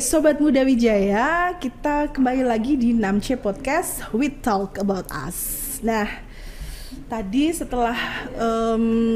Sobat 0.00 0.40
Muda 0.40 0.64
Wijaya, 0.64 1.52
kita 1.60 2.08
kembali 2.16 2.48
lagi 2.48 2.80
di 2.80 2.96
6C 2.96 3.36
Podcast 3.36 4.00
We 4.16 4.32
Talk 4.32 4.80
About 4.80 5.04
Us. 5.12 5.76
Nah, 5.84 6.08
tadi 7.12 7.52
setelah 7.52 7.92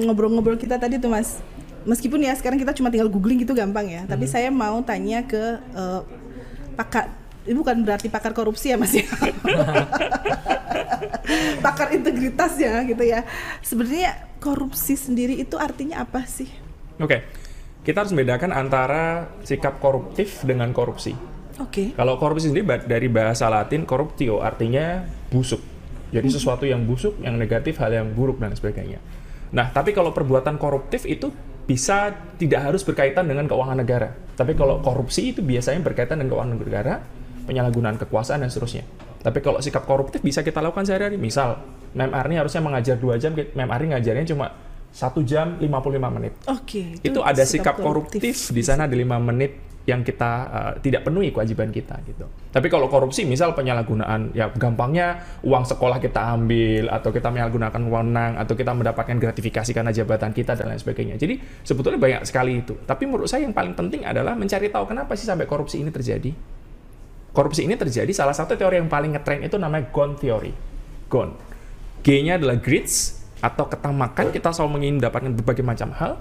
ngobrol-ngobrol 0.05 0.61
kita 0.61 0.77
tadi 0.77 1.01
tuh 1.01 1.09
Mas, 1.09 1.41
meskipun 1.89 2.21
ya 2.21 2.37
sekarang 2.37 2.61
kita 2.61 2.77
cuma 2.77 2.93
tinggal 2.93 3.09
googling 3.09 3.41
gitu 3.41 3.57
gampang 3.57 3.89
ya, 3.89 4.03
tapi 4.05 4.29
saya 4.29 4.53
mau 4.53 4.77
tanya 4.85 5.25
ke 5.25 5.57
eh, 5.57 6.01
pakar, 6.77 7.09
ini 7.49 7.57
bukan 7.57 7.81
berarti 7.81 8.13
pakar 8.13 8.37
korupsi 8.37 8.75
ya 8.75 8.77
Mas 8.77 8.93
ya, 8.93 9.09
pakar 11.65 11.97
integritas 11.97 12.53
ya 12.61 12.85
gitu 12.85 13.01
ya. 13.01 13.25
Sebenarnya 13.65 14.29
korupsi 14.45 14.93
sendiri 14.93 15.41
itu 15.41 15.57
artinya 15.57 16.05
apa 16.05 16.29
sih? 16.29 16.53
Oke, 17.01 17.25
kita 17.83 18.05
harus 18.05 18.13
membedakan 18.15 18.55
antara 18.55 19.33
sikap 19.45 19.83
koruptif 19.83 20.45
dengan 20.47 20.71
korupsi. 20.71 21.13
Oke. 21.57 21.97
Kalau 21.97 22.21
korupsi 22.21 22.53
sendiri 22.53 22.69
dari 22.85 23.09
bahasa 23.09 23.49
Latin 23.49 23.89
corruptio 23.89 24.45
artinya 24.45 25.05
busuk. 25.33 25.61
Jadi 26.13 26.29
sesuatu 26.31 26.63
yang 26.69 26.87
busuk, 26.87 27.19
yang 27.21 27.35
negatif, 27.35 27.81
hal 27.83 27.91
yang 27.91 28.09
buruk 28.15 28.39
dan 28.39 28.55
sebagainya. 28.55 29.03
Nah, 29.51 29.73
tapi 29.73 29.91
kalau 29.97 30.15
perbuatan 30.15 30.61
koruptif 30.61 31.03
itu 31.09 31.33
bisa 31.67 32.15
tidak 32.39 32.71
harus 32.71 32.87
berkaitan 32.87 33.27
dengan 33.27 33.51
keuangan 33.51 33.79
negara. 33.83 34.15
Tapi 34.39 34.55
kalau 34.55 34.79
korupsi 34.85 35.35
itu 35.35 35.43
biasanya 35.43 35.83
berkaitan 35.83 36.23
dengan 36.23 36.39
keuangan 36.39 36.57
negara, 36.63 36.95
penyalahgunaan 37.51 37.99
kekuasaan 37.99 38.47
dan 38.47 38.51
seterusnya. 38.53 38.87
Tapi 39.27 39.43
kalau 39.43 39.59
sikap 39.59 39.83
koruptif 39.83 40.23
bisa 40.23 40.47
kita 40.47 40.63
lakukan 40.63 40.87
sehari-hari. 40.87 41.19
Misal, 41.19 41.59
Mem 41.99 42.15
Arni 42.15 42.39
harusnya 42.39 42.63
mengajar 42.63 42.95
2 43.01 43.19
jam, 43.19 43.35
Mem 43.35 43.71
Arni 43.73 43.91
ngajarnya 43.91 44.25
cuma 44.31 44.55
1 44.97 45.29
jam 45.29 45.61
55 45.61 46.17
menit. 46.17 46.33
Oke. 46.49 46.97
Itu 47.05 47.21
ada 47.21 47.45
sikap 47.45 47.77
koruptif 47.77 48.49
di 48.49 48.63
sana 48.65 48.89
di 48.89 48.97
5 49.05 49.29
menit 49.29 49.53
yang 49.87 50.03
kita 50.03 50.33
uh, 50.51 50.73
tidak 50.83 51.07
penuhi 51.07 51.31
kewajiban 51.31 51.71
kita 51.71 51.95
gitu. 52.09 52.27
Tapi 52.51 52.67
kalau 52.67 52.91
korupsi 52.91 53.23
misal 53.23 53.55
penyalahgunaan 53.55 54.35
ya 54.35 54.51
gampangnya 54.51 55.23
uang 55.47 55.63
sekolah 55.63 56.03
kita 56.03 56.35
ambil 56.35 56.91
atau 56.91 57.15
kita 57.15 57.31
menyalahgunakan 57.31 57.83
wewenang 57.87 58.33
atau 58.35 58.59
kita 58.59 58.75
mendapatkan 58.75 59.15
gratifikasi 59.15 59.71
karena 59.71 59.95
jabatan 59.95 60.35
kita 60.35 60.59
dan 60.59 60.75
lain 60.75 60.83
sebagainya. 60.83 61.15
Jadi 61.15 61.39
sebetulnya 61.63 62.03
banyak 62.03 62.23
sekali 62.27 62.67
itu. 62.67 62.75
Tapi 62.83 63.07
menurut 63.07 63.31
saya 63.31 63.47
yang 63.47 63.55
paling 63.55 63.79
penting 63.79 64.03
adalah 64.03 64.35
mencari 64.35 64.75
tahu 64.75 64.91
kenapa 64.91 65.15
sih 65.15 65.29
sampai 65.29 65.47
korupsi 65.47 65.79
ini 65.79 65.95
terjadi. 65.95 66.35
Korupsi 67.31 67.69
ini 67.69 67.79
terjadi 67.79 68.11
salah 68.11 68.35
satu 68.35 68.59
teori 68.59 68.83
yang 68.83 68.91
paling 68.91 69.15
ngetren 69.15 69.47
itu 69.47 69.55
namanya 69.55 69.87
GONE 69.95 70.19
theory. 70.19 70.51
GONE. 71.07 71.37
G-nya 72.03 72.43
adalah 72.43 72.59
greeds 72.59 73.16
atau 73.41 73.69
ketamakan, 73.69 74.33
kita 74.33 74.53
selalu 74.53 74.87
ingin 74.87 75.03
mendapatkan 75.03 75.33
berbagai 75.37 75.65
macam 75.65 75.93
hal. 75.97 76.17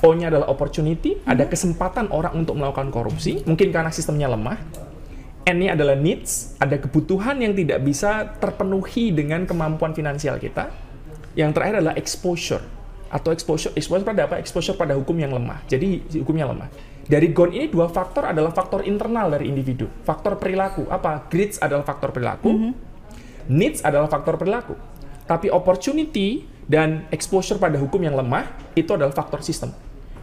O-nya 0.00 0.32
adalah 0.32 0.48
opportunity, 0.48 1.20
ada 1.28 1.44
kesempatan 1.44 2.08
orang 2.08 2.32
untuk 2.40 2.56
melakukan 2.56 2.88
korupsi, 2.88 3.44
mungkin 3.44 3.68
karena 3.68 3.92
sistemnya 3.92 4.32
lemah. 4.32 4.56
N-nya 5.44 5.76
adalah 5.76 5.96
needs, 5.96 6.56
ada 6.60 6.76
kebutuhan 6.80 7.40
yang 7.40 7.52
tidak 7.52 7.84
bisa 7.84 8.36
terpenuhi 8.40 9.12
dengan 9.12 9.44
kemampuan 9.44 9.92
finansial 9.92 10.40
kita. 10.40 10.72
Yang 11.36 11.50
terakhir 11.56 11.74
adalah 11.80 11.96
exposure 12.00 12.64
atau 13.10 13.34
exposure 13.34 13.74
exposure 13.74 14.06
pada 14.06 14.30
apa? 14.30 14.38
Exposure 14.38 14.78
pada 14.78 14.94
hukum 14.94 15.18
yang 15.18 15.34
lemah. 15.34 15.66
Jadi 15.66 16.00
hukumnya 16.22 16.46
lemah. 16.46 16.70
Dari 17.10 17.34
GON 17.34 17.50
ini 17.50 17.66
dua 17.66 17.90
faktor 17.90 18.30
adalah 18.30 18.54
faktor 18.54 18.86
internal 18.86 19.34
dari 19.34 19.50
individu. 19.50 19.90
Faktor 20.06 20.38
perilaku. 20.38 20.86
Apa? 20.86 21.26
Greeds 21.26 21.58
adalah 21.58 21.82
faktor 21.82 22.14
perilaku. 22.14 22.70
Needs 23.50 23.82
adalah 23.82 24.06
faktor 24.06 24.38
perilaku. 24.38 24.78
Tapi 25.30 25.46
opportunity 25.46 26.42
dan 26.66 27.06
exposure 27.14 27.54
pada 27.54 27.78
hukum 27.78 28.02
yang 28.02 28.18
lemah 28.18 28.50
itu 28.74 28.90
adalah 28.90 29.14
faktor 29.14 29.46
sistem. 29.46 29.70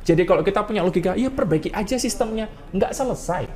Jadi 0.04 0.28
kalau 0.28 0.44
kita 0.44 0.68
punya 0.68 0.84
logika, 0.84 1.16
iya 1.16 1.32
perbaiki 1.32 1.72
aja 1.72 1.96
sistemnya, 1.96 2.52
nggak 2.76 2.92
selesai. 2.92 3.48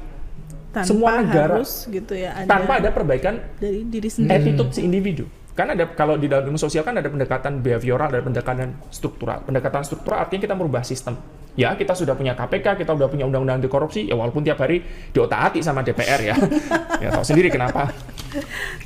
Tanpa 0.71 0.87
Semua 0.87 1.19
negara- 1.19 1.59
harus 1.59 1.83
gitu 1.91 2.15
ya 2.15 2.31
ada 2.31 2.47
Tanpa 2.47 2.79
ada 2.79 2.95
perbaikan 2.95 3.43
dari 3.59 3.83
diri 3.83 4.07
sendiri. 4.07 4.31
attitude 4.31 4.71
si 4.71 4.87
individu. 4.87 5.27
Kan 5.51 5.75
ada 5.75 5.83
kalau 5.91 6.15
di 6.15 6.31
dalam 6.31 6.47
ilmu 6.47 6.55
sosial 6.55 6.87
kan 6.87 6.95
ada 6.95 7.11
pendekatan 7.11 7.59
behavioral, 7.59 8.07
ada 8.07 8.23
pendekatan 8.23 8.79
struktural. 8.87 9.43
Pendekatan 9.43 9.83
struktural 9.83 10.23
artinya 10.23 10.47
kita 10.47 10.55
merubah 10.55 10.87
sistem. 10.87 11.19
Ya, 11.59 11.75
kita 11.75 11.91
sudah 11.91 12.15
punya 12.15 12.31
KPK, 12.31 12.79
kita 12.79 12.95
sudah 12.95 13.11
punya 13.11 13.27
undang-undang 13.27 13.59
anti 13.59 13.67
korupsi, 13.67 14.07
ya 14.07 14.15
walaupun 14.15 14.39
tiap 14.39 14.63
hari 14.63 14.79
diotak-atik 15.11 15.59
sama 15.59 15.83
DPR 15.83 16.19
ya. 16.23 16.35
ya 17.03 17.11
tahu 17.11 17.27
sendiri 17.27 17.51
kenapa. 17.51 17.91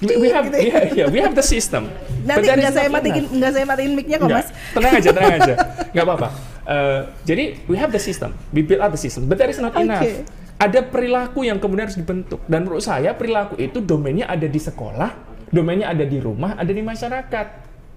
We, 0.01 0.17
we 0.17 0.27
have 0.33 0.49
Gitu 0.49 0.57
ya. 0.57 0.81
yeah, 0.89 1.05
yeah, 1.05 1.07
we 1.13 1.21
have 1.21 1.37
the 1.37 1.45
system. 1.45 1.93
Nanti 2.25 2.49
nggak 2.49 2.73
saya 2.73 2.89
matiin 2.89 3.29
nggak 3.29 3.51
saya 3.53 3.65
matiin 3.69 3.91
mic-nya 3.93 4.17
kok 4.17 4.29
Mas. 4.33 4.49
tenang 4.73 4.93
aja, 4.97 5.09
tenang 5.13 5.35
aja. 5.37 5.55
Nggak 5.93 6.05
apa-apa. 6.09 6.29
Eh, 6.65 7.01
jadi, 7.29 7.43
we 7.69 7.77
have 7.77 7.93
the 7.93 8.01
system. 8.01 8.33
We 8.49 8.65
build 8.65 8.81
out 8.81 8.89
the 8.89 8.97
system. 8.97 9.29
But 9.29 9.37
that 9.37 9.53
is 9.53 9.61
not 9.61 9.77
Oke. 9.77 9.85
enough. 9.85 10.25
Ada 10.57 10.81
perilaku 10.81 11.45
yang 11.45 11.61
kemudian 11.61 11.85
harus 11.85 11.99
dibentuk. 11.99 12.41
Dan 12.49 12.65
menurut 12.65 12.81
saya, 12.81 13.13
perilaku 13.13 13.61
itu 13.61 13.85
domainnya 13.85 14.25
ada 14.25 14.49
di 14.49 14.57
sekolah, 14.57 15.13
domainnya 15.53 15.93
ada 15.93 16.01
di 16.01 16.17
rumah, 16.17 16.57
ada 16.57 16.71
di 16.73 16.81
masyarakat. 16.81 17.47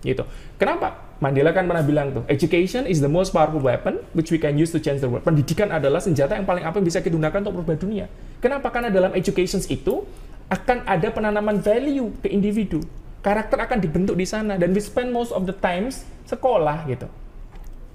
Gitu. 0.05 0.23
Kenapa? 0.61 1.08
Mandela 1.19 1.51
kan 1.51 1.67
pernah 1.67 1.83
bilang 1.83 2.15
tuh, 2.15 2.23
education 2.31 2.87
is 2.87 3.03
the 3.03 3.11
most 3.11 3.35
powerful 3.35 3.59
weapon 3.59 3.99
which 4.15 4.31
we 4.31 4.39
can 4.39 4.55
use 4.55 4.71
to 4.71 4.79
change 4.79 5.03
the 5.03 5.11
world. 5.11 5.27
Pendidikan 5.27 5.75
adalah 5.75 5.99
senjata 5.99 6.39
yang 6.39 6.47
paling 6.47 6.63
apa 6.63 6.79
yang 6.79 6.87
bisa 6.87 7.03
kita 7.03 7.19
gunakan 7.19 7.43
untuk 7.43 7.59
merubah 7.59 7.75
dunia. 7.75 8.07
Kenapa? 8.39 8.71
Karena 8.71 8.87
dalam 8.87 9.11
education 9.19 9.59
itu 9.67 10.07
akan 10.47 10.87
ada 10.87 11.11
penanaman 11.11 11.59
value 11.59 12.15
ke 12.23 12.31
individu. 12.31 12.79
Karakter 13.19 13.59
akan 13.59 13.83
dibentuk 13.83 14.15
di 14.15 14.23
sana 14.23 14.55
dan 14.55 14.71
we 14.71 14.79
spend 14.79 15.11
most 15.11 15.35
of 15.35 15.43
the 15.43 15.57
times 15.59 16.07
sekolah 16.31 16.87
gitu. 16.87 17.11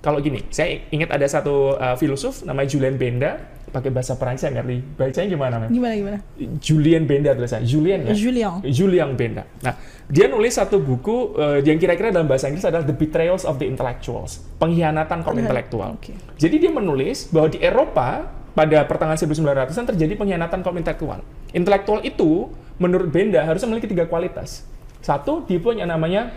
Kalau 0.03 0.19
gini, 0.19 0.43
saya 0.51 0.83
ingat 0.91 1.15
ada 1.15 1.23
satu 1.23 1.79
uh, 1.79 1.95
filosof 1.95 2.43
namanya 2.43 2.75
Julien 2.75 2.99
Benda, 2.99 3.39
pakai 3.73 3.89
bahasa 3.89 4.13
Perancis 4.13 4.45
saya 4.45 4.61
ngerti. 4.61 4.85
Bacanya 4.93 5.27
gimana, 5.33 5.55
Mem? 5.65 5.69
Gimana 5.73 5.93
gimana? 5.97 6.17
Julien 6.61 7.03
Benda 7.09 7.33
tulisannya. 7.33 7.65
Julien 7.65 7.99
ya? 8.05 8.13
Julien. 8.13 8.51
Julian 8.69 9.09
Benda. 9.17 9.43
Nah, 9.65 9.73
dia 10.05 10.29
nulis 10.29 10.53
satu 10.53 10.77
buku 10.77 11.33
uh, 11.33 11.57
yang 11.65 11.81
kira-kira 11.81 12.13
dalam 12.13 12.29
bahasa 12.29 12.53
Inggris 12.53 12.63
adalah 12.69 12.85
The 12.85 12.93
Betrayals 12.93 13.43
of 13.49 13.57
the 13.57 13.65
Intellectuals, 13.65 14.45
pengkhianatan 14.61 15.25
kaum 15.25 15.35
intelektual. 15.41 15.97
Oke. 15.97 16.13
Jadi 16.37 16.55
dia 16.61 16.69
menulis 16.69 17.33
bahwa 17.33 17.49
di 17.49 17.57
Eropa 17.57 18.29
pada 18.53 18.85
pertengahan 18.85 19.17
1900-an 19.17 19.85
terjadi 19.97 20.13
pengkhianatan 20.13 20.61
kaum 20.61 20.77
intelektual. 20.77 21.25
Intelektual 21.49 22.05
itu 22.05 22.53
menurut 22.77 23.09
Benda 23.09 23.41
harusnya 23.41 23.73
memiliki 23.73 23.89
tiga 23.89 24.05
kualitas. 24.05 24.69
Satu, 25.01 25.43
dia 25.49 25.59
punya 25.59 25.83
namanya 25.83 26.31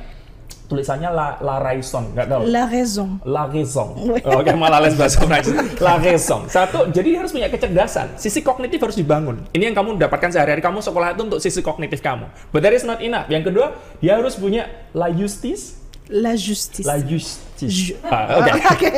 tulisannya 0.67 1.07
la, 1.09 1.39
la 1.39 1.63
raison, 1.63 2.11
nggak 2.11 2.27
tahu. 2.27 2.43
La 2.51 2.67
raison. 2.67 3.09
La 3.23 3.47
raison. 3.47 3.89
Oke, 4.39 4.51
malah 4.53 4.83
les 4.83 4.99
bahasa 4.99 5.23
Prancis. 5.23 5.55
La 5.79 5.95
raison. 5.97 6.43
Satu, 6.47 6.91
jadi 6.91 7.23
harus 7.23 7.31
punya 7.31 7.47
kecerdasan. 7.47 8.19
Sisi 8.19 8.43
kognitif 8.43 8.83
harus 8.83 8.99
dibangun. 8.99 9.47
Ini 9.55 9.71
yang 9.71 9.77
kamu 9.79 9.95
dapatkan 9.97 10.35
sehari-hari. 10.35 10.59
Kamu 10.59 10.83
sekolah 10.83 11.15
itu 11.15 11.23
untuk 11.23 11.39
sisi 11.39 11.63
kognitif 11.63 12.03
kamu. 12.03 12.27
But 12.51 12.67
that 12.67 12.75
is 12.75 12.83
not 12.83 12.99
enough. 12.99 13.31
Yang 13.31 13.55
kedua, 13.55 13.67
dia 13.99 14.19
harus 14.19 14.35
punya 14.35 14.67
la 14.91 15.07
justice. 15.09 15.79
La 16.11 16.35
justice. 16.35 16.87
La 16.87 16.99
justice. 16.99 17.71
Ju- 17.71 17.99
Ah, 18.03 18.39
Oke. 18.43 18.51
Oke. 18.75 18.89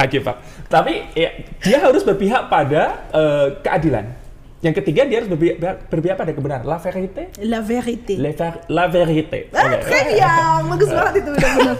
Oke, 0.00 0.18
Pak. 0.24 0.36
Tapi 0.68 0.92
ya, 1.12 1.30
dia 1.60 1.78
harus 1.80 2.00
berpihak 2.00 2.48
pada 2.48 3.04
eh, 3.12 3.46
keadilan. 3.60 4.19
Yang 4.60 4.84
ketiga, 4.84 5.08
dia 5.08 5.24
harus 5.24 5.30
berpihak, 5.32 5.88
berpihak 5.88 6.16
pada 6.20 6.32
kebenaran. 6.36 6.64
La 6.68 6.76
vérité. 6.76 7.32
La 7.40 7.60
vérité. 7.64 8.14
La, 8.20 8.32
ver- 8.36 8.60
la 8.68 8.86
vérité. 8.92 9.48
Ah, 9.56 9.72
Oke. 9.72 9.88
très 9.88 10.02
bien. 10.12 10.36
Bagus 10.68 10.88
banget 10.92 11.14
itu 11.24 11.30
benar-benar. 11.32 11.76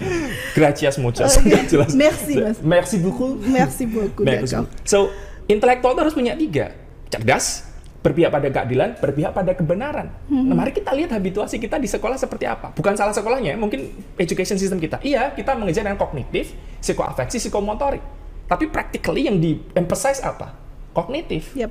Gracias 0.56 0.94
muchas. 1.00 1.40
Oke. 1.40 1.56
Jelas. 1.72 1.96
Merci, 1.96 2.34
Mas. 2.36 2.58
Merci 2.60 2.96
beaucoup. 3.00 3.40
Merci 3.40 3.84
beaucoup. 3.88 4.24
D'accord. 4.24 4.68
So, 4.84 5.08
intelektual 5.48 5.96
itu 5.96 6.00
harus 6.04 6.12
punya 6.12 6.36
tiga. 6.36 6.76
Cerdas, 7.08 7.64
berpihak 8.04 8.28
pada 8.28 8.48
keadilan, 8.52 9.00
berpihak 9.00 9.32
pada 9.32 9.52
kebenaran. 9.56 10.12
Nah, 10.28 10.54
mari 10.56 10.76
kita 10.76 10.92
lihat 10.92 11.16
habituasi 11.16 11.56
kita 11.56 11.80
di 11.80 11.88
sekolah 11.88 12.20
seperti 12.20 12.44
apa. 12.44 12.76
Bukan 12.76 13.00
salah 13.00 13.16
sekolahnya, 13.16 13.56
mungkin 13.56 13.92
education 14.20 14.60
system 14.60 14.76
kita. 14.76 15.00
Iya, 15.00 15.32
kita 15.32 15.56
mengejar 15.56 15.88
yang 15.88 15.96
kognitif, 15.96 16.52
psikoafeksi, 16.84 17.40
psikomotorik. 17.40 18.04
Tapi 18.44 18.68
practically 18.68 19.24
yang 19.24 19.40
di-emphasize 19.40 20.20
apa? 20.20 20.52
Kognitif. 20.92 21.56
Yap. 21.56 21.70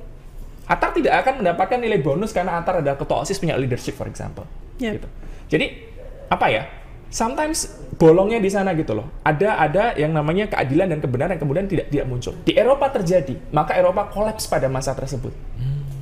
Atar 0.66 0.92
tidak 0.96 1.24
akan 1.24 1.44
mendapatkan 1.44 1.78
nilai 1.80 2.00
bonus 2.00 2.30
karena 2.34 2.60
Atar 2.60 2.84
adalah 2.84 2.98
ketua 2.98 3.22
OSIS 3.24 3.40
punya 3.40 3.56
leadership, 3.56 3.96
for 3.96 4.06
example. 4.08 4.44
Yep. 4.80 4.92
Gitu. 5.00 5.08
Jadi, 5.50 5.66
apa 6.30 6.46
ya? 6.48 6.62
Sometimes 7.10 7.74
bolongnya 7.98 8.38
di 8.38 8.46
sana 8.46 8.70
gitu 8.78 8.94
loh. 8.94 9.10
Ada 9.26 9.58
ada 9.58 9.84
yang 9.98 10.14
namanya 10.14 10.46
keadilan 10.46 10.94
dan 10.94 11.02
kebenaran 11.02 11.34
yang 11.34 11.42
kemudian 11.42 11.66
tidak 11.66 11.90
tidak 11.90 12.06
muncul. 12.06 12.32
Di 12.46 12.54
Eropa 12.54 12.86
terjadi, 12.86 13.34
maka 13.50 13.74
Eropa 13.74 14.06
kolaps 14.14 14.46
pada 14.46 14.70
masa 14.70 14.94
tersebut. 14.94 15.34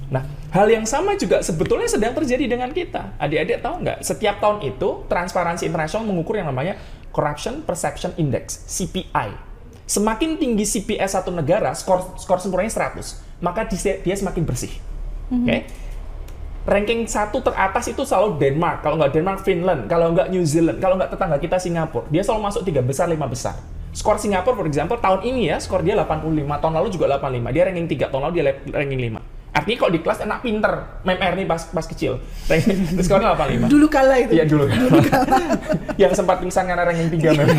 Nah, 0.09 0.25
hal 0.53 0.69
yang 0.73 0.89
sama 0.89 1.17
juga 1.21 1.45
sebetulnya 1.45 1.89
sedang 1.89 2.17
terjadi 2.17 2.49
dengan 2.49 2.73
kita. 2.73 3.17
Adik-adik 3.21 3.61
tahu 3.61 3.85
nggak? 3.85 3.99
Setiap 4.01 4.41
tahun 4.41 4.65
itu, 4.65 5.05
Transparansi 5.09 5.69
Internasional 5.69 6.09
mengukur 6.09 6.41
yang 6.41 6.49
namanya 6.49 6.81
Corruption 7.13 7.61
Perception 7.65 8.17
Index, 8.17 8.65
CPI. 8.69 9.37
Semakin 9.89 10.37
tinggi 10.37 10.65
CPS 10.69 11.17
satu 11.17 11.33
negara, 11.33 11.73
skor 11.73 12.17
skor 12.21 12.41
sempurnanya 12.41 12.93
100, 12.93 13.28
maka 13.39 13.67
dia, 13.71 14.15
semakin 14.15 14.43
bersih. 14.43 14.73
Oke? 15.31 15.69
Ranking 16.69 17.09
satu 17.09 17.41
teratas 17.41 17.89
itu 17.89 18.05
selalu 18.05 18.37
Denmark, 18.37 18.85
kalau 18.85 19.01
nggak 19.01 19.13
Denmark 19.17 19.41
Finland, 19.41 19.89
kalau 19.89 20.13
nggak 20.13 20.29
New 20.29 20.45
Zealand, 20.45 20.77
kalau 20.83 21.01
nggak 21.01 21.17
tetangga 21.17 21.41
kita 21.41 21.57
Singapura. 21.57 22.05
Dia 22.13 22.21
selalu 22.21 22.41
masuk 22.45 22.63
tiga 22.69 22.85
besar, 22.85 23.09
lima 23.09 23.25
besar. 23.25 23.57
Skor 23.97 24.21
Singapura, 24.21 24.53
for 24.53 24.69
example, 24.69 25.01
tahun 25.01 25.25
ini 25.25 25.49
ya, 25.49 25.57
skor 25.57 25.81
dia 25.81 25.97
85, 25.97 26.29
tahun 26.61 26.75
lalu 26.77 26.89
juga 26.93 27.17
85. 27.17 27.57
Dia 27.57 27.63
ranking 27.65 27.89
3, 27.89 28.13
tahun 28.13 28.23
lalu 28.29 28.33
dia 28.37 28.45
ranking 28.69 29.01
5. 29.01 29.39
Artinya 29.49 29.77
kalau 29.81 29.93
di 29.97 30.01
kelas 30.05 30.19
enak 30.29 30.39
pinter, 30.45 30.73
MR 31.09 31.33
nih 31.41 31.47
pas, 31.49 31.63
pas 31.73 31.87
kecil. 31.89 32.21
Ranking, 32.53 32.79
skornya 33.07 33.33
85. 33.33 33.73
Dulu 33.73 33.87
kala 33.89 34.15
itu. 34.21 34.33
Iya 34.37 34.45
dulu. 34.45 34.65
dulu 34.69 35.01
kala. 35.09 35.39
Yang 36.05 36.13
sempat 36.21 36.37
pingsan 36.45 36.69
karena 36.69 36.85
ranking 36.85 37.09
3 37.17 37.33
memang. 37.33 37.59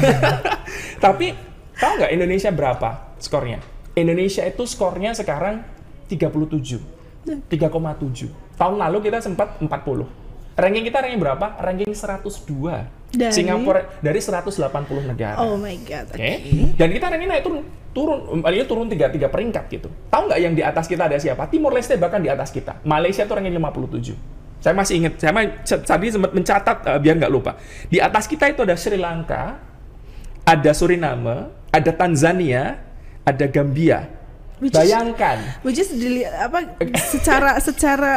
Tapi, 1.04 1.34
tahu 1.82 1.92
nggak 1.98 2.12
Indonesia 2.14 2.50
berapa 2.54 3.18
skornya? 3.18 3.79
Indonesia 4.00 4.42
itu 4.42 4.64
skornya 4.64 5.12
sekarang 5.12 5.62
37. 6.08 6.80
3,7. 7.46 8.32
Tahun 8.56 8.76
lalu 8.78 8.98
kita 9.04 9.20
sempat 9.20 9.60
40. 9.60 9.70
Ranking 10.56 10.84
kita 10.84 10.98
ranking 11.00 11.22
berapa? 11.22 11.56
Ranking 11.58 11.92
102. 11.92 12.90
Dari? 13.10 13.34
Singapura 13.34 13.82
dari 14.00 14.20
180 14.20 14.62
negara. 15.06 15.40
Oh 15.40 15.56
my 15.56 15.76
god. 15.82 16.12
Oke. 16.12 16.20
Oke. 16.20 16.32
Dan 16.76 16.88
kita 16.90 17.06
ranking 17.08 17.30
naik 17.30 17.44
turun 17.44 17.60
turun 17.90 18.20
paling 18.40 18.66
turun 18.66 18.86
3 18.86 19.10
3 19.10 19.28
peringkat 19.28 19.64
gitu. 19.70 19.90
Tahu 20.08 20.22
nggak 20.28 20.40
yang 20.40 20.54
di 20.54 20.62
atas 20.62 20.86
kita 20.86 21.06
ada 21.06 21.18
siapa? 21.18 21.48
Timor 21.48 21.74
Leste 21.74 21.96
bahkan 21.96 22.20
di 22.20 22.30
atas 22.30 22.50
kita. 22.50 22.82
Malaysia 22.84 23.24
tuh 23.24 23.36
ranking 23.36 23.56
57. 23.56 24.14
Saya 24.60 24.76
masih 24.76 25.00
ingat, 25.00 25.14
saya 25.16 25.32
ma- 25.32 25.56
c- 25.64 25.80
tadi 25.80 26.12
sempat 26.12 26.36
mencatat 26.36 26.78
eh, 26.86 27.00
biar 27.00 27.16
nggak 27.18 27.32
lupa. 27.32 27.56
Di 27.88 27.98
atas 27.98 28.28
kita 28.28 28.44
itu 28.46 28.60
ada 28.60 28.76
Sri 28.76 29.00
Lanka, 29.00 29.56
ada 30.44 30.72
Suriname, 30.76 31.48
ada 31.72 31.92
Tanzania, 31.96 32.76
ada 33.30 33.46
Gambia. 33.46 34.00
Which 34.60 34.74
is- 34.74 34.80
Bayangkan. 34.82 35.38
Which 35.62 35.80
is 35.80 35.90
apa 36.36 36.76
secara 37.00 37.52
secara 37.68 38.12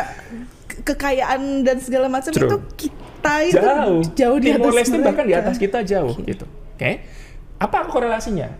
ke- 0.66 0.82
kekayaan 0.82 1.62
dan 1.62 1.78
segala 1.78 2.08
macam 2.08 2.32
True. 2.32 2.48
itu 2.48 2.56
kita 2.88 3.34
itu 3.46 3.56
jauh. 3.60 4.00
jauh 4.12 4.38
di 4.40 4.48
Timor 4.50 4.72
atas 4.72 4.76
Leste 4.82 4.96
bahkan 4.98 5.24
di 5.24 5.34
atas 5.36 5.56
kita 5.56 5.78
jauh 5.84 6.16
gitu. 6.24 6.42
Oke. 6.74 6.90
Apa 7.56 7.86
korelasinya? 7.86 8.50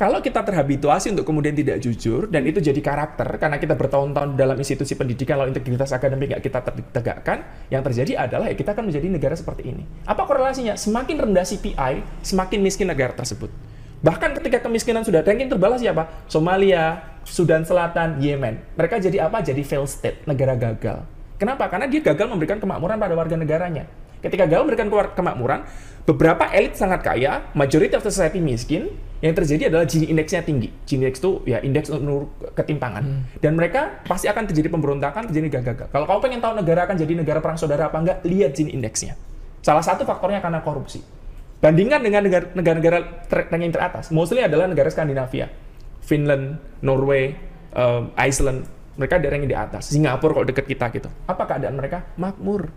Kalau 0.00 0.24
kita 0.24 0.40
terhabituasi 0.40 1.12
untuk 1.12 1.28
kemudian 1.28 1.52
tidak 1.52 1.76
jujur 1.76 2.24
dan 2.32 2.48
itu 2.48 2.56
jadi 2.56 2.80
karakter 2.80 3.36
karena 3.36 3.60
kita 3.60 3.76
bertahun-tahun 3.76 4.32
dalam 4.32 4.56
institusi 4.56 4.96
pendidikan 4.96 5.36
lalu 5.36 5.52
integritas 5.52 5.92
akademik 5.92 6.32
nggak 6.32 6.40
kita 6.40 6.64
te- 6.64 6.88
tegakkan, 6.88 7.44
yang 7.68 7.84
terjadi 7.84 8.16
adalah 8.16 8.48
ya 8.48 8.56
kita 8.56 8.72
akan 8.72 8.88
menjadi 8.88 9.12
negara 9.12 9.36
seperti 9.36 9.68
ini. 9.68 9.84
Apa 10.08 10.24
korelasinya? 10.24 10.72
Semakin 10.72 11.28
rendah 11.28 11.44
CPI, 11.44 12.24
semakin 12.24 12.58
miskin 12.64 12.88
negara 12.88 13.12
tersebut. 13.12 13.52
Bahkan 14.00 14.32
ketika 14.40 14.64
kemiskinan 14.64 15.04
sudah 15.04 15.20
ranking 15.20 15.52
terbalas 15.52 15.84
siapa? 15.84 16.08
Somalia, 16.24 17.04
Sudan 17.28 17.68
Selatan, 17.68 18.16
Yemen. 18.16 18.56
Mereka 18.76 18.96
jadi 18.96 19.28
apa? 19.28 19.44
Jadi 19.44 19.60
fail 19.60 19.84
state, 19.84 20.24
negara 20.24 20.56
gagal. 20.56 21.04
Kenapa? 21.36 21.68
Karena 21.68 21.88
dia 21.88 22.00
gagal 22.00 22.28
memberikan 22.28 22.56
kemakmuran 22.60 22.96
pada 22.96 23.14
warga 23.16 23.36
negaranya. 23.36 23.84
Ketika 24.20 24.44
gagal 24.44 24.68
memberikan 24.68 24.88
kemakmuran, 25.16 25.64
beberapa 26.04 26.44
elit 26.52 26.76
sangat 26.76 27.00
kaya, 27.00 27.48
majority 27.56 27.96
of 27.96 28.04
the 28.04 28.12
society 28.12 28.40
miskin, 28.40 28.92
yang 29.20 29.36
terjadi 29.36 29.68
adalah 29.72 29.84
Gini 29.88 30.08
indeksnya 30.08 30.44
tinggi. 30.44 30.68
Gini 30.84 31.08
indeks 31.08 31.20
itu 31.20 31.44
ya 31.44 31.60
indeks 31.60 31.88
menurut 31.92 32.28
ketimpangan. 32.56 33.28
Dan 33.40 33.56
mereka 33.56 34.00
pasti 34.04 34.28
akan 34.28 34.48
terjadi 34.48 34.68
pemberontakan, 34.72 35.28
terjadi 35.28 35.60
gagal. 35.60 35.88
Kalau 35.92 36.04
kamu 36.08 36.20
pengen 36.24 36.40
tahu 36.40 36.52
negara 36.56 36.88
akan 36.88 36.96
jadi 36.96 37.12
negara 37.16 37.40
perang 37.40 37.56
saudara 37.60 37.88
apa 37.88 37.96
enggak, 38.00 38.24
lihat 38.24 38.52
Gini 38.56 38.72
indeksnya. 38.76 39.16
Salah 39.60 39.84
satu 39.84 40.08
faktornya 40.08 40.40
karena 40.40 40.64
korupsi. 40.64 41.19
Bandingkan 41.60 42.00
dengan 42.00 42.24
negara- 42.24 42.52
negara-negara 42.56 42.98
ranking 43.28 43.72
teratas, 43.72 44.08
mostly 44.08 44.40
adalah 44.40 44.64
negara 44.64 44.88
Skandinavia. 44.88 45.52
Finland, 46.00 46.56
Norway, 46.80 47.36
um, 47.76 48.08
Iceland, 48.16 48.64
mereka 48.96 49.20
ada 49.20 49.28
ranking 49.28 49.50
di 49.52 49.56
atas. 49.56 49.92
Singapura 49.92 50.40
kalau 50.40 50.46
deket 50.48 50.64
kita 50.64 50.88
gitu. 50.96 51.12
Apa 51.28 51.44
keadaan 51.44 51.76
mereka? 51.76 52.08
Makmur. 52.16 52.72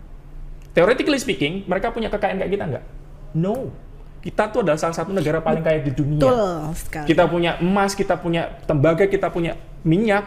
Theoretically 0.76 1.16
speaking, 1.16 1.64
mereka 1.64 1.96
punya 1.96 2.12
kekayaan 2.12 2.44
kayak 2.44 2.52
kita 2.52 2.64
nggak? 2.76 2.84
No. 3.40 3.72
Kita 4.20 4.48
tuh 4.48 4.64
adalah 4.64 4.80
salah 4.80 4.96
satu 4.96 5.12
negara 5.12 5.44
paling 5.44 5.60
kaya 5.60 5.84
di 5.84 5.92
dunia. 5.92 6.20
Betul 6.20 6.72
sekali. 6.76 7.06
Kita 7.12 7.24
punya 7.28 7.60
emas, 7.60 7.92
kita 7.92 8.16
punya 8.16 8.56
tembaga, 8.64 9.04
kita 9.04 9.28
punya 9.28 9.52
minyak, 9.84 10.24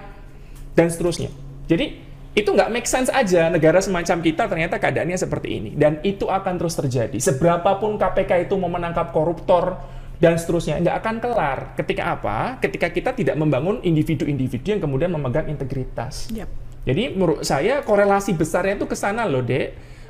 dan 0.77 0.94
seterusnya. 0.94 1.33
Jadi, 1.65 1.98
itu 2.38 2.54
nggak 2.54 2.69
make 2.69 2.86
sense 2.86 3.10
aja 3.10 3.50
negara 3.50 3.81
semacam 3.81 4.22
kita 4.22 4.45
ternyata 4.45 4.78
keadaannya 4.78 5.18
seperti 5.18 5.50
ini. 5.57 5.72
Dan 5.74 5.98
itu 6.06 6.30
akan 6.30 6.62
terus 6.62 6.78
terjadi. 6.78 7.18
Seberapapun 7.18 7.98
KPK 7.98 8.45
itu 8.45 8.54
mau 8.62 8.69
menangkap 8.69 9.10
koruptor, 9.10 9.81
dan 10.18 10.34
seterusnya, 10.34 10.81
nggak 10.81 10.98
akan 11.01 11.16
kelar. 11.22 11.60
Ketika 11.78 12.04
apa? 12.18 12.57
Ketika 12.57 12.89
kita 12.89 13.13
tidak 13.13 13.38
membangun 13.38 13.81
individu-individu 13.86 14.74
yang 14.74 14.81
kemudian 14.81 15.13
memegang 15.13 15.45
integritas. 15.45 16.30
Yap. 16.34 16.50
Jadi 16.89 17.13
menurut 17.13 17.45
saya 17.45 17.86
korelasi 17.86 18.34
besarnya 18.34 18.81
itu 18.81 18.89
ke 18.89 18.98
sana 18.98 19.30
loh, 19.30 19.45
Dek. 19.45 19.68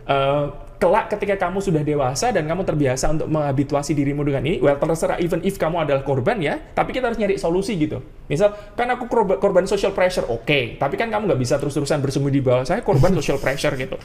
Eh, 0.08 0.46
kelak 0.78 1.10
ketika 1.10 1.50
kamu 1.50 1.58
sudah 1.58 1.82
dewasa 1.82 2.30
dan 2.30 2.46
kamu 2.46 2.62
terbiasa 2.62 3.10
untuk 3.10 3.28
menghabituasi 3.34 3.98
dirimu 3.98 4.22
dengan 4.22 4.46
ini, 4.46 4.62
well 4.62 4.78
terserah 4.78 5.18
even 5.18 5.42
if 5.42 5.58
kamu 5.58 5.82
adalah 5.82 6.06
korban 6.06 6.38
ya, 6.38 6.62
tapi 6.74 6.94
kita 6.94 7.10
harus 7.10 7.18
nyari 7.18 7.42
solusi 7.42 7.74
gitu. 7.82 7.98
Misal, 8.30 8.54
kan 8.78 8.86
aku 8.94 9.10
korban, 9.10 9.42
korban 9.42 9.66
social 9.66 9.92
pressure, 9.98 10.30
oke, 10.30 10.78
tapi 10.78 10.96
kan 10.96 11.10
kamu 11.10 11.34
nggak 11.34 11.42
bisa 11.42 11.58
terus-terusan 11.58 11.98
bersembunyi 11.98 12.38
di 12.38 12.44
bawah 12.46 12.64
saya 12.66 12.86
korban 12.86 13.10
social 13.20 13.42
pressure 13.42 13.74
gitu. 13.74 13.98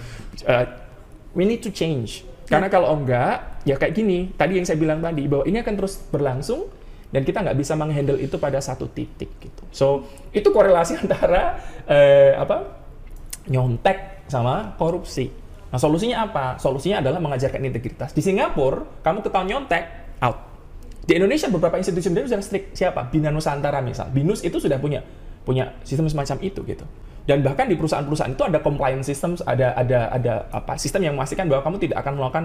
Eh, 0.48 0.66
we 1.36 1.44
need 1.44 1.60
to 1.60 1.68
change. 1.68 2.24
Karena 2.48 2.72
kalau 2.72 2.92
enggak, 2.96 3.64
ya 3.68 3.76
kayak 3.76 3.92
gini, 3.92 4.32
tadi 4.32 4.56
yang 4.56 4.64
saya 4.64 4.80
bilang 4.80 5.04
tadi, 5.04 5.28
bahwa 5.28 5.44
ini 5.44 5.60
akan 5.60 5.74
terus 5.76 6.00
berlangsung, 6.08 6.72
dan 7.12 7.28
kita 7.28 7.44
nggak 7.44 7.56
bisa 7.60 7.76
menghandle 7.76 8.16
itu 8.16 8.40
pada 8.40 8.56
satu 8.64 8.88
titik 8.88 9.28
gitu. 9.36 9.62
So, 9.68 10.08
itu 10.32 10.48
korelasi 10.48 10.96
antara 11.04 11.60
eh, 11.84 12.32
apa 12.32 12.80
nyontek 13.52 14.24
sama 14.32 14.72
korupsi. 14.80 15.41
Nah, 15.72 15.80
solusinya 15.80 16.28
apa? 16.28 16.60
Solusinya 16.60 17.00
adalah 17.00 17.16
mengajarkan 17.16 17.64
integritas. 17.64 18.12
Di 18.12 18.20
Singapura, 18.20 18.84
kamu 19.00 19.24
ketahuan 19.24 19.48
nyontek, 19.48 19.84
out. 20.20 20.38
Di 21.02 21.18
Indonesia 21.18 21.48
beberapa 21.48 21.80
institusi 21.80 22.12
pendidikan 22.12 22.38
sudah 22.38 22.44
strict. 22.44 22.66
Siapa? 22.76 23.08
Bina 23.08 23.32
Nusantara 23.32 23.80
misal. 23.80 24.12
Binus 24.12 24.44
itu 24.44 24.60
sudah 24.60 24.78
punya 24.78 25.02
punya 25.42 25.74
sistem 25.82 26.06
semacam 26.06 26.38
itu 26.38 26.62
gitu. 26.62 26.86
Dan 27.26 27.42
bahkan 27.42 27.66
di 27.66 27.74
perusahaan-perusahaan 27.74 28.34
itu 28.34 28.44
ada 28.46 28.58
compliance 28.62 29.10
systems, 29.10 29.42
ada 29.42 29.74
ada 29.74 30.10
ada 30.10 30.46
apa 30.54 30.78
sistem 30.78 31.10
yang 31.10 31.14
memastikan 31.18 31.46
bahwa 31.50 31.66
kamu 31.66 31.76
tidak 31.82 31.96
akan 32.02 32.12
melakukan 32.18 32.44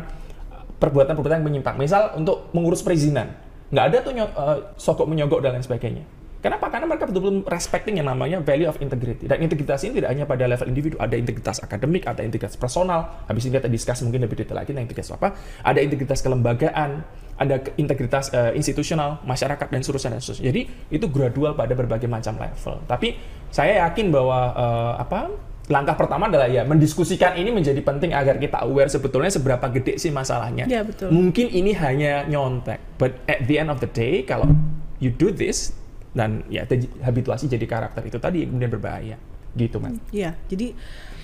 perbuatan-perbuatan 0.81 1.38
yang 1.41 1.48
menyimpang. 1.50 1.75
Misal 1.77 2.13
untuk 2.17 2.50
mengurus 2.53 2.81
perizinan, 2.81 3.34
nggak 3.74 3.86
ada 3.93 3.98
tuh 4.01 4.12
uh, 4.17 4.57
sogok 4.77 5.05
menyogok 5.10 5.41
dan 5.41 5.57
lain 5.57 5.65
sebagainya. 5.65 6.05
Kenapa? 6.38 6.70
Karena 6.70 6.86
mereka 6.86 7.10
betul-betul 7.10 7.50
respecting 7.50 7.98
yang 7.98 8.08
namanya 8.08 8.38
value 8.46 8.70
of 8.70 8.77
integrity. 8.77 9.25
Dan 9.25 9.41
integritas 9.41 9.82
ini 9.82 9.98
tidak 9.98 10.13
hanya 10.13 10.25
pada 10.29 10.46
level 10.46 10.70
individu, 10.70 10.96
ada 11.01 11.17
integritas 11.17 11.58
akademik, 11.65 12.06
ada 12.06 12.22
integritas 12.22 12.53
personal. 12.53 13.25
Habis 13.25 13.50
ini 13.50 13.58
kita 13.58 13.70
discuss 13.70 14.06
mungkin 14.06 14.22
lebih 14.22 14.38
detail 14.38 14.62
lagi 14.62 14.70
tentang 14.70 14.86
integritas 14.86 15.17
apa. 15.17 15.34
Ada 15.65 15.79
integritas 15.82 16.20
kelembagaan, 16.22 16.89
ada 17.38 17.56
integritas 17.82 18.29
eh, 18.34 18.53
institusional, 18.53 19.22
masyarakat 19.25 19.65
dan 19.65 19.82
seterusnya 19.82 20.12
dan 20.13 20.22
seterusnya. 20.22 20.46
Jadi 20.53 20.62
itu 20.94 21.06
gradual 21.10 21.58
pada 21.58 21.74
berbagai 21.74 22.06
macam 22.06 22.38
level. 22.38 22.86
Tapi 22.86 23.17
saya 23.50 23.89
yakin 23.89 24.13
bahwa 24.13 24.39
eh, 24.53 24.94
apa 25.01 25.20
langkah 25.67 26.00
pertama 26.00 26.32
adalah 26.32 26.48
ya 26.48 26.63
mendiskusikan 26.63 27.36
ini 27.36 27.51
menjadi 27.51 27.82
penting 27.84 28.15
agar 28.15 28.39
kita 28.39 28.63
aware 28.63 28.88
sebetulnya 28.88 29.27
seberapa 29.27 29.67
gede 29.74 30.00
sih 30.00 30.13
masalahnya. 30.13 30.63
Ya, 30.70 30.86
betul. 30.86 31.12
Mungkin 31.12 31.51
ini 31.51 31.75
hanya 31.75 32.24
nyontek, 32.29 32.79
but 32.96 33.20
at 33.27 33.44
the 33.50 33.60
end 33.60 33.67
of 33.67 33.84
the 33.84 33.89
day 33.91 34.24
kalau 34.24 34.48
you 35.03 35.12
do 35.12 35.29
this 35.29 35.75
dan 36.17 36.41
ya 36.50 36.65
habituasi 37.05 37.45
jadi 37.45 37.62
karakter 37.69 38.01
itu 38.09 38.17
tadi 38.17 38.41
yang 38.41 38.57
kemudian 38.57 38.74
berbahaya 38.74 39.17
gitu 39.53 39.77
man. 39.77 40.01
Iya, 40.09 40.33
jadi 40.50 40.74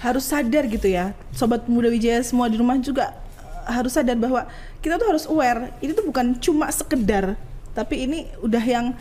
harus 0.06 0.26
sadar 0.30 0.70
gitu 0.70 0.86
ya, 0.86 1.18
sobat 1.34 1.66
muda 1.66 1.90
Wijaya 1.90 2.22
semua 2.22 2.46
di 2.46 2.62
rumah 2.62 2.78
juga 2.78 3.18
eh, 3.66 3.74
harus 3.74 3.94
sadar 3.94 4.14
bahwa 4.18 4.46
kita 4.86 5.02
tuh 5.02 5.08
harus 5.10 5.26
aware. 5.26 5.74
Ini 5.82 5.98
tuh 5.98 6.06
bukan 6.06 6.38
cuma 6.38 6.70
sekedar, 6.70 7.34
tapi 7.74 8.06
ini 8.06 8.30
udah 8.42 8.62
yang 8.62 8.94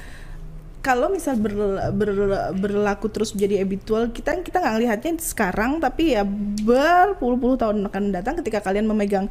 kalau 0.82 1.14
misal 1.14 1.38
ber- 1.38 1.94
ber- 1.94 2.52
berlaku 2.58 3.06
terus 3.06 3.30
menjadi 3.32 3.62
habitual, 3.62 4.10
kita 4.10 4.42
kita 4.42 4.58
nggak 4.58 4.78
lihatnya 4.82 5.12
sekarang, 5.22 5.78
tapi 5.78 6.18
ya 6.18 6.26
berpuluh-puluh 6.66 7.54
tahun 7.54 7.86
akan 7.86 8.04
datang 8.10 8.34
ketika 8.42 8.60
kalian 8.60 8.86
memegang 8.90 9.26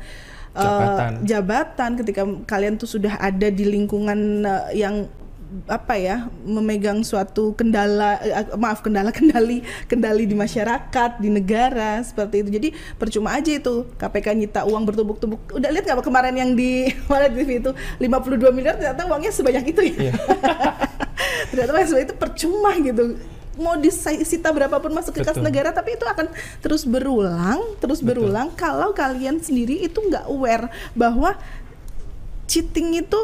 eh, 0.55 0.63
Jabatan. 0.63 1.11
jabatan, 1.27 1.91
ketika 1.99 2.21
kalian 2.47 2.79
tuh 2.79 2.87
sudah 2.87 3.19
ada 3.19 3.47
di 3.51 3.67
lingkungan 3.67 4.47
eh, 4.47 4.81
yang 4.81 5.07
apa 5.67 5.99
ya 5.99 6.31
memegang 6.47 7.03
suatu 7.03 7.51
kendala 7.59 8.15
eh, 8.23 8.55
maaf 8.55 8.79
kendala 8.79 9.11
kendali 9.17 9.63
kendali 9.85 10.23
di 10.23 10.35
masyarakat 10.35 11.19
di 11.19 11.29
negara 11.29 11.99
seperti 12.01 12.47
itu. 12.47 12.49
Jadi 12.55 12.69
percuma 12.95 13.35
aja 13.35 13.51
itu. 13.51 13.87
KPK 13.99 14.27
nyita 14.37 14.61
uang 14.63 14.83
bertumbuk-tumbuk. 14.87 15.41
Udah 15.51 15.69
lihat 15.69 15.83
nggak 15.83 16.05
kemarin 16.07 16.35
yang 16.35 16.51
di 16.55 16.87
mana 17.11 17.27
di 17.27 17.43
TV 17.43 17.59
itu? 17.59 17.71
52 17.99 18.55
miliar 18.55 18.79
ternyata 18.79 19.03
uangnya 19.03 19.31
sebanyak 19.35 19.63
itu 19.75 19.81
ya. 19.91 19.95
Iya. 20.09 20.13
ternyata 21.51 21.69
uangnya 21.75 21.89
sebanyak 21.91 22.07
itu 22.07 22.17
percuma 22.17 22.71
gitu. 22.79 23.03
Mau 23.59 23.75
disita 23.77 24.49
berapapun 24.55 24.95
masuk 24.95 25.19
ke 25.19 25.27
kas 25.27 25.35
Betul. 25.35 25.51
negara 25.51 25.75
tapi 25.75 25.99
itu 25.99 26.07
akan 26.07 26.31
terus 26.63 26.87
berulang 26.87 27.59
terus 27.83 27.99
berulang 27.99 28.47
kalau 28.55 28.95
kalian 28.95 29.43
sendiri 29.43 29.83
itu 29.83 29.99
nggak 29.99 30.23
aware 30.31 30.71
bahwa 30.95 31.35
cheating 32.47 33.03
itu 33.03 33.21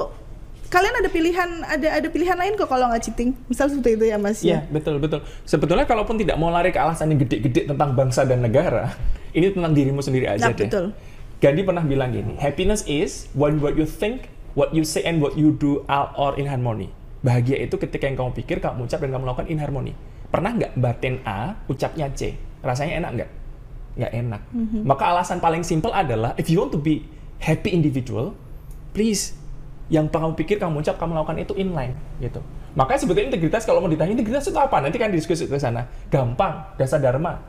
kalian 0.67 0.95
ada 0.99 1.09
pilihan 1.09 1.49
ada 1.63 1.87
ada 1.95 2.07
pilihan 2.11 2.35
lain 2.35 2.53
kok 2.55 2.67
kalau 2.67 2.91
nggak 2.91 2.99
cheating 3.01 3.31
misal 3.47 3.71
seperti 3.71 3.95
itu 3.95 4.05
ya 4.07 4.17
mas 4.19 4.43
Iya, 4.43 4.67
betul 4.67 4.99
betul. 4.99 5.23
Sebetulnya 5.43 5.87
kalaupun 5.87 6.19
tidak 6.19 6.35
mau 6.35 6.51
lari 6.51 6.69
ke 6.69 6.79
alasan 6.79 7.15
yang 7.15 7.23
gede-gede 7.23 7.71
tentang 7.71 7.95
bangsa 7.95 8.27
dan 8.27 8.43
negara, 8.43 8.91
ini 9.37 9.51
tentang 9.51 9.71
dirimu 9.71 10.03
sendiri 10.03 10.27
aja 10.27 10.47
Nah, 10.47 10.53
deh. 10.53 10.67
betul. 10.67 10.85
Gandhi 11.37 11.61
pernah 11.63 11.85
bilang 11.85 12.11
gini, 12.11 12.33
happiness 12.35 12.83
is 12.83 13.31
when 13.31 13.61
what 13.61 13.77
you 13.77 13.85
think 13.85 14.27
what 14.57 14.73
you 14.73 14.81
say 14.81 15.05
and 15.05 15.21
what 15.21 15.37
you 15.37 15.53
do 15.53 15.85
are 15.85 16.09
all 16.17 16.33
in 16.33 16.49
harmony. 16.49 16.89
Bahagia 17.21 17.61
itu 17.61 17.77
ketika 17.77 18.05
yang 18.05 18.17
kamu 18.17 18.33
pikir, 18.35 18.57
kamu 18.57 18.85
ucap 18.85 18.99
dan 18.99 19.13
kamu 19.13 19.23
lakukan 19.23 19.47
in 19.47 19.61
harmony. 19.61 19.93
Pernah 20.27 20.51
nggak 20.51 20.71
batin 20.75 21.21
A 21.23 21.55
ucapnya 21.65 22.09
C? 22.11 22.33
Rasanya 22.59 22.99
enak 22.99 23.11
nggak? 23.15 23.29
Nggak 23.97 24.11
enak. 24.13 24.41
Maka 24.83 25.03
alasan 25.13 25.37
paling 25.37 25.61
simple 25.61 25.93
adalah 25.93 26.33
if 26.35 26.49
you 26.49 26.59
want 26.59 26.73
to 26.73 26.81
be 26.81 27.05
happy 27.37 27.69
individual, 27.69 28.33
please 28.91 29.37
yang 29.87 30.11
kamu 30.11 30.35
pikir 30.35 30.59
kamu 30.59 30.83
ucap 30.83 30.99
kamu 30.99 31.15
lakukan 31.15 31.39
itu 31.39 31.53
inline 31.55 31.95
gitu. 32.19 32.43
Makanya 32.75 32.99
sebetulnya 33.01 33.27
integritas 33.33 33.63
kalau 33.63 33.79
mau 33.81 33.89
ditanya 33.89 34.13
integritas 34.13 34.45
itu 34.45 34.59
apa? 34.59 34.83
Nanti 34.83 34.99
kan 34.99 35.09
diskusi 35.09 35.47
ke 35.47 35.57
sana. 35.57 35.87
Gampang, 36.11 36.77
dasar 36.77 37.01
dharma. 37.01 37.39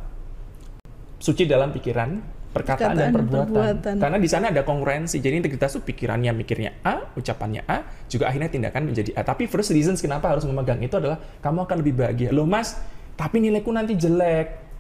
Suci 1.19 1.45
dalam 1.45 1.75
pikiran, 1.75 2.23
perkataan, 2.55 2.55
dan 2.55 2.55
Perkataan 2.55 2.95
dan 2.95 3.11
perbuatan. 3.13 3.47
perbuatan. 3.51 3.95
Karena 3.99 4.19
di 4.23 4.29
sana 4.31 4.45
ada 4.55 4.63
kongruensi. 4.63 5.19
Jadi 5.19 5.35
integritas 5.43 5.75
itu 5.77 5.83
pikirannya 5.83 6.31
mikirnya 6.33 6.79
A, 6.87 7.11
ucapannya 7.19 7.67
A, 7.67 8.07
juga 8.07 8.31
akhirnya 8.31 8.49
tindakan 8.49 8.89
menjadi 8.89 9.11
A. 9.19 9.27
Tapi 9.27 9.51
first 9.51 9.75
reasons 9.75 9.99
kenapa 9.99 10.31
harus 10.31 10.47
memegang 10.47 10.79
itu 10.79 10.95
adalah 10.95 11.19
kamu 11.43 11.67
akan 11.67 11.77
lebih 11.83 11.95
bahagia. 11.99 12.31
Loh 12.31 12.47
mas, 12.47 12.79
tapi 13.19 13.43
nilaiku 13.43 13.75
nanti 13.75 13.99
jelek. 13.99 14.71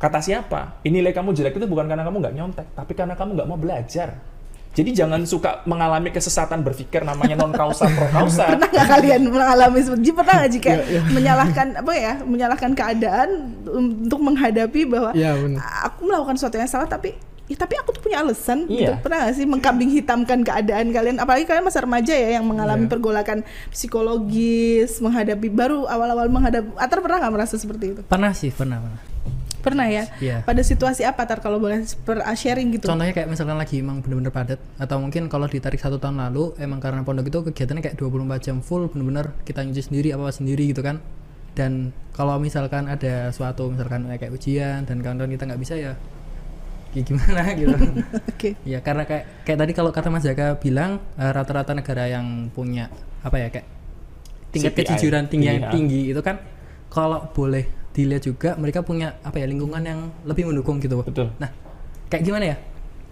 Kata 0.00 0.18
siapa? 0.18 0.82
Ini 0.82 0.98
nilai 0.98 1.14
kamu 1.14 1.30
jelek 1.30 1.62
itu 1.62 1.68
bukan 1.70 1.86
karena 1.86 2.02
kamu 2.02 2.16
nggak 2.24 2.34
nyontek, 2.34 2.66
tapi 2.74 2.96
karena 2.96 3.14
kamu 3.14 3.38
nggak 3.38 3.48
mau 3.52 3.60
belajar. 3.60 4.31
Jadi 4.72 4.90
jangan 4.90 5.20
suka 5.22 5.60
mengalami 5.62 6.08
kesesatan 6.08 6.64
berpikir 6.64 7.04
namanya 7.04 7.36
non 7.36 7.52
kausa 7.52 7.84
pro 7.88 8.08
kausa. 8.08 8.56
pernah 8.56 8.68
nggak 8.68 8.88
kalian 8.88 9.22
mengalami 9.28 9.78
seperti 9.78 10.08
pernah 10.10 10.34
nggak 10.40 10.50
jika 10.50 10.70
Iya, 10.82 11.00
menyalahkan 11.06 11.66
apa 11.76 11.92
ya 11.92 12.12
menyalahkan 12.20 12.72
keadaan 12.72 13.28
untuk 13.68 14.18
menghadapi 14.18 14.88
bahwa 14.88 15.12
Iya, 15.12 15.36
benar. 15.36 15.60
aku 15.84 16.00
melakukan 16.04 16.34
sesuatu 16.34 16.56
yang 16.56 16.66
salah 16.66 16.88
tapi 16.88 17.12
ya, 17.44 17.54
tapi 17.54 17.76
aku 17.76 17.92
tuh 17.92 18.00
punya 18.00 18.24
alasan 18.24 18.64
gitu 18.64 18.88
Iya. 18.88 18.96
pernah 18.98 19.22
nggak 19.22 19.34
sih 19.34 19.44
mengkambing 19.44 19.90
hitamkan 19.92 20.40
keadaan 20.40 20.88
kalian 20.88 21.20
apalagi 21.20 21.44
kalian 21.44 21.62
masa 21.62 21.84
remaja 21.84 22.14
ya 22.14 22.40
yang 22.40 22.48
mengalami 22.48 22.88
Iya. 22.88 22.90
pergolakan 22.90 23.38
psikologis 23.68 24.98
menghadapi 24.98 25.48
baru 25.48 25.84
awal-awal 25.84 26.26
menghadapi 26.26 26.72
Atar 26.76 26.98
pernah 26.98 27.20
nggak 27.20 27.34
merasa 27.34 27.54
seperti 27.54 27.92
itu 27.92 28.00
Pernah 28.02 28.32
sih, 28.32 28.48
pernah, 28.48 28.80
pernah. 28.80 29.11
Pernah 29.62 29.86
ya? 29.86 30.04
Iya. 30.18 30.42
pada 30.42 30.60
situasi 30.60 31.06
apa 31.06 31.22
Tar 31.24 31.38
kalau 31.38 31.62
boleh 31.62 31.86
per 32.02 32.20
sharing 32.34 32.74
gitu? 32.74 32.90
Contohnya 32.90 33.14
kayak 33.14 33.30
misalkan 33.30 33.56
lagi 33.56 33.78
emang 33.78 34.02
bener-bener 34.02 34.34
padat 34.34 34.60
atau 34.76 34.98
mungkin 34.98 35.30
kalau 35.30 35.46
ditarik 35.46 35.78
satu 35.78 36.02
tahun 36.02 36.18
lalu 36.18 36.58
emang 36.58 36.82
karena 36.82 37.06
pondok 37.06 37.30
itu 37.30 37.38
kegiatannya 37.54 37.82
kayak 37.86 37.96
24 37.96 38.42
jam 38.42 38.58
full 38.58 38.90
bener-bener 38.90 39.30
kita 39.46 39.62
nyuci 39.62 39.82
sendiri 39.86 40.08
apa 40.12 40.34
sendiri 40.34 40.66
gitu 40.74 40.82
kan. 40.82 40.98
Dan 41.52 41.94
kalau 42.16 42.40
misalkan 42.42 42.88
ada 42.90 43.30
suatu 43.30 43.70
misalkan 43.70 44.10
kayak 44.18 44.32
ujian 44.34 44.82
dan 44.84 44.98
kawan-kawan 45.00 45.30
kita 45.32 45.44
nggak 45.46 45.60
bisa 45.62 45.74
ya 45.78 45.92
ya 46.92 47.00
gimana 47.00 47.40
gitu. 47.60 47.76
Oke. 48.28 48.50
Ya 48.68 48.84
karena 48.84 49.08
kayak 49.08 49.46
kayak 49.48 49.58
tadi 49.64 49.72
kalau 49.72 49.90
kata 49.94 50.08
Mas 50.12 50.24
Jaka 50.26 50.60
bilang 50.60 51.00
eh, 51.16 51.30
rata-rata 51.32 51.72
negara 51.72 52.08
yang 52.08 52.50
punya 52.52 52.92
apa 53.22 53.36
ya 53.38 53.48
kayak 53.48 53.66
tingkat 54.52 54.72
CPI, 54.76 54.80
kejujuran 54.84 55.24
tinggi 55.32 55.48
yang 55.48 55.72
tinggi 55.72 56.12
itu 56.12 56.20
kan 56.20 56.36
kalau 56.92 57.24
boleh 57.32 57.81
dilihat 57.92 58.24
juga 58.24 58.56
mereka 58.56 58.80
punya 58.80 59.20
apa 59.20 59.36
ya 59.36 59.46
lingkungan 59.46 59.84
yang 59.84 60.08
lebih 60.24 60.48
mendukung 60.48 60.80
gitu 60.80 61.04
Betul. 61.04 61.28
Nah, 61.36 61.52
kayak 62.08 62.24
gimana 62.24 62.44
ya? 62.52 62.56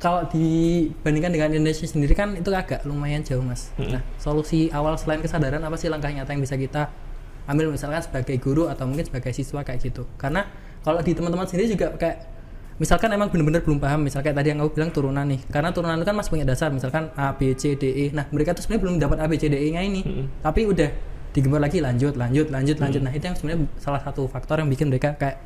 Kalau 0.00 0.24
dibandingkan 0.32 1.28
dengan 1.28 1.48
Indonesia 1.52 1.84
sendiri 1.84 2.16
kan 2.16 2.32
itu 2.32 2.48
agak 2.56 2.88
lumayan 2.88 3.20
jauh, 3.20 3.44
Mas. 3.44 3.68
Nah, 3.76 4.00
solusi 4.16 4.72
awal 4.72 4.96
selain 4.96 5.20
kesadaran 5.20 5.60
apa 5.60 5.76
sih 5.76 5.92
langkah 5.92 6.08
nyata 6.08 6.32
yang 6.32 6.40
bisa 6.40 6.56
kita 6.56 6.88
ambil 7.44 7.68
misalkan 7.68 8.00
sebagai 8.00 8.40
guru 8.40 8.72
atau 8.72 8.88
mungkin 8.88 9.04
sebagai 9.04 9.36
siswa 9.36 9.60
kayak 9.60 9.84
gitu? 9.84 10.08
Karena 10.16 10.48
kalau 10.80 11.04
di 11.04 11.12
teman-teman 11.12 11.44
sendiri 11.44 11.76
juga 11.76 11.92
kayak 12.00 12.16
misalkan 12.80 13.12
emang 13.12 13.28
bener-bener 13.28 13.60
belum 13.60 13.76
paham, 13.76 14.08
misalnya 14.08 14.32
kayak 14.32 14.38
tadi 14.40 14.48
yang 14.56 14.64
aku 14.64 14.72
bilang 14.72 14.88
turunan 14.88 15.28
nih. 15.28 15.44
Karena 15.52 15.68
turunan 15.68 16.00
itu 16.00 16.06
kan 16.08 16.16
masih 16.16 16.30
punya 16.32 16.46
dasar, 16.48 16.72
misalkan 16.72 17.12
A, 17.12 17.36
B, 17.36 17.52
C, 17.52 17.76
D, 17.76 17.84
E. 17.92 18.04
Nah, 18.16 18.24
mereka 18.32 18.56
tuh 18.56 18.64
sebenarnya 18.64 18.82
belum 18.88 18.96
dapat 18.96 19.16
A, 19.20 19.28
B, 19.28 19.36
C, 19.36 19.52
D, 19.52 19.60
E-nya 19.60 19.84
ini. 19.84 20.00
Tapi 20.40 20.64
udah 20.64 20.88
digembar 21.30 21.60
lagi 21.60 21.78
lanjut, 21.78 22.14
lanjut, 22.14 22.46
lanjut, 22.48 22.76
lanjut. 22.76 23.00
Nah, 23.00 23.12
itu 23.12 23.22
yang 23.22 23.36
sebenarnya 23.36 23.60
salah 23.76 24.00
satu 24.00 24.26
faktor 24.26 24.58
yang 24.58 24.68
bikin 24.68 24.90
mereka 24.90 25.14
kayak 25.14 25.38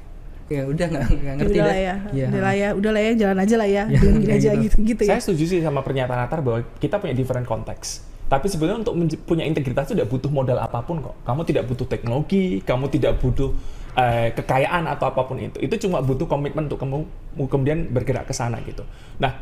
ya 0.44 0.60
udah 0.64 0.86
nggak 0.86 1.04
ngerti 1.40 1.56
udah 1.56 1.64
deh. 1.64 1.64
lah 1.64 1.78
ya 1.78 1.94
Iya. 2.12 2.26
udah 2.28 2.40
lah 2.40 2.54
ya 2.54 2.68
udah 2.76 2.90
lah 2.92 3.00
ya 3.00 3.12
jalan 3.16 3.38
aja 3.40 3.54
lah 3.56 3.64
ya 3.64 3.84
Ya, 3.88 3.96
gini 3.96 4.24
aja 4.28 4.50
gitu. 4.52 4.60
gitu 4.60 4.76
gitu 4.84 5.02
ya 5.04 5.10
Saya 5.10 5.20
setuju 5.24 5.44
sih 5.48 5.60
sama 5.60 5.80
pernyataan 5.80 6.20
Atar 6.20 6.44
bahwa 6.44 6.60
kita 6.76 7.00
punya 7.00 7.12
different 7.12 7.44
konteks. 7.44 8.04
Tapi 8.24 8.48
sebenarnya 8.48 8.84
untuk 8.84 8.94
punya 9.24 9.44
integritas 9.44 9.88
itu 9.88 9.96
tidak 9.96 10.08
butuh 10.08 10.28
modal 10.28 10.56
apa 10.56 10.80
pun 10.80 11.00
kok. 11.00 11.16
Kamu 11.22 11.44
tidak 11.44 11.64
butuh 11.64 11.84
teknologi, 11.84 12.60
kamu 12.60 12.88
tidak 12.88 13.20
butuh 13.20 13.52
eh, 13.94 14.32
kekayaan 14.32 14.84
atau 14.86 15.06
apa 15.06 15.24
pun 15.24 15.36
itu. 15.38 15.60
Itu 15.60 15.76
cuma 15.78 16.00
butuh 16.00 16.24
komitmen 16.24 16.66
untuk 16.66 16.76
kamu 16.76 17.04
kemudian 17.44 17.88
bergerak 17.88 18.24
ke 18.24 18.32
sana 18.32 18.60
gitu. 18.64 18.84
Nah, 19.16 19.32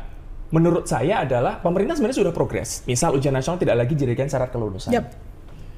menurut 0.50 0.84
saya 0.84 1.22
adalah 1.22 1.58
pemerintah 1.58 1.94
sebenarnya 1.94 2.18
sudah 2.20 2.34
progres. 2.34 2.82
Misal 2.84 3.14
ujian 3.14 3.32
nasional 3.32 3.58
tidak 3.58 3.75
lagi 3.75 3.94
dijadikan 3.94 4.26
syarat 4.26 4.50
kelulusan. 4.50 4.90
Yap. 4.92 5.32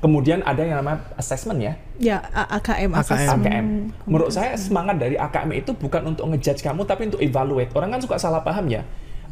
Kemudian 0.04 0.44
ada 0.44 0.60
yang 0.60 0.84
namanya 0.84 1.00
assessment 1.16 1.56
ya. 1.64 1.72
ya 1.96 2.20
AKM 2.28 2.92
AKM. 2.92 3.40
AKM. 3.40 3.66
Menurut 4.04 4.28
saya 4.28 4.52
semangat 4.60 5.00
dari 5.00 5.16
AKM 5.16 5.48
itu 5.56 5.72
bukan 5.72 6.12
untuk 6.12 6.28
ngejudge 6.28 6.60
kamu 6.60 6.84
tapi 6.84 7.08
untuk 7.08 7.24
evaluate. 7.24 7.72
Orang 7.72 7.88
kan 7.88 8.04
suka 8.04 8.20
salah 8.20 8.44
paham 8.44 8.68
ya. 8.68 8.84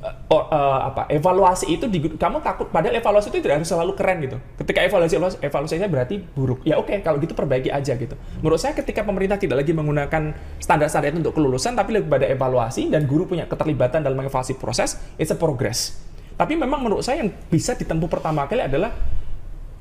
Eh, 0.02 0.34
or- 0.34 0.48
eh, 0.50 0.80
apa 0.88 1.06
evaluasi 1.12 1.78
itu 1.78 1.86
di- 1.86 2.16
kamu 2.18 2.42
takut 2.42 2.66
padahal 2.72 2.98
evaluasi 2.98 3.30
itu 3.30 3.38
tidak 3.38 3.62
harus 3.62 3.70
selalu 3.70 3.92
keren 3.94 4.18
gitu. 4.24 4.40
Ketika 4.58 4.82
evaluasi 4.82 5.14
evaluasinya 5.44 5.86
berarti 5.92 6.24
buruk. 6.24 6.64
Ya 6.64 6.80
oke 6.80 6.90
kalau 7.04 7.20
gitu 7.20 7.36
perbaiki 7.36 7.68
aja 7.70 7.92
gitu. 7.94 8.16
Menurut 8.42 8.58
saya 8.58 8.72
ketika 8.72 9.04
pemerintah 9.06 9.36
tidak 9.36 9.60
lagi 9.62 9.70
menggunakan 9.70 10.34
standar-standar 10.58 11.12
itu 11.12 11.22
untuk 11.22 11.36
kelulusan 11.38 11.78
tapi 11.78 12.00
lebih 12.00 12.08
pada 12.08 12.26
evaluasi 12.26 12.88
dan 12.88 13.06
guru 13.06 13.28
punya 13.28 13.44
keterlibatan 13.44 14.02
dalam 14.02 14.18
mengevaluasi 14.18 14.56
proses, 14.56 14.96
it's 15.20 15.30
a 15.30 15.36
progress. 15.38 16.00
Tapi 16.34 16.56
memang 16.56 16.82
menurut 16.82 17.06
saya 17.06 17.22
yang 17.22 17.30
bisa 17.46 17.78
ditempuh 17.78 18.08
pertama 18.10 18.48
kali 18.50 18.64
adalah 18.64 18.90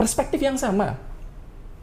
perspektif 0.01 0.41
yang 0.41 0.57
sama 0.57 0.97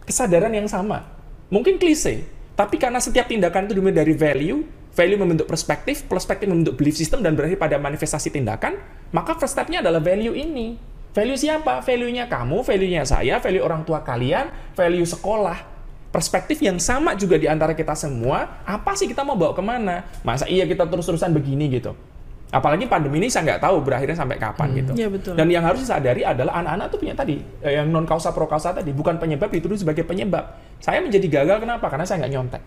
kesadaran 0.09 0.49
yang 0.51 0.65
sama. 0.65 1.05
Mungkin 1.53 1.77
klise, 1.77 2.25
tapi 2.57 2.81
karena 2.81 2.97
setiap 2.97 3.29
tindakan 3.29 3.69
itu 3.69 3.77
dimulai 3.77 4.01
dari 4.01 4.17
value, 4.17 4.65
value 4.97 5.21
membentuk 5.21 5.45
perspektif, 5.45 6.09
perspektif 6.09 6.49
membentuk 6.49 6.81
belief 6.81 6.97
system 6.97 7.21
dan 7.21 7.37
berakhir 7.37 7.61
pada 7.61 7.77
manifestasi 7.77 8.33
tindakan, 8.33 8.81
maka 9.13 9.37
first 9.37 9.53
step-nya 9.53 9.85
adalah 9.85 10.01
value 10.01 10.33
ini. 10.33 10.81
Value 11.13 11.37
siapa? 11.37 11.85
Value-nya 11.85 12.29
kamu, 12.29 12.65
value-nya 12.65 13.05
saya, 13.05 13.37
value 13.41 13.65
orang 13.65 13.85
tua 13.85 14.01
kalian, 14.01 14.49
value 14.73 15.05
sekolah. 15.05 15.77
Perspektif 16.09 16.57
yang 16.65 16.81
sama 16.81 17.13
juga 17.13 17.37
di 17.37 17.45
antara 17.45 17.77
kita 17.77 17.93
semua, 17.93 18.65
apa 18.65 18.97
sih 18.97 19.05
kita 19.05 19.25
mau 19.25 19.37
bawa 19.37 19.53
ke 19.53 19.61
mana? 19.61 20.09
Masa 20.25 20.49
iya 20.49 20.65
kita 20.65 20.89
terus-terusan 20.89 21.33
begini 21.37 21.69
gitu? 21.69 21.93
Apalagi 22.49 22.89
pandemi 22.89 23.21
ini 23.21 23.29
saya 23.29 23.45
nggak 23.45 23.61
tahu 23.61 23.85
berakhirnya 23.85 24.17
sampai 24.17 24.41
kapan 24.41 24.69
gitu. 24.73 24.93
Iya, 24.97 25.09
betul. 25.13 25.37
Dan 25.37 25.53
yang 25.53 25.61
harus 25.69 25.85
disadari 25.85 26.25
adalah 26.25 26.65
anak-anak 26.65 26.87
tuh 26.89 26.99
punya 27.05 27.13
tadi 27.13 27.37
eh, 27.61 27.77
yang 27.77 27.93
non 27.93 28.09
kausa 28.09 28.33
pro 28.33 28.49
kausa 28.49 28.73
tadi 28.73 28.89
bukan 28.97 29.21
penyebab 29.21 29.53
dituduh 29.53 29.77
sebagai 29.77 30.09
penyebab. 30.09 30.57
Saya 30.81 31.05
menjadi 31.05 31.29
gagal 31.29 31.61
kenapa? 31.61 31.93
Karena 31.93 32.09
saya 32.09 32.25
nggak 32.25 32.33
nyontek. 32.33 32.63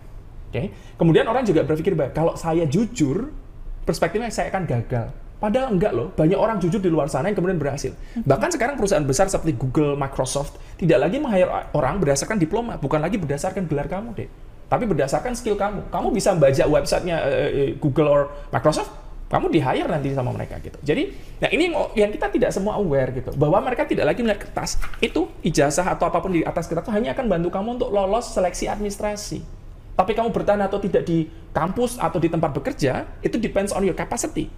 Oke. 0.54 0.62
Kemudian 0.94 1.26
orang 1.26 1.42
juga 1.42 1.66
berpikir 1.66 1.98
bahwa 1.98 2.14
kalau 2.14 2.32
saya 2.38 2.62
jujur, 2.68 3.34
perspektifnya 3.82 4.30
saya 4.30 4.54
akan 4.54 4.70
gagal. 4.70 5.10
Padahal 5.42 5.74
enggak 5.74 5.90
loh, 5.90 6.14
banyak 6.14 6.38
orang 6.38 6.62
jujur 6.62 6.78
di 6.78 6.86
luar 6.86 7.10
sana 7.10 7.26
yang 7.26 7.34
kemudian 7.34 7.58
berhasil. 7.58 7.90
Bahkan 8.14 8.54
sekarang 8.54 8.78
perusahaan 8.78 9.02
besar 9.02 9.26
seperti 9.26 9.58
Google, 9.58 9.98
Microsoft 9.98 10.54
tidak 10.78 11.02
lagi 11.02 11.18
meng-hire 11.18 11.50
orang 11.74 11.98
berdasarkan 11.98 12.38
diploma, 12.38 12.78
bukan 12.78 13.02
lagi 13.02 13.18
berdasarkan 13.18 13.66
gelar 13.66 13.90
kamu 13.90 14.14
deh. 14.14 14.30
Tapi 14.70 14.86
berdasarkan 14.86 15.34
skill 15.34 15.58
kamu. 15.58 15.90
Kamu 15.90 16.14
bisa 16.14 16.38
baca 16.38 16.62
websitenya 16.62 17.16
eh, 17.26 17.74
Google 17.74 18.06
or 18.06 18.20
Microsoft, 18.54 19.01
kamu 19.32 19.48
di 19.48 19.64
hire 19.64 19.88
nanti 19.88 20.12
sama 20.12 20.28
mereka 20.28 20.60
gitu. 20.60 20.76
Jadi, 20.84 21.08
nah 21.40 21.48
ini 21.48 21.72
yang, 21.72 21.74
yang 21.96 22.10
kita 22.12 22.28
tidak 22.28 22.52
semua 22.52 22.76
aware 22.76 23.16
gitu, 23.16 23.32
bahwa 23.32 23.64
mereka 23.64 23.88
tidak 23.88 24.12
lagi 24.12 24.20
melihat 24.20 24.44
kertas. 24.44 24.76
Itu 25.00 25.32
ijazah 25.40 25.88
atau 25.88 26.04
apa 26.04 26.20
pun 26.20 26.36
di 26.36 26.44
atas 26.44 26.68
kertas 26.68 26.84
itu 26.84 26.92
hanya 26.92 27.16
akan 27.16 27.32
bantu 27.32 27.48
kamu 27.48 27.80
untuk 27.80 27.88
lolos 27.88 28.28
seleksi 28.28 28.68
administrasi. 28.68 29.40
Tapi 29.96 30.12
kamu 30.12 30.36
bertahan 30.36 30.60
atau 30.68 30.76
tidak 30.76 31.08
di 31.08 31.32
kampus 31.56 31.96
atau 31.96 32.20
di 32.20 32.28
tempat 32.28 32.52
bekerja, 32.52 33.08
itu 33.24 33.40
depends 33.40 33.72
on 33.72 33.80
your 33.80 33.96
capacity. 33.96 34.52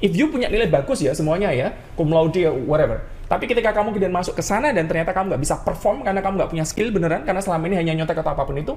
If 0.00 0.16
you 0.16 0.32
punya 0.32 0.48
nilai 0.48 0.72
bagus 0.72 1.04
ya 1.04 1.12
semuanya 1.12 1.52
ya, 1.52 1.76
cum 1.92 2.08
laude, 2.08 2.48
whatever. 2.64 3.04
Tapi 3.28 3.44
ketika 3.44 3.76
kamu 3.76 3.92
kemudian 3.92 4.12
masuk 4.12 4.40
ke 4.40 4.44
sana 4.44 4.72
dan 4.72 4.88
ternyata 4.88 5.12
kamu 5.12 5.36
nggak 5.36 5.42
bisa 5.44 5.60
perform 5.60 6.00
karena 6.00 6.24
kamu 6.24 6.40
nggak 6.40 6.50
punya 6.52 6.64
skill 6.64 6.88
beneran, 6.88 7.28
karena 7.28 7.44
selama 7.44 7.68
ini 7.68 7.76
hanya 7.76 7.92
nyontek 7.92 8.24
atau 8.24 8.32
apa 8.32 8.48
pun 8.48 8.56
itu, 8.56 8.72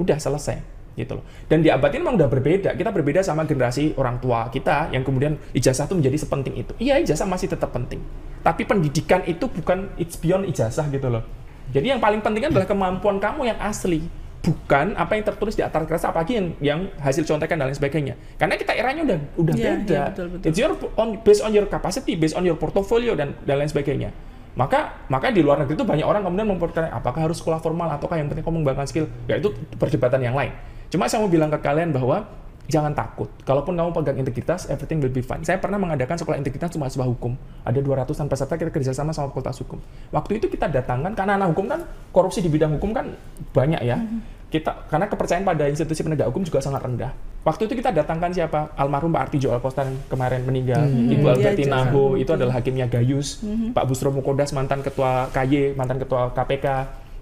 udah 0.00 0.16
selesai 0.16 0.85
gitu 0.96 1.20
loh. 1.20 1.24
Dan 1.46 1.60
di 1.60 1.68
abad 1.68 1.92
ini 1.92 2.00
memang 2.02 2.16
udah 2.16 2.28
berbeda. 2.32 2.70
Kita 2.74 2.90
berbeda 2.90 3.20
sama 3.20 3.44
generasi 3.44 3.92
orang 4.00 4.16
tua 4.18 4.48
kita 4.48 4.90
yang 4.90 5.04
kemudian 5.04 5.36
ijazah 5.52 5.84
itu 5.86 5.94
menjadi 5.94 6.16
sepenting 6.16 6.54
itu. 6.56 6.72
Iya 6.80 6.98
ijazah 7.04 7.28
masih 7.28 7.52
tetap 7.52 7.70
penting. 7.70 8.00
Tapi 8.40 8.64
pendidikan 8.64 9.20
itu 9.28 9.44
bukan 9.46 9.92
it's 10.00 10.16
beyond 10.16 10.48
ijazah 10.48 10.88
gitu 10.88 11.12
loh. 11.12 11.22
Jadi 11.70 11.92
yang 11.92 12.00
paling 12.00 12.24
penting 12.24 12.48
adalah 12.48 12.64
kemampuan 12.64 13.20
kamu 13.20 13.52
yang 13.52 13.58
asli. 13.60 14.08
Bukan 14.40 14.94
apa 14.94 15.18
yang 15.18 15.26
tertulis 15.26 15.58
di 15.58 15.66
atas 15.66 15.82
kertas, 15.90 16.06
apalagi 16.06 16.38
yang 16.38 16.46
yang 16.62 16.80
hasil 17.02 17.26
contekan 17.26 17.58
dan 17.58 17.66
lain 17.66 17.74
sebagainya. 17.74 18.14
Karena 18.38 18.54
kita 18.54 18.78
eranya 18.78 19.02
udah 19.02 19.18
udah 19.42 19.54
Iya, 19.58 19.70
beda. 19.82 19.90
iya, 19.90 20.04
betul, 20.06 20.26
betul. 20.38 20.46
It's 20.46 20.58
your 20.62 20.72
on, 20.94 21.08
based 21.26 21.42
on 21.42 21.50
your 21.50 21.66
capacity, 21.66 22.14
based 22.14 22.38
on 22.38 22.46
your 22.46 22.54
portfolio 22.54 23.18
dan 23.18 23.34
dan 23.42 23.58
lain 23.58 23.66
sebagainya. 23.66 24.14
Maka 24.54 25.02
maka 25.10 25.34
di 25.34 25.42
luar 25.42 25.60
negeri 25.66 25.74
itu 25.74 25.82
banyak 25.82 26.06
orang 26.06 26.22
kemudian 26.22 26.46
mempertanyakan 26.46 26.94
apakah 26.94 27.26
harus 27.26 27.42
sekolah 27.42 27.58
formal 27.58 27.90
ataukah 27.90 28.22
yang 28.22 28.30
penting 28.30 28.46
kamu 28.46 28.62
mengembangkan 28.62 28.86
skill. 28.86 29.10
Ya 29.26 29.42
itu 29.42 29.50
perdebatan 29.76 30.22
yang 30.22 30.38
lain. 30.38 30.54
Cuma 30.90 31.10
saya 31.10 31.22
mau 31.22 31.30
bilang 31.30 31.50
ke 31.50 31.58
kalian 31.58 31.90
bahwa 31.90 32.26
jangan 32.66 32.92
takut. 32.92 33.30
Kalaupun 33.46 33.78
kamu 33.78 33.90
pegang 33.94 34.18
integritas, 34.18 34.66
everything 34.66 34.98
will 34.98 35.12
be 35.12 35.22
fine. 35.22 35.42
Saya 35.46 35.58
pernah 35.62 35.78
mengadakan 35.78 36.18
sekolah 36.18 36.38
integritas 36.38 36.74
cuma 36.74 36.90
sebuah 36.90 37.06
hukum. 37.06 37.38
Ada 37.62 37.78
200-an 37.78 38.26
peserta 38.26 38.54
kita 38.58 38.70
kerjasama 38.74 39.14
sama 39.14 39.30
fakultas 39.30 39.58
hukum. 39.62 39.78
Waktu 40.10 40.42
itu 40.42 40.46
kita 40.50 40.66
datangkan, 40.66 41.14
karena 41.14 41.38
anak 41.38 41.54
hukum 41.54 41.70
kan 41.70 41.80
korupsi 42.10 42.42
di 42.42 42.50
bidang 42.50 42.74
hukum 42.78 42.90
kan 42.90 43.14
banyak 43.54 43.82
ya. 43.86 43.98
Kita 44.46 44.86
karena 44.86 45.10
kepercayaan 45.10 45.42
pada 45.42 45.66
institusi 45.66 46.06
penegak 46.06 46.30
hukum 46.30 46.46
juga 46.46 46.62
sangat 46.62 46.86
rendah. 46.86 47.10
Waktu 47.46 47.70
itu 47.70 47.78
kita 47.78 47.94
datangkan 47.94 48.34
siapa? 48.34 48.74
Almarhum 48.74 49.14
Pak 49.14 49.30
Artijo 49.30 49.54
Alpostan 49.54 49.94
yang 49.94 49.98
kemarin 50.10 50.42
meninggal, 50.42 50.82
Ibu 50.86 51.22
Iya, 51.30 51.34
Albertina 51.38 51.78
Jasa. 51.86 51.94
Ho, 51.94 52.02
itu 52.18 52.30
adalah 52.34 52.58
hakimnya 52.58 52.90
Gayus, 52.90 53.46
Pak 53.70 53.86
Busro 53.86 54.10
Mukodas 54.10 54.50
mantan 54.50 54.82
ketua 54.82 55.30
KY, 55.30 55.78
mantan 55.78 56.02
ketua 56.02 56.34
KPK. 56.34 56.66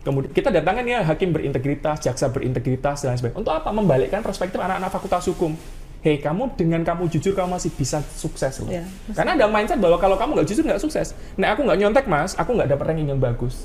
Kemudian 0.05 0.31
kita 0.37 0.53
datangkan 0.53 0.85
ya 0.85 1.01
hakim 1.01 1.33
berintegritas, 1.33 2.05
jaksa 2.05 2.29
berintegritas 2.29 3.01
dan 3.03 3.17
lain 3.17 3.19
sebagainya. 3.25 3.41
Untuk 3.41 3.55
apa? 3.57 3.73
Membalikkan 3.73 4.21
perspektif 4.21 4.61
anak-anak 4.61 4.93
fakultas 4.93 5.25
hukum. 5.33 5.57
Hei, 6.05 6.21
kamu 6.21 6.53
dengan 6.61 6.85
kamu 6.85 7.09
jujur 7.09 7.33
kamu 7.33 7.57
masih 7.57 7.73
bisa 7.73 8.05
sukses 8.05 8.61
loh. 8.61 8.69
Iya, 8.69 8.85
Karena 9.17 9.41
ada 9.41 9.49
mindset 9.49 9.81
bahwa 9.81 9.97
kalau 9.97 10.21
kamu 10.21 10.37
nggak 10.37 10.49
jujur 10.53 10.61
nggak 10.69 10.77
sukses. 10.77 11.17
Nah 11.41 11.57
aku 11.57 11.65
nggak 11.65 11.81
nyontek 11.81 12.05
mas, 12.05 12.37
aku 12.37 12.53
nggak 12.53 12.69
dapat 12.77 12.93
ranking 12.93 13.09
yang 13.09 13.17
bagus. 13.17 13.65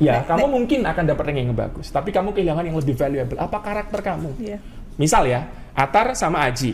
Ya, 0.00 0.24
Nek- 0.24 0.32
kamu 0.32 0.44
mungkin 0.48 0.80
akan 0.88 1.04
dapat 1.04 1.24
ranking 1.28 1.52
yang 1.52 1.56
bagus, 1.56 1.92
tapi 1.92 2.16
kamu 2.16 2.32
kehilangan 2.32 2.64
yang 2.64 2.76
lebih 2.80 2.96
valuable. 2.96 3.36
Apa 3.36 3.60
karakter 3.60 4.00
kamu? 4.00 4.32
Iya. 4.40 4.56
Misal 4.96 5.28
ya, 5.28 5.52
Atar 5.76 6.16
sama 6.16 6.48
Aji. 6.48 6.72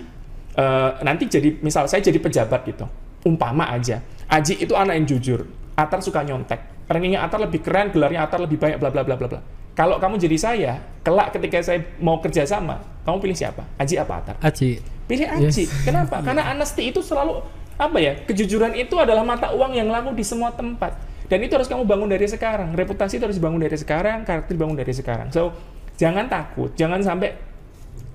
Eh, 0.55 0.91
nanti 1.03 1.27
jadi, 1.27 1.59
misal 1.59 1.91
saya 1.91 1.99
jadi 1.99 2.23
pejabat 2.23 2.63
gitu. 2.63 2.87
Umpama 3.27 3.75
aja. 3.75 3.99
Aji 4.31 4.63
itu 4.63 4.75
anak 4.79 5.03
yang 5.03 5.07
jujur. 5.19 5.51
Atar 5.75 5.99
suka 5.99 6.23
nyontek. 6.23 6.72
Rankingnya 6.89 7.21
Atar 7.23 7.39
lebih 7.43 7.61
keren, 7.63 7.91
gelarnya 7.91 8.27
Atar 8.27 8.43
lebih 8.43 8.59
banyak, 8.59 8.79
bla 8.79 8.91
bla 8.91 9.03
bla 9.07 9.15
bla 9.19 9.29
bla. 9.29 9.41
Kalau 9.73 9.97
kamu 9.97 10.21
jadi 10.21 10.37
saya, 10.37 10.73
kelak 11.01 11.33
ketika 11.33 11.65
saya 11.65 11.81
mau 11.97 12.21
kerja 12.21 12.45
sama, 12.45 12.85
kamu 13.09 13.17
pilih 13.25 13.37
siapa? 13.37 13.65
Aji 13.81 13.97
apa 13.97 14.13
Atar? 14.21 14.37
Aji 14.45 14.85
Pilih 15.09 15.29
Aji. 15.29 15.65
Kenapa? 15.85 16.21
Karena 16.27 16.53
honesty 16.53 16.93
itu 16.93 17.01
selalu 17.01 17.41
apa 17.77 17.99
ya? 17.99 18.13
Kejujuran 18.29 18.77
itu 18.77 18.95
adalah 19.01 19.25
mata 19.25 19.51
uang 19.53 19.73
yang 19.77 19.89
laku 19.89 20.13
di 20.13 20.25
semua 20.25 20.53
tempat. 20.53 20.95
Dan 21.27 21.41
itu 21.41 21.57
harus 21.57 21.69
kamu 21.69 21.89
bangun 21.89 22.09
dari 22.13 22.29
sekarang. 22.29 22.77
Reputasi 22.77 23.17
itu 23.17 23.25
harus 23.25 23.41
dibangun 23.41 23.65
dari 23.65 23.77
sekarang, 23.77 24.29
karakter 24.29 24.53
dibangun 24.53 24.77
dari 24.77 24.93
sekarang. 24.93 25.33
So, 25.33 25.57
jangan 25.97 26.29
takut, 26.29 26.77
jangan 26.77 27.01
sampai 27.01 27.33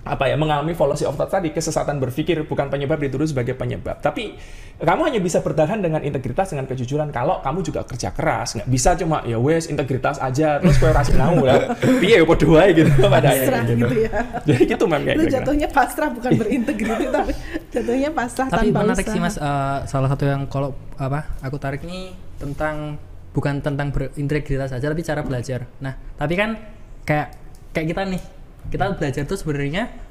apa 0.08 0.32
ya 0.32 0.40
mengalami 0.40 0.72
fallacy 0.72 1.04
of 1.04 1.20
thought 1.20 1.30
tadi 1.30 1.52
kesesatan 1.52 2.00
berpikir 2.00 2.48
bukan 2.48 2.72
penyebab 2.72 2.98
dituduh 3.04 3.28
sebagai 3.28 3.54
penyebab. 3.54 4.00
Tapi 4.00 4.40
kamu 4.78 5.02
hanya 5.10 5.20
bisa 5.20 5.42
bertahan 5.44 5.84
dengan 5.84 6.02
integritas 6.06 6.54
dengan 6.54 6.70
kejujuran 6.70 7.12
kalau 7.12 7.44
kamu 7.44 7.60
juga 7.68 7.84
kerja 7.84 8.16
keras. 8.16 8.58
Nggak 8.58 8.70
bisa 8.72 8.90
cuma 8.96 9.22
ya 9.28 9.38
wes 9.38 9.68
integritas 9.68 10.18
aja 10.24 10.64
terus 10.64 10.80
kue 10.80 10.90
rasi 10.90 11.14
nau 11.20 11.44
lah. 11.44 11.76
Piye 11.78 12.24
kok 12.24 12.40
dua 12.40 12.72
gitu? 12.72 12.90
Pada 13.08 13.28
Pasrah 13.28 13.58
akhirnya 13.64 13.76
gitu 13.76 13.96
ya. 13.98 14.12
jadi 14.48 14.62
gitu 14.76 14.84
mem 14.86 15.01
kayak 15.03 15.18
Itu 15.18 15.25
jatuhnya 15.31 15.68
pasrah 15.72 16.10
bukan 16.14 16.31
berintegritas 16.38 17.08
tapi 17.18 17.34
jatuhnya 17.74 18.10
pasrah 18.14 18.48
tapi 18.48 18.68
tanpa 18.70 18.79
menarik 18.84 19.05
usaha. 19.05 19.16
sih 19.16 19.22
mas 19.22 19.36
eh, 19.38 19.77
salah 19.90 20.10
satu 20.12 20.24
yang 20.25 20.42
kalau 20.48 20.74
apa 20.98 21.38
aku 21.44 21.58
tarik 21.60 21.81
ini 21.86 22.14
tentang 22.38 22.98
bukan 23.34 23.62
tentang 23.62 23.94
berintegritas 23.94 24.74
saja 24.74 24.86
tapi 24.90 25.01
cara 25.05 25.22
belajar. 25.22 25.68
Nah 25.81 25.94
tapi 26.18 26.34
kan 26.38 26.58
kayak 27.05 27.27
kayak 27.74 27.88
kita 27.94 28.01
nih 28.08 28.22
kita 28.68 28.84
belajar 28.98 29.24
tuh 29.24 29.38
sebenarnya 29.40 30.06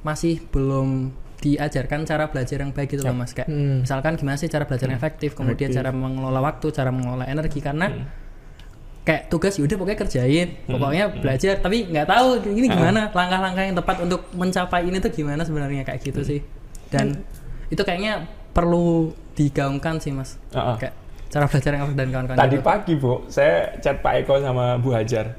masih 0.00 0.40
belum 0.46 1.12
diajarkan 1.38 2.04
cara 2.04 2.28
belajar 2.28 2.60
yang 2.60 2.68
baik 2.68 2.90
gitu 2.90 3.02
loh 3.02 3.16
mas 3.16 3.32
kayak 3.32 3.48
Hmm. 3.48 3.80
misalkan 3.80 4.12
gimana 4.14 4.36
sih 4.36 4.46
cara 4.46 4.64
belajar 4.64 4.86
yang 4.86 4.96
efektif 4.96 5.32
kemudian 5.32 5.68
cara 5.70 5.88
mengelola 5.88 6.38
waktu 6.38 6.68
cara 6.68 6.88
mengelola 6.88 7.24
energi 7.24 7.58
karena 7.58 7.88
Hmm. 7.88 8.04
kayak 9.00 9.28
tugas 9.28 9.56
yaudah 9.56 9.74
pokoknya 9.74 9.98
kerjain 9.98 10.48
pokoknya 10.66 11.04
Hmm. 11.08 11.18
belajar 11.18 11.56
tapi 11.58 11.88
nggak 11.88 12.04
tahu 12.06 12.28
ini 12.46 12.68
Ah. 12.68 12.74
gimana 12.74 13.00
langkah-langkah 13.10 13.62
yang 13.62 13.72
tepat 13.74 13.96
untuk 14.00 14.20
mencapai 14.32 14.84
ini 14.84 14.96
tuh 14.98 15.08
gimana 15.10 15.40
sebenarnya 15.40 15.82
kayak 15.82 15.98
Hmm. 15.98 16.06
gitu 16.06 16.20
sih 16.22 16.40
dan 16.88 17.24
itu 17.66 17.80
kayaknya 17.80 18.28
perlu 18.50 19.08
digaungkan 19.32 19.96
sih 19.96 20.12
mas 20.12 20.36
Uh-uh. 20.50 20.76
kayak 20.76 20.92
cara 21.30 21.46
belajar 21.46 21.70
yang 21.72 21.82
efektif 21.82 21.96
dan 21.96 22.08
kawan-kawan 22.10 22.38
Tadi 22.38 22.52
gitu. 22.52 22.66
pagi 22.66 22.92
Bu, 22.96 23.12
saya 23.26 23.54
chat 23.78 23.96
Pak 23.98 24.12
Eko 24.18 24.34
sama 24.36 24.74
Bu 24.76 24.90
Hajar. 24.90 25.38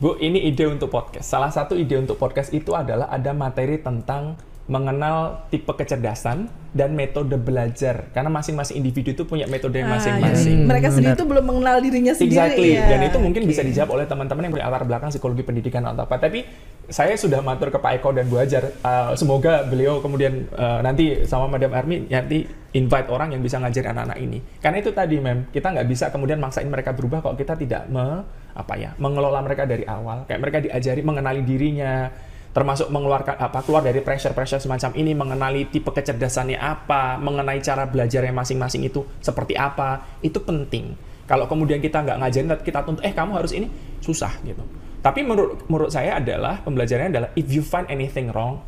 Bu, 0.00 0.16
ini 0.16 0.48
ide 0.48 0.64
untuk 0.64 0.88
podcast. 0.88 1.28
Salah 1.28 1.52
satu 1.52 1.76
ide 1.76 1.92
untuk 2.00 2.16
podcast 2.16 2.56
itu 2.56 2.72
adalah 2.72 3.12
ada 3.12 3.36
materi 3.36 3.76
tentang 3.76 4.32
mengenal 4.64 5.44
tipe 5.50 5.66
kecerdasan 5.66 6.46
dan 6.72 6.94
metode 6.94 7.34
belajar. 7.36 8.08
Karena 8.14 8.30
masing-masing 8.30 8.80
individu 8.80 9.12
itu 9.12 9.26
punya 9.26 9.44
metode 9.44 9.82
Ah, 9.82 9.98
masing-masing. 9.98 10.62
iya. 10.62 10.68
Mereka 10.70 10.88
sendiri 10.94 11.12
itu 11.18 11.26
belum 11.26 11.44
mengenal 11.44 11.76
dirinya 11.82 12.14
sendiri 12.14 12.32
Exactly. 12.38 12.70
ya. 12.78 12.86
Dan 12.86 13.00
itu 13.10 13.18
mungkin 13.20 13.42
bisa 13.44 13.60
Oke. 13.60 13.68
dijawab 13.74 13.90
oleh 13.98 14.06
teman-teman 14.06 14.42
yang 14.46 14.52
punya 14.54 14.66
latar 14.70 14.86
belakang 14.86 15.10
psikologi 15.10 15.42
pendidikan 15.42 15.82
atau 15.84 16.06
apa. 16.06 16.16
Tapi 16.16 16.46
saya 16.86 17.18
sudah 17.18 17.42
matur 17.42 17.68
ke 17.68 17.76
Pak 17.76 17.92
Eko 17.98 18.14
dan 18.14 18.30
Bu 18.30 18.38
Hajar. 18.38 18.72
uh, 18.80 19.12
semoga 19.18 19.66
beliau 19.66 19.98
kemudian 19.98 20.46
uh, 20.54 20.80
nanti 20.80 21.26
sama 21.26 21.50
Madam 21.50 21.74
Armi 21.74 22.06
nanti 22.06 22.46
invite 22.70 23.10
orang 23.10 23.34
yang 23.34 23.42
bisa 23.42 23.58
ngajarin 23.58 23.90
anak-anak 23.92 24.18
ini. 24.22 24.38
Karena 24.62 24.78
itu 24.78 24.94
tadi, 24.94 25.18
Mem, 25.18 25.50
kita 25.50 25.74
nggak 25.74 25.86
bisa 25.90 26.08
kemudian 26.08 26.38
maksain 26.38 26.70
mereka 26.70 26.94
berubah 26.94 27.18
kalau 27.20 27.34
kita 27.34 27.58
tidak 27.58 27.90
me, 27.90 28.22
apa 28.54 28.74
ya, 28.76 28.90
mengelola 28.98 29.40
mereka 29.42 29.66
dari 29.66 29.86
awal. 29.86 30.26
Kayak 30.26 30.40
mereka 30.40 30.58
diajari 30.62 31.00
mengenali 31.04 31.40
dirinya, 31.42 32.08
termasuk 32.50 32.90
mengeluarkan 32.90 33.38
apa 33.38 33.62
keluar 33.62 33.86
dari 33.86 34.02
pressure-pressure 34.02 34.62
semacam 34.62 34.90
ini, 34.98 35.12
mengenali 35.14 35.70
tipe 35.70 35.90
kecerdasannya 35.94 36.58
apa, 36.58 37.16
mengenai 37.18 37.62
cara 37.62 37.86
belajarnya 37.86 38.34
masing-masing 38.34 38.90
itu 38.90 39.06
seperti 39.22 39.54
apa, 39.54 40.18
itu 40.20 40.42
penting. 40.42 40.98
Kalau 41.30 41.46
kemudian 41.46 41.78
kita 41.78 42.02
nggak 42.02 42.18
ngajarin, 42.18 42.48
kita 42.66 42.82
tuntut, 42.82 43.02
eh 43.06 43.14
kamu 43.14 43.38
harus 43.38 43.54
ini, 43.54 43.70
susah 44.02 44.34
gitu. 44.42 44.66
Tapi 45.00 45.22
menurut 45.22 45.64
menurut 45.70 45.94
saya 45.94 46.18
adalah 46.18 46.58
pembelajarannya 46.60 47.10
adalah 47.14 47.30
if 47.38 47.46
you 47.48 47.62
find 47.62 47.86
anything 47.86 48.34
wrong, 48.34 48.60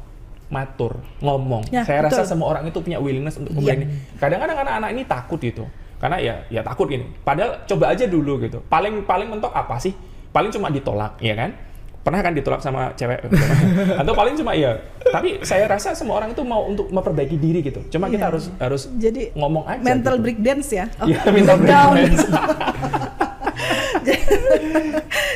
matur, 0.52 1.02
ngomong. 1.18 1.66
Ya, 1.74 1.82
saya 1.82 2.06
rasa 2.06 2.22
betul. 2.22 2.30
semua 2.36 2.46
orang 2.54 2.70
itu 2.70 2.78
punya 2.78 3.02
willingness 3.02 3.40
untuk 3.40 3.56
kemudian 3.56 3.82
ini. 3.82 3.86
Kadang-kadang 4.20 4.62
anak-anak 4.62 4.90
ini 4.94 5.02
takut 5.08 5.42
gitu. 5.42 5.66
Karena 6.02 6.18
ya 6.18 6.34
ya 6.50 6.66
takut 6.66 6.90
gini. 6.90 7.06
Padahal 7.22 7.62
coba 7.62 7.94
aja 7.94 8.10
dulu 8.10 8.42
gitu. 8.42 8.58
Paling 8.66 9.06
paling 9.06 9.30
mentok 9.30 9.54
apa 9.54 9.78
sih? 9.78 9.94
Paling 10.34 10.50
cuma 10.50 10.66
ditolak, 10.66 11.14
ya 11.22 11.38
kan? 11.38 11.54
Pernah 12.02 12.18
kan 12.18 12.34
ditolak 12.34 12.58
sama 12.58 12.90
cewek? 12.98 13.22
Atau 14.02 14.10
paling 14.10 14.34
cuma 14.34 14.50
iya. 14.50 14.74
Tapi 14.98 15.46
saya 15.46 15.70
rasa 15.70 15.94
semua 15.94 16.18
orang 16.18 16.34
itu 16.34 16.42
mau 16.42 16.66
untuk 16.66 16.90
memperbaiki 16.90 17.38
diri 17.38 17.62
gitu. 17.62 17.78
Cuma 17.86 18.10
kita 18.10 18.26
Iya. 18.26 18.30
harus 18.34 18.44
harus 18.58 18.82
Jadi 18.98 19.30
ngomong 19.38 19.62
aja. 19.62 19.78
mental 19.78 20.18
gitu. 20.18 20.24
breakdance 20.26 20.68
ya. 20.74 20.90
Oh, 20.98 21.06
Iya, 21.06 21.22
mental 21.30 21.56
breakdance. 21.62 22.26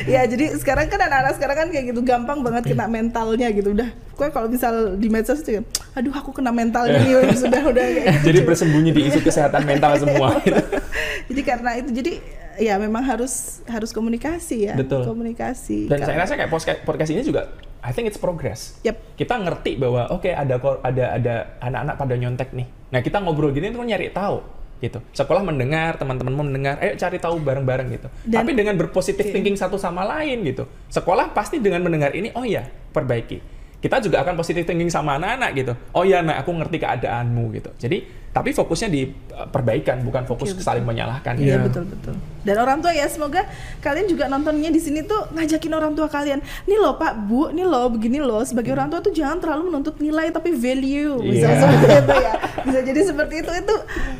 ya 0.07 0.23
jadi 0.23 0.55
sekarang 0.55 0.87
kan 0.87 0.99
anak-anak 0.99 1.33
sekarang 1.35 1.57
kan 1.57 1.67
kayak 1.67 1.85
gitu 1.91 1.99
gampang 2.01 2.39
banget 2.39 2.63
kena 2.67 2.87
mentalnya 2.87 3.47
gitu 3.51 3.75
udah 3.75 3.89
gue 3.91 4.27
kalau 4.31 4.47
misal 4.47 4.95
di 4.95 5.07
medsos 5.07 5.43
itu 5.43 5.61
aduh 5.97 6.13
aku 6.13 6.29
kena 6.29 6.53
mentalnya 6.53 7.01
nih 7.01 7.33
sudah 7.43 7.61
udah 7.65 7.83
kayak 7.83 8.05
gitu. 8.13 8.25
Jadi 8.29 8.39
bersembunyi 8.45 8.91
di 8.93 9.01
isu 9.09 9.19
kesehatan 9.19 9.65
mental 9.65 9.97
semua. 9.97 10.37
gitu. 10.45 10.61
jadi 11.33 11.41
karena 11.41 11.71
itu 11.81 11.89
jadi 11.91 12.13
ya 12.57 12.77
memang 12.77 13.01
harus 13.01 13.61
harus 13.65 13.89
komunikasi 13.89 14.69
ya 14.69 14.73
Betul. 14.73 15.05
komunikasi 15.05 15.85
Dan 15.85 16.01
Kalau- 16.01 16.09
saya 16.09 16.17
rasa 16.21 16.33
kayak 16.37 16.49
podcast, 16.49 16.79
podcast 16.85 17.09
ini 17.11 17.21
juga 17.21 17.49
I 17.81 17.93
think 17.93 18.05
it's 18.05 18.19
progress. 18.19 18.77
Yep. 18.83 19.15
Kita 19.15 19.37
ngerti 19.37 19.77
bahwa 19.77 20.09
oke 20.11 20.27
ada 20.27 20.55
kor- 20.57 20.81
ada 20.81 21.13
ada 21.13 21.33
anak-anak 21.61 21.95
pada 21.95 22.13
nyontek 22.13 22.49
nih. 22.51 22.67
Nah, 22.87 22.99
kita 22.99 23.21
ngobrol 23.21 23.53
gini 23.53 23.69
tuh 23.69 23.79
nyari 23.79 24.09
tahu 24.11 24.43
gitu. 24.77 25.01
Sekolah 25.09 25.41
mendengar, 25.41 25.97
teman-teman 25.97 26.33
mendengar, 26.37 26.77
ayo 26.77 26.93
cari 26.93 27.17
tahu 27.17 27.41
bareng-bareng 27.41 27.87
gitu. 27.89 28.07
Dan- 28.25 28.43
Tapi 28.45 28.51
dengan 28.53 28.77
berpositif 28.77 29.25
Oke. 29.25 29.33
thinking 29.33 29.57
satu 29.57 29.77
sama 29.77 30.05
lain 30.05 30.45
gitu. 30.45 30.69
Sekolah 30.89 31.33
pasti 31.33 31.57
dengan 31.57 31.81
mendengar 31.81 32.13
ini, 32.13 32.29
oh 32.33 32.45
iya, 32.45 32.65
perbaiki. 32.93 33.56
Kita 33.77 34.01
juga 34.01 34.25
akan 34.25 34.33
positif 34.33 34.65
thinking 34.65 34.89
sama 34.89 35.21
anak-anak 35.21 35.49
gitu. 35.53 35.73
Oh 35.93 36.01
iya, 36.01 36.25
nah 36.25 36.41
aku 36.41 36.49
ngerti 36.49 36.81
keadaanmu 36.81 37.43
gitu. 37.53 37.69
Jadi, 37.77 37.97
tapi 38.37 38.53
fokusnya 38.53 38.89
di 38.93 39.01
uh, 39.33 39.49
perbaikan, 39.49 40.05
bukan 40.05 40.29
fokus 40.29 40.53
Oke, 40.53 40.61
saling 40.61 40.85
menyalahkan. 40.85 41.33
Iya 41.41 41.57
gitu. 41.57 41.65
betul 41.65 41.83
betul. 41.89 42.13
Dan 42.45 42.55
orang 42.61 42.79
tua 42.79 42.93
ya 42.93 43.09
semoga 43.09 43.43
kalian 43.81 44.07
juga 44.07 44.29
nontonnya 44.29 44.69
di 44.69 44.77
sini 44.77 45.01
tuh 45.01 45.25
ngajakin 45.33 45.73
orang 45.73 45.97
tua 45.97 46.05
kalian. 46.07 46.39
Nih 46.63 46.77
loh 46.77 46.95
Pak, 46.95 47.25
Bu, 47.25 47.49
nih 47.49 47.65
loh 47.65 47.89
begini 47.89 48.21
loh. 48.21 48.45
Sebagai 48.45 48.71
orang 48.71 48.87
tua 48.87 49.01
tuh 49.01 49.11
jangan 49.11 49.41
terlalu 49.41 49.67
menuntut 49.67 49.97
nilai 49.97 50.29
tapi 50.29 50.53
value. 50.53 51.17
Bisa 51.19 51.49
Iya. 51.49 51.59
seperti 51.59 51.87
itu 51.97 52.13
ya. 52.15 52.33
Bisa 52.61 52.79
jadi 52.85 52.99
seperti 53.03 53.35
itu 53.41 53.51
itu. 53.51 53.75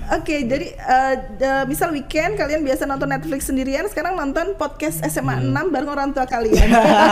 Oke, 0.08 0.36
jadi 0.44 0.68
eh, 0.74 1.16
eh, 1.38 1.64
misal 1.64 1.94
weekend 1.94 2.36
kalian 2.36 2.66
biasa 2.66 2.84
nonton 2.84 3.08
Netflix 3.08 3.48
sendirian, 3.48 3.86
sekarang 3.86 4.18
nonton 4.18 4.58
podcast 4.58 5.00
SMA 5.06 5.40
6 5.40 5.70
bareng 5.70 5.88
orang 5.88 6.10
tua 6.12 6.26
kalian. 6.26 6.68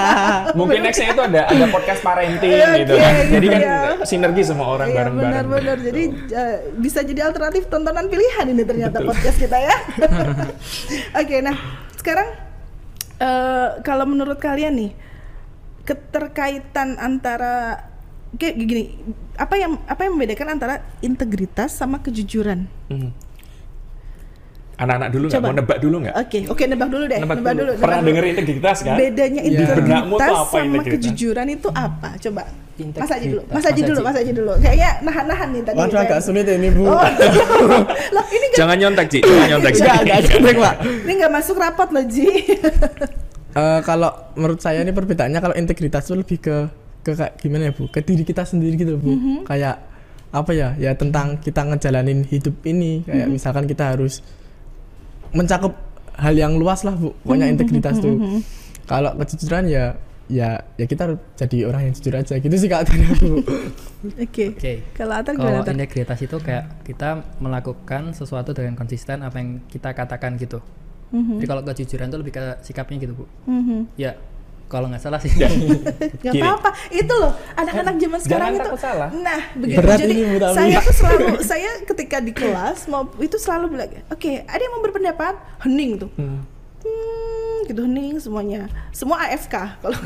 Mungkin 0.60 0.82
nextnya 0.82 1.13
itu 1.13 1.22
ada 1.22 1.41
ada 1.48 1.65
podcast 1.70 2.02
parenting 2.02 2.50
Oke, 2.50 2.76
gitu 2.82 2.94
kan. 2.98 3.13
Jadi 3.30 3.48
kan 3.48 3.60
iya. 3.62 3.78
sinergi 4.04 4.44
semua 4.44 4.68
orang 4.74 4.89
Iya 4.89 4.98
bareng-bareng. 4.98 5.32
benar-benar. 5.32 5.78
Jadi 5.80 6.04
eh, 6.34 6.56
bisa 6.76 6.95
jadi 7.02 7.28
alternatif 7.28 7.68
tontonan 7.68 8.08
pilihan 8.08 8.46
ini 8.48 8.64
ternyata 8.64 9.02
podcast 9.02 9.36
kita 9.42 9.58
ya. 9.58 9.76
Oke, 11.20 11.42
nah 11.42 11.56
sekarang 11.98 12.28
eh, 13.20 13.68
kalau 13.82 14.06
menurut 14.08 14.40
kalian 14.40 14.78
nih 14.78 14.92
keterkaitan 15.84 16.96
antara 17.02 17.88
kayak 18.36 18.56
gini, 18.60 18.84
apa 19.40 19.56
yang 19.56 19.80
apa 19.88 20.08
yang 20.08 20.14
membedakan 20.16 20.60
antara 20.60 20.84
integritas 21.02 21.76
sama 21.76 22.00
kejujuran? 22.04 22.68
Mhm. 22.92 23.10
Anak-anak 24.76 25.10
dulu 25.10 25.26
nggak 25.26 25.40
mau 25.42 25.56
nebak 25.56 25.78
dulu 25.80 25.96
nggak? 26.04 26.16
Oke, 26.20 26.40
oke 26.46 26.64
nebak 26.68 26.90
dulu 26.90 27.04
deh. 27.06 27.20
Nebak 27.24 27.38
Nebak, 27.40 27.54
dulu. 27.54 27.64
dulu. 27.64 27.72
Pernah 27.80 27.96
nebak 27.96 28.08
denger 28.08 28.24
dulu. 28.24 28.34
integritas 28.36 28.78
kan? 28.84 28.96
Bedanya 28.96 29.42
Iya. 29.42 29.60
Integritas 29.62 30.04
apa 30.36 30.44
sama 30.46 30.66
integritas? 30.68 30.94
kejujuran 31.00 31.48
itu 31.50 31.68
apa? 31.72 32.10
Coba. 32.20 32.44
Mas 32.76 33.08
Aji 33.08 33.28
dulu, 33.32 33.42
Mas. 33.48 33.64
Aji 33.64 33.82
dulu. 33.88 34.00
Mas 34.04 34.18
Aji 34.20 34.32
dulu. 34.36 34.52
Kayaknya 34.60 34.90
nahan-nahan 35.00 35.48
nih 35.50 35.62
tadi. 35.64 35.78
Waduh 35.80 35.96
agak 35.98 36.20
sulit 36.20 36.44
ini 36.44 36.68
bu. 36.70 36.84
Oh. 36.86 37.00
Loh, 38.16 38.26
ini 38.28 38.46
nggak 38.52 38.60
Jangan 38.60 38.76
nyontek 38.76 39.08
Ci, 39.08 39.20
jangan 39.24 39.48
nyontek 39.48 39.72
Ci. 39.72 39.80
Enggak, 39.80 40.00
enggak 40.36 40.56
pak. 40.60 40.76
ini 40.84 41.12
nggak 41.16 41.32
masuk 41.32 41.56
rapat 41.56 41.88
loh 41.92 42.06
Ji. 42.06 42.28
Eh, 43.56 43.80
kalau 43.88 44.12
menurut 44.36 44.60
saya 44.60 44.84
ini 44.84 44.92
perbedaannya 44.92 45.40
kalau 45.40 45.56
integritas 45.56 46.04
itu 46.04 46.20
lebih 46.20 46.44
ke 46.44 46.68
ke 47.00 47.16
kayak 47.16 47.40
gimana 47.40 47.70
ya 47.70 47.72
bu? 47.72 47.88
Ke 47.88 48.04
diri 48.04 48.28
kita 48.28 48.44
sendiri 48.44 48.76
gitu 48.76 49.00
bu. 49.00 49.16
Kayak 49.48 49.80
apa 50.30 50.52
ya? 50.52 50.76
Ya 50.76 50.92
tentang 50.92 51.40
kita 51.40 51.64
ngejalanin 51.64 52.28
hidup 52.28 52.52
ini. 52.68 53.08
Kayak 53.08 53.32
misalkan 53.32 53.64
kita 53.64 53.96
harus 53.96 54.20
mencakup 55.36 55.76
hal 56.15 56.34
yang 56.34 56.56
luas 56.56 56.88
lah 56.88 56.95
bu. 56.95 57.12
Pokoknya 57.21 57.52
integritas 57.52 58.00
tuh. 58.00 58.15
Kalau 58.88 59.12
kejujuran 59.19 59.67
ya 59.67 60.00
ya 60.26 60.58
ya 60.74 60.86
kita 60.89 61.06
harus 61.06 61.21
jadi 61.38 61.69
orang 61.69 61.82
yang 61.86 61.93
jujur 61.93 62.13
aja 62.17 62.34
gitu 62.41 62.56
sih 62.58 62.69
kak 62.71 62.89
bu. 63.21 63.43
Oke. 64.26 64.56
Oke. 64.56 64.74
Kalau 64.95 65.13
Atar 65.17 65.34
Kalau 65.38 65.62
Atar? 65.62 65.74
integritas 65.74 66.19
itu 66.21 66.38
kayak 66.38 66.86
kita 66.86 67.21
melakukan 67.41 68.13
sesuatu 68.13 68.54
dengan 68.54 68.78
konsisten 68.78 69.21
apa 69.21 69.38
yang 69.38 69.62
kita 69.69 69.93
katakan 69.93 70.38
gitu. 70.38 70.62
Mhm. 71.13 71.38
Jadi 71.41 71.48
kalau 71.48 71.62
kejujuran 71.62 72.08
itu 72.10 72.17
lebih 72.17 72.34
ke 72.34 72.43
sikapnya 72.65 72.98
gitu 73.02 73.13
bu. 73.13 73.26
Mhm. 73.50 73.80
Ya 73.98 74.17
kalau 74.76 74.88
nggak 74.92 75.04
salah 75.04 75.20
sih. 75.24 75.32
Ya. 75.40 75.48
Gak 76.26 76.34
Gini. 76.36 76.44
apa-apa. 76.44 76.76
Itu 76.92 77.14
loh 77.16 77.32
anak-anak 77.56 77.96
zaman 77.96 78.20
sekarang 78.20 78.48
Jangan 78.52 78.60
itu. 78.60 78.68
takut 78.68 78.82
salah. 78.84 79.10
Nah, 79.16 79.40
begitu. 79.56 79.78
Berat 79.80 80.00
Jadi 80.04 80.16
ini, 80.20 80.24
saya 80.52 80.78
tuh 80.84 80.96
selalu 81.00 81.26
saya 81.56 81.70
ketika 81.88 82.18
di 82.20 82.32
kelas 82.36 82.80
mau 82.92 83.08
itu 83.24 83.38
selalu 83.40 83.66
bilang, 83.72 83.90
"Oke, 84.12 84.44
ada 84.44 84.60
yang 84.60 84.74
mau 84.76 84.84
berpendapat?" 84.84 85.40
Hening 85.64 85.92
tuh. 86.04 86.12
Hmm. 86.20 86.44
Hmm, 87.65 87.71
gitu 87.73 87.82
hening 87.82 88.21
semuanya. 88.21 88.62
Semua 88.93 89.25
AFK 89.25 89.82
kalau 89.82 89.97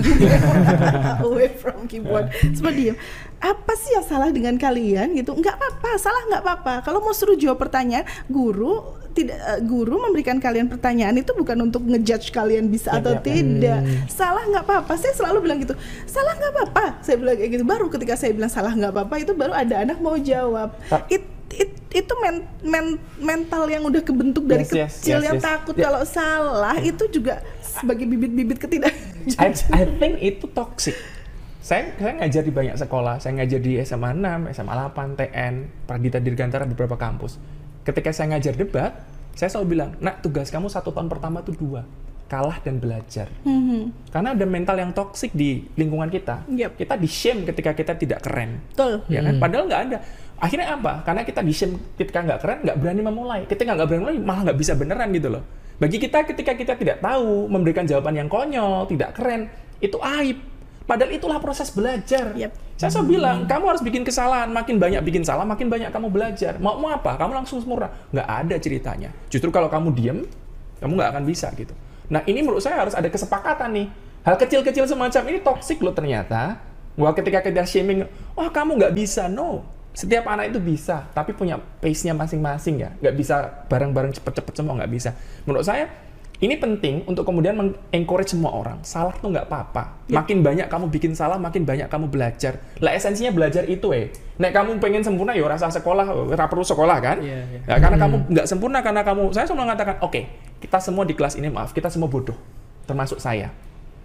away 1.27 1.51
from 1.51 1.83
keyboard. 1.85 2.31
Semua 2.55 2.71
diam. 2.71 2.95
Apa 3.39 3.71
sih 3.75 3.95
yang 3.95 4.03
salah 4.03 4.31
dengan 4.31 4.55
kalian 4.55 5.11
gitu? 5.15 5.35
Nggak 5.35 5.55
apa-apa, 5.55 5.89
salah 5.95 6.23
nggak 6.27 6.43
apa-apa. 6.43 6.73
Kalau 6.83 7.03
mau 7.03 7.11
suruh 7.11 7.35
jawab 7.35 7.59
pertanyaan, 7.59 8.07
guru 8.27 8.95
tidak 9.09 9.35
eh, 9.35 9.59
guru 9.63 9.99
memberikan 9.99 10.39
kalian 10.39 10.67
pertanyaan 10.67 11.15
itu 11.17 11.31
bukan 11.33 11.59
untuk 11.59 11.83
ngejudge 11.83 12.31
kalian 12.31 12.67
bisa 12.67 12.95
atau 12.95 13.19
Tidak. 13.19 13.23
tidak. 13.23 13.79
Salah 14.07 14.43
nggak 14.47 14.63
apa-apa. 14.63 14.93
Saya 14.95 15.13
selalu 15.15 15.37
bilang 15.43 15.59
gitu. 15.59 15.75
Salah 16.03 16.35
nggak 16.35 16.51
apa-apa. 16.55 16.85
Saya 17.03 17.15
bilang 17.19 17.35
kayak 17.35 17.51
gitu. 17.51 17.63
Baru 17.63 17.87
ketika 17.87 18.15
saya 18.15 18.31
bilang 18.31 18.51
salah 18.51 18.71
nggak 18.71 18.91
apa-apa 18.91 19.15
itu 19.19 19.31
baru 19.35 19.51
ada 19.51 19.83
anak 19.83 19.99
mau 19.99 20.15
jawab. 20.15 20.75
It, 21.07 21.23
it- 21.55 21.78
itu 21.89 22.13
men- 22.21 22.45
men- 22.62 23.02
mental 23.17 23.65
yang 23.65 23.82
udah 23.82 24.02
kebentuk 24.06 24.45
dari 24.45 24.62
Yes, 24.62 24.73
yes, 24.73 24.93
kecil 25.02 25.17
yes, 25.19 25.25
yang 25.25 25.38
yes. 25.41 25.45
takut 25.45 25.73
Ya. 25.73 25.84
kalau 25.89 26.02
salah 26.06 26.78
itu 26.78 27.04
juga 27.10 27.41
sebagai 27.60 28.06
bibit-bibit 28.06 28.62
ketidak 28.62 28.93
I, 29.38 29.52
I 29.73 29.84
think 29.97 30.21
itu 30.21 30.45
toxic. 30.49 30.95
Saya, 31.60 31.91
saya 31.99 32.13
ngajar 32.17 32.41
di 32.41 32.54
banyak 32.56 32.75
sekolah, 32.80 33.19
saya 33.19 33.36
ngajar 33.43 33.60
di 33.62 33.78
SMA 33.84 34.15
6, 34.15 34.56
SMA 34.58 34.73
8, 34.73 35.19
TN, 35.19 35.54
Pradita 35.86 36.17
Dirgantara 36.17 36.63
beberapa 36.65 36.95
kampus. 36.95 37.36
Ketika 37.84 38.10
saya 38.10 38.34
ngajar 38.34 38.56
debat, 38.56 38.95
saya 39.36 39.52
selalu 39.52 39.67
bilang, 39.78 39.89
nak 39.99 40.23
tugas 40.23 40.49
kamu 40.49 40.71
satu 40.71 40.89
tahun 40.89 41.12
pertama 41.12 41.43
itu 41.43 41.54
dua, 41.54 41.84
kalah 42.25 42.58
dan 42.63 42.80
belajar. 42.80 43.28
Mhm. 43.43 44.10
Karena 44.10 44.38
ada 44.38 44.45
mental 44.45 44.78
yang 44.78 44.91
toxic 44.95 45.34
di 45.34 45.65
lingkungan 45.75 46.08
kita. 46.08 46.47
Yep. 46.47 46.80
Kita 46.80 46.93
di 46.95 47.10
shame 47.10 47.41
ketika 47.43 47.73
kita 47.73 47.93
tidak 47.97 48.19
keren. 48.23 48.62
betul 48.73 49.02
ya 49.10 49.19
kan? 49.25 49.36
Padahal 49.38 49.63
nggak 49.67 49.82
ada. 49.89 49.97
Akhirnya 50.39 50.80
apa? 50.80 51.04
Karena 51.04 51.28
kita 51.28 51.43
di 51.43 51.52
shame 51.52 51.75
ketika 51.99 52.23
nggak 52.23 52.39
keren, 52.39 52.58
nggak 52.63 52.78
berani 52.80 53.02
memulai. 53.04 53.41
Ketika 53.43 53.75
nggak 53.75 53.88
berani 53.91 54.04
mulai, 54.08 54.17
malah 54.23 54.41
nggak 54.49 54.60
bisa 54.60 54.73
beneran 54.80 55.12
gitu 55.12 55.28
loh. 55.28 55.43
Bagi 55.80 55.99
kita 55.99 56.23
ketika 56.28 56.56
kita 56.56 56.73
tidak 56.80 56.97
tahu 57.04 57.47
memberikan 57.52 57.84
jawaban 57.84 58.15
yang 58.15 58.32
konyol, 58.32 58.88
tidak 58.88 59.15
keren, 59.15 59.52
itu 59.84 59.99
aib. 59.99 60.39
Padahal 60.88 61.12
itulah 61.13 61.38
proses 61.38 61.69
belajar. 61.69 62.34
Yep. 62.34 62.52
Saya 62.80 62.89
selalu 62.89 63.19
bilang, 63.19 63.38
kamu 63.45 63.65
harus 63.69 63.84
bikin 63.86 64.02
kesalahan. 64.02 64.49
Makin 64.49 64.82
banyak 64.82 65.06
bikin 65.06 65.21
salah, 65.21 65.45
makin 65.45 65.69
banyak 65.69 65.93
kamu 65.93 66.10
belajar. 66.10 66.58
Mau 66.58 66.82
mau 66.82 66.89
apa? 66.89 67.13
Kamu 67.19 67.32
langsung 67.36 67.62
sempurna. 67.62 67.93
Nggak 68.10 68.28
ada 68.28 68.56
ceritanya. 68.58 69.10
Justru 69.30 69.54
kalau 69.54 69.69
kamu 69.69 69.93
diem, 69.93 70.19
kamu 70.82 70.91
nggak 70.97 71.10
akan 71.13 71.23
bisa 71.30 71.54
gitu. 71.54 71.75
Nah 72.10 72.25
ini 72.25 72.41
menurut 72.41 72.63
saya 72.65 72.82
harus 72.82 72.97
ada 72.97 73.06
kesepakatan 73.06 73.69
nih. 73.69 73.88
Hal 74.25 74.36
kecil-kecil 74.36 74.89
semacam 74.89 75.21
ini 75.30 75.39
toksik 75.45 75.80
loh 75.86 75.93
ternyata. 75.93 76.58
Wah 76.97 77.13
ketika 77.15 77.39
kita 77.39 77.63
shaming, 77.63 78.10
wah 78.34 78.49
kamu 78.52 78.75
nggak 78.82 78.93
bisa, 78.97 79.30
no. 79.32 79.63
Setiap 79.93 80.30
anak 80.30 80.54
itu 80.54 80.60
bisa, 80.62 81.10
tapi 81.12 81.36
punya 81.36 81.60
pace-nya 81.82 82.15
masing-masing 82.15 82.75
ya. 82.80 82.89
Nggak 83.02 83.15
bisa 83.17 83.36
bareng-bareng 83.67 84.15
cepet-cepet 84.15 84.54
semua, 84.54 84.80
nggak 84.80 84.91
bisa. 84.91 85.12
Menurut 85.43 85.65
saya, 85.65 85.89
ini 86.39 86.56
penting 86.56 87.04
untuk 87.04 87.28
kemudian 87.28 87.52
meng-encourage 87.58 88.32
semua 88.32 88.56
orang. 88.56 88.80
Salah 88.86 89.12
tuh 89.17 89.28
nggak 89.28 89.52
apa-apa. 89.52 90.08
Makin 90.08 90.39
banyak 90.39 90.71
kamu 90.71 90.88
bikin 90.88 91.12
salah, 91.12 91.36
makin 91.36 91.67
banyak 91.67 91.91
kamu 91.91 92.08
belajar. 92.08 92.63
Lah 92.80 92.95
esensinya 92.95 93.36
belajar 93.36 93.67
itu 93.67 93.91
eh. 93.91 94.08
Nek 94.39 94.56
kamu 94.56 94.80
pengen 94.80 95.04
sempurna 95.04 95.36
ya 95.36 95.43
rasa 95.52 95.67
sekolah, 95.67 96.08
ora 96.32 96.47
perlu 96.47 96.63
sekolah 96.63 96.97
kan? 97.04 97.17
Iya, 97.19 97.39
iya. 97.43 97.60
Ya, 97.67 97.75
karena 97.84 97.97
kamu 97.99 98.15
nggak 98.32 98.47
sempurna 98.47 98.80
karena 98.80 99.04
kamu 99.04 99.36
saya 99.36 99.52
selalu 99.52 99.67
mengatakan 99.67 99.99
oke 99.99 100.21
kita 100.60 100.78
semua 100.84 101.04
di 101.08 101.15
kelas 101.15 101.39
ini 101.39 101.47
maaf 101.47 101.71
kita 101.71 101.88
semua 101.88 102.12
bodoh 102.12 102.36
termasuk 102.84 103.17
saya 103.17 103.49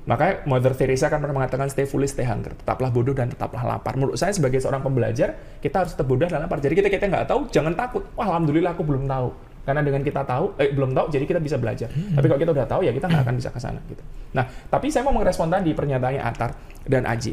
makanya 0.04 0.44
Mother 0.44 0.76
Teresa 0.76 1.08
kan 1.08 1.20
pernah 1.20 1.36
mengatakan 1.40 1.68
stay 1.72 1.88
foolish 1.88 2.12
stay 2.12 2.28
hunger. 2.28 2.52
Tetaplah 2.52 2.92
bodoh 2.92 3.16
dan 3.16 3.32
tetaplah 3.32 3.64
lapar. 3.64 3.96
Menurut 3.96 4.20
saya 4.20 4.36
sebagai 4.36 4.60
seorang 4.60 4.84
pembelajar 4.84 5.32
kita 5.64 5.84
harus 5.84 5.96
tetap 5.96 6.06
bodoh 6.08 6.28
dan 6.28 6.44
lapar. 6.44 6.60
Jadi 6.60 6.74
kita 6.76 6.88
kita 6.92 7.08
nggak 7.08 7.26
tahu 7.28 7.48
jangan 7.48 7.72
takut. 7.72 8.04
Wah 8.14 8.28
alhamdulillah 8.28 8.76
aku 8.76 8.84
belum 8.84 9.08
tahu. 9.08 9.28
Karena 9.64 9.80
dengan 9.80 10.04
kita 10.04 10.28
tahu 10.28 10.60
eh 10.60 10.76
belum 10.76 10.92
tahu 10.92 11.06
jadi 11.08 11.24
kita 11.24 11.40
bisa 11.40 11.56
belajar. 11.56 11.88
Tapi 11.88 12.26
kalau 12.28 12.40
kita 12.40 12.52
udah 12.52 12.66
tahu 12.68 12.80
ya 12.84 12.92
kita 12.92 13.08
nggak 13.08 13.22
akan 13.24 13.34
bisa 13.40 13.48
ke 13.48 13.60
sana 13.60 13.80
gitu. 13.88 14.04
Nah 14.36 14.44
tapi 14.68 14.92
saya 14.92 15.08
mau 15.08 15.16
merespon 15.16 15.48
tadi 15.48 15.72
pernyataannya 15.72 16.20
Atar 16.20 16.52
dan 16.84 17.08
Aji. 17.08 17.32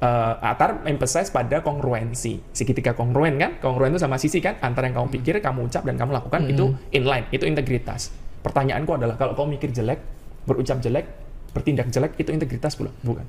Eh, 0.00 0.34
Atar 0.40 0.80
emphasize 0.88 1.28
pada 1.28 1.60
kongruensi. 1.60 2.40
Segitiga 2.56 2.96
kongruen 2.96 3.36
kan? 3.36 3.60
Kongruen 3.60 3.92
itu 3.92 4.00
sama 4.00 4.16
sisi 4.16 4.40
kan? 4.40 4.56
Antara 4.64 4.88
yang 4.88 4.96
kamu 4.96 5.08
pikir 5.20 5.34
kamu 5.44 5.68
ucap 5.68 5.84
dan 5.84 6.00
kamu 6.00 6.16
lakukan 6.16 6.40
itu 6.48 6.72
inline 6.92 7.28
itu 7.32 7.44
integritas. 7.44 8.08
Pertanyaanku 8.40 8.96
adalah 8.96 9.20
kalau 9.20 9.36
kamu 9.36 9.60
mikir 9.60 9.76
jelek 9.76 10.00
berucap 10.48 10.80
jelek 10.80 11.04
bertindak 11.50 11.90
jelek 11.90 12.16
itu 12.18 12.30
integritas 12.30 12.74
belum 12.78 12.94
bukan. 13.02 13.26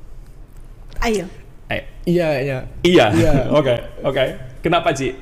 Ayo. 1.02 1.26
Ayo. 1.72 1.84
Iya 2.06 2.28
iya. 2.42 2.58
iya. 2.86 3.06
Iya. 3.14 3.32
oke 3.60 3.76
oke. 4.06 4.24
Kenapa 4.62 4.94
Ci 4.94 5.18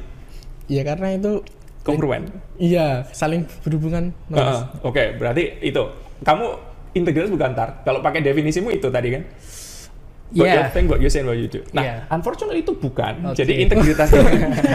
Iya 0.70 0.86
karena 0.86 1.18
itu 1.18 1.42
kongruen 1.82 2.30
iya 2.62 3.08
saling 3.16 3.48
berhubungan. 3.66 4.14
Heeh, 4.30 4.60
oke. 4.86 5.04
Berarti 5.18 5.64
itu 5.64 5.82
kamu 6.22 6.46
integritas 6.94 7.32
bukan 7.32 7.56
tar? 7.56 7.82
Kalau 7.88 8.04
pakai 8.04 8.22
definisimu 8.22 8.70
itu 8.70 8.92
tadi 8.92 9.16
kan 9.16 9.24
What 10.30 10.46
you 10.46 10.62
Iya. 10.62 10.70
think, 10.70 10.86
what 10.94 11.02
you 11.02 11.10
say, 11.10 11.26
what 11.26 11.34
you 11.42 11.50
do. 11.50 11.66
Nah, 11.74 11.82
Iya. 11.82 11.96
unfortunately 12.14 12.62
itu 12.62 12.78
bukan. 12.78 13.34
Oke. 13.34 13.42
Jadi 13.42 13.66
integritas 13.66 14.14
itu, 14.14 14.22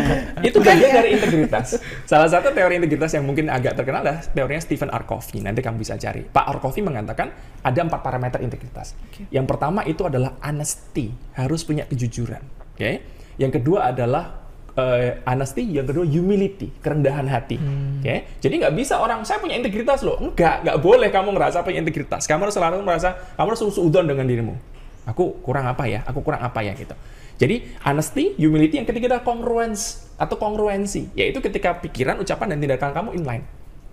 itu 0.50 0.58
bagian 0.58 0.90
dari 0.90 1.08
integritas. 1.14 1.78
Salah 2.10 2.26
satu 2.26 2.50
teori 2.50 2.82
integritas 2.82 3.14
yang 3.14 3.22
mungkin 3.22 3.46
agak 3.46 3.78
terkenal 3.78 4.02
adalah 4.02 4.18
teorinya 4.26 4.58
Stephen 4.58 4.90
R. 4.90 5.06
Covey. 5.06 5.46
Nanti 5.46 5.62
kamu 5.62 5.78
bisa 5.78 5.94
cari. 5.94 6.26
Pak 6.26 6.46
R. 6.50 6.58
Covey 6.58 6.82
mengatakan 6.82 7.30
ada 7.62 7.80
empat 7.86 8.02
parameter 8.02 8.42
integritas. 8.42 8.98
Yang 9.30 9.46
pertama 9.46 9.86
itu 9.86 10.02
adalah 10.02 10.34
honesty, 10.42 11.14
harus 11.38 11.62
punya 11.62 11.86
kejujuran. 11.86 12.42
Oke. 12.74 13.06
Yang 13.38 13.62
kedua 13.62 13.94
adalah 13.94 14.42
eh, 14.74 15.22
honesty, 15.22 15.70
yang 15.70 15.86
kedua 15.86 16.02
humility, 16.02 16.74
kerendahan 16.82 17.30
hati. 17.30 17.62
Oke. 18.02 18.42
Jadi 18.42 18.54
nggak 18.58 18.74
bisa 18.74 18.98
orang 18.98 19.22
saya 19.22 19.38
punya 19.38 19.54
integritas 19.54 20.02
loh. 20.02 20.18
Enggak, 20.18 20.66
nggak 20.66 20.82
boleh 20.82 21.14
kamu 21.14 21.30
ngerasa 21.30 21.62
punya 21.62 21.78
integritas. 21.78 22.26
Kamu 22.26 22.50
harus 22.50 22.58
selalu 22.58 22.82
merasa 22.82 23.14
kamu 23.38 23.54
harus 23.54 23.62
suudon 23.70 24.10
dengan 24.10 24.26
dirimu 24.26 24.73
aku 25.04 25.40
kurang 25.44 25.68
apa 25.68 25.84
ya, 25.88 26.00
aku 26.04 26.20
kurang 26.24 26.40
apa 26.44 26.60
ya 26.60 26.72
gitu. 26.76 26.96
Jadi 27.34 27.66
honesty, 27.82 28.38
humility, 28.38 28.78
yang 28.78 28.86
ketiga 28.86 29.14
adalah 29.14 29.24
congruence 29.26 30.06
atau 30.14 30.38
kongruensi, 30.38 31.10
yaitu 31.18 31.42
ketika 31.42 31.74
pikiran, 31.82 32.22
ucapan 32.22 32.54
dan 32.54 32.58
tindakan 32.62 32.90
kamu 32.94 33.10
inline. 33.18 33.44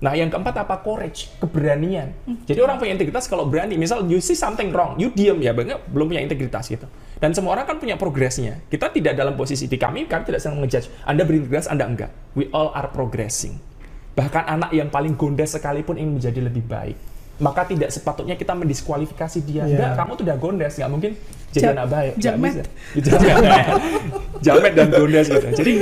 Nah, 0.01 0.17
yang 0.17 0.33
keempat 0.33 0.65
apa? 0.65 0.81
Courage, 0.81 1.29
keberanian. 1.37 2.09
Jadi 2.49 2.57
orang 2.57 2.81
punya 2.81 2.97
integritas 2.97 3.29
kalau 3.29 3.45
berani, 3.45 3.77
misal 3.77 4.01
you 4.09 4.17
see 4.17 4.33
something 4.33 4.73
wrong, 4.73 4.97
you 4.97 5.13
diem 5.13 5.37
ya, 5.45 5.53
banget 5.53 5.77
belum 5.93 6.09
punya 6.09 6.25
integritas 6.25 6.73
gitu. 6.73 6.89
Dan 7.21 7.37
semua 7.37 7.53
orang 7.53 7.69
kan 7.69 7.77
punya 7.77 8.01
progresnya. 8.01 8.65
Kita 8.65 8.89
tidak 8.89 9.13
dalam 9.13 9.37
posisi 9.37 9.69
di 9.69 9.77
kami, 9.77 10.09
kami 10.09 10.25
tidak 10.25 10.41
sedang 10.41 10.57
ngejudge. 10.57 10.89
Anda 11.05 11.21
berintegritas, 11.21 11.69
Anda 11.69 11.85
enggak. 11.85 12.09
We 12.33 12.49
all 12.49 12.73
are 12.73 12.89
progressing. 12.89 13.61
Bahkan 14.17 14.43
anak 14.49 14.73
yang 14.73 14.89
paling 14.89 15.13
gondes 15.13 15.53
sekalipun 15.53 16.01
ingin 16.01 16.17
menjadi 16.17 16.49
lebih 16.49 16.65
baik. 16.65 16.97
Maka 17.41 17.65
tidak 17.65 17.89
sepatutnya 17.89 18.37
kita 18.37 18.53
mendiskualifikasi 18.53 19.39
dia. 19.41 19.65
Iya. 19.65 19.75
Enggak, 19.75 19.91
kamu 19.97 20.11
tuh 20.13 20.23
udah 20.29 20.37
gondes, 20.37 20.73
nggak 20.77 20.91
mungkin 20.93 21.11
jadi 21.51 21.65
Ja- 21.67 21.73
anak 21.75 21.87
baik. 21.91 22.13
Jamet. 22.15 22.53
Gitu. 22.95 23.09
Jamet 24.45 24.73
dan 24.73 24.87
gondes 24.89 25.27
gitu. 25.27 25.47
Jadi 25.51 25.73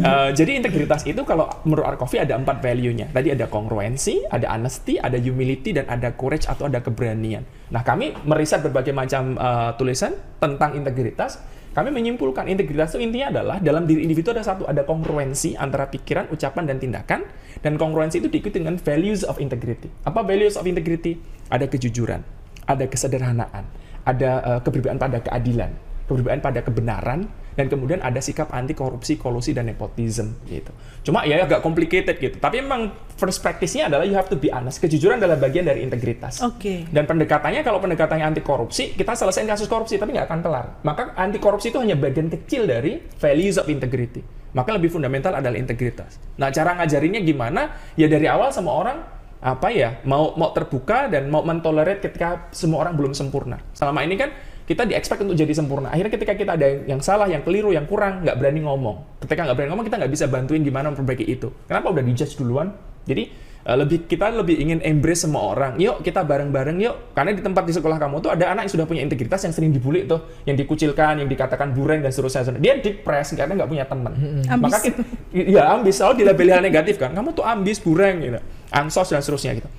eh, 0.00 0.28
jadi 0.32 0.50
integritas 0.62 1.02
itu 1.04 1.20
kalau 1.26 1.50
menurut 1.66 1.84
Arkofi 1.84 2.22
ada 2.22 2.38
empat 2.38 2.62
value-nya. 2.62 3.10
Tadi 3.10 3.34
ada 3.34 3.50
kongruensi, 3.50 4.24
ada 4.30 4.46
honesty, 4.54 4.96
ada 4.96 5.18
humility, 5.18 5.74
dan 5.76 5.90
ada 5.90 6.14
courage 6.14 6.46
atau 6.46 6.70
ada 6.70 6.80
keberanian. 6.80 7.42
Nah 7.74 7.82
kami 7.82 8.14
meriset 8.24 8.62
berbagai 8.62 8.94
macam 8.94 9.34
eh, 9.36 9.70
tulisan 9.76 10.14
tentang 10.38 10.78
integritas. 10.78 11.42
Kami 11.76 11.92
menyimpulkan 11.92 12.48
integritas 12.48 12.96
itu 12.96 13.04
intinya 13.04 13.28
adalah 13.36 13.60
dalam 13.60 13.84
diri 13.84 14.00
individu 14.00 14.32
ada 14.32 14.40
satu 14.40 14.64
ada 14.64 14.88
kongruensi 14.88 15.60
antara 15.60 15.84
pikiran, 15.92 16.32
ucapan 16.32 16.64
dan 16.64 16.80
tindakan 16.80 17.20
dan 17.60 17.76
kongruensi 17.76 18.24
itu 18.24 18.32
diikuti 18.32 18.64
dengan 18.64 18.80
values 18.80 19.28
of 19.28 19.36
integrity. 19.36 19.92
Apa 20.08 20.24
values 20.24 20.56
of 20.56 20.64
integrity? 20.64 21.20
Ada 21.52 21.68
kejujuran, 21.68 22.24
ada 22.64 22.84
kesederhanaan, 22.88 23.68
ada 24.08 24.30
uh, 24.40 24.60
keberbedaan 24.64 24.96
pada 24.96 25.20
keadilan, 25.20 25.76
keberbedaan 26.08 26.40
pada 26.40 26.64
kebenaran 26.64 27.28
dan 27.56 27.72
kemudian 27.72 28.04
ada 28.04 28.20
sikap 28.20 28.52
anti 28.52 28.76
korupsi, 28.76 29.16
kolusi 29.16 29.56
dan 29.56 29.66
nepotism 29.66 30.36
gitu. 30.44 30.70
Cuma 31.02 31.24
ya 31.24 31.40
agak 31.40 31.64
complicated 31.64 32.20
gitu. 32.20 32.36
Tapi 32.36 32.60
memang 32.60 32.92
first 33.16 33.40
practice-nya 33.40 33.88
adalah 33.88 34.04
you 34.04 34.12
have 34.12 34.28
to 34.28 34.36
be 34.36 34.52
honest. 34.52 34.78
Kejujuran 34.78 35.16
adalah 35.16 35.40
bagian 35.40 35.64
dari 35.64 35.80
integritas. 35.80 36.44
Oke. 36.44 36.84
Dan 36.92 37.08
pendekatannya 37.08 37.64
kalau 37.64 37.80
pendekatannya 37.80 38.28
anti 38.28 38.44
korupsi, 38.44 38.92
kita 38.92 39.16
selesaiin 39.16 39.48
kasus 39.48 39.66
korupsi 39.66 39.96
tapi 39.96 40.12
nggak 40.12 40.28
akan 40.28 40.40
kelar. 40.44 40.66
Maka 40.84 41.16
anti 41.16 41.40
korupsi 41.40 41.72
itu 41.72 41.80
hanya 41.80 41.96
bagian 41.96 42.28
kecil 42.28 42.68
dari 42.68 43.00
values 43.16 43.56
of 43.56 43.66
integrity. 43.72 44.20
Maka 44.52 44.76
lebih 44.76 44.92
fundamental 44.92 45.36
adalah 45.36 45.56
integritas. 45.56 46.16
Nah, 46.40 46.48
cara 46.48 46.76
ngajarinnya 46.80 47.20
gimana? 47.24 47.76
Ya 47.96 48.08
dari 48.08 48.24
awal 48.24 48.52
semua 48.52 48.76
orang 48.76 48.98
apa 49.36 49.68
ya 49.68 50.00
mau 50.08 50.32
mau 50.34 50.50
terbuka 50.56 51.12
dan 51.12 51.28
mau 51.28 51.44
mentolerate 51.44 52.00
ketika 52.08 52.48
semua 52.56 52.84
orang 52.84 52.96
belum 52.96 53.12
sempurna. 53.12 53.60
Selama 53.76 54.00
ini 54.00 54.16
kan 54.16 54.32
kita 54.66 54.82
di 54.82 54.98
expect 54.98 55.22
untuk 55.22 55.38
jadi 55.38 55.54
sempurna. 55.54 55.94
Akhirnya 55.94 56.10
ketika 56.10 56.34
kita 56.34 56.58
ada 56.58 56.66
yang 56.90 56.98
salah, 56.98 57.30
yang 57.30 57.46
keliru, 57.46 57.70
yang 57.70 57.86
kurang, 57.86 58.26
nggak 58.26 58.34
berani 58.34 58.66
ngomong. 58.66 59.22
Ketika 59.22 59.46
nggak 59.46 59.56
berani 59.56 59.70
ngomong, 59.70 59.86
kita 59.86 59.96
nggak 60.02 60.12
bisa 60.12 60.24
bantuin 60.26 60.66
gimana 60.66 60.90
memperbaiki 60.90 61.22
itu. 61.22 61.54
Kenapa 61.70 61.94
udah 61.94 62.02
dijudge 62.02 62.34
duluan? 62.34 62.74
Jadi 63.06 63.30
uh, 63.62 63.78
lebih 63.78 64.10
kita 64.10 64.34
lebih 64.34 64.58
ingin 64.58 64.82
embrace 64.82 65.22
semua 65.22 65.54
orang. 65.54 65.78
Yuk 65.78 66.02
kita 66.02 66.26
bareng-bareng 66.26 66.82
yuk. 66.82 67.14
Karena 67.14 67.30
di 67.30 67.46
tempat 67.46 67.62
di 67.62 67.78
sekolah 67.78 67.94
kamu 67.94 68.18
tuh 68.18 68.34
ada 68.34 68.50
anak 68.50 68.66
yang 68.66 68.72
sudah 68.74 68.86
punya 68.90 69.06
integritas 69.06 69.38
yang 69.46 69.54
sering 69.54 69.70
dibully 69.70 70.02
tuh, 70.10 70.26
yang 70.50 70.58
dikucilkan, 70.58 71.22
yang 71.22 71.30
dikatakan 71.30 71.70
bureng 71.70 72.02
dan 72.02 72.10
seterusnya. 72.10 72.58
Dia 72.58 72.82
depres 72.82 73.38
karena 73.38 73.54
nggak 73.54 73.70
punya 73.70 73.86
teman. 73.86 74.12
Ambis. 74.50 74.66
Maka 74.66 74.78
kita, 74.82 75.00
ya 75.30 75.78
ambis 75.78 75.94
selalu 75.94 76.26
dilabeli 76.26 76.50
hal 76.50 76.62
negatif 76.66 76.98
kan. 76.98 77.14
Kamu 77.14 77.38
tuh 77.38 77.46
ambis, 77.46 77.78
bureng 77.78 78.18
gitu. 78.18 78.42
Ansos 78.74 79.14
dan 79.14 79.22
seterusnya 79.22 79.62
gitu. 79.62 79.70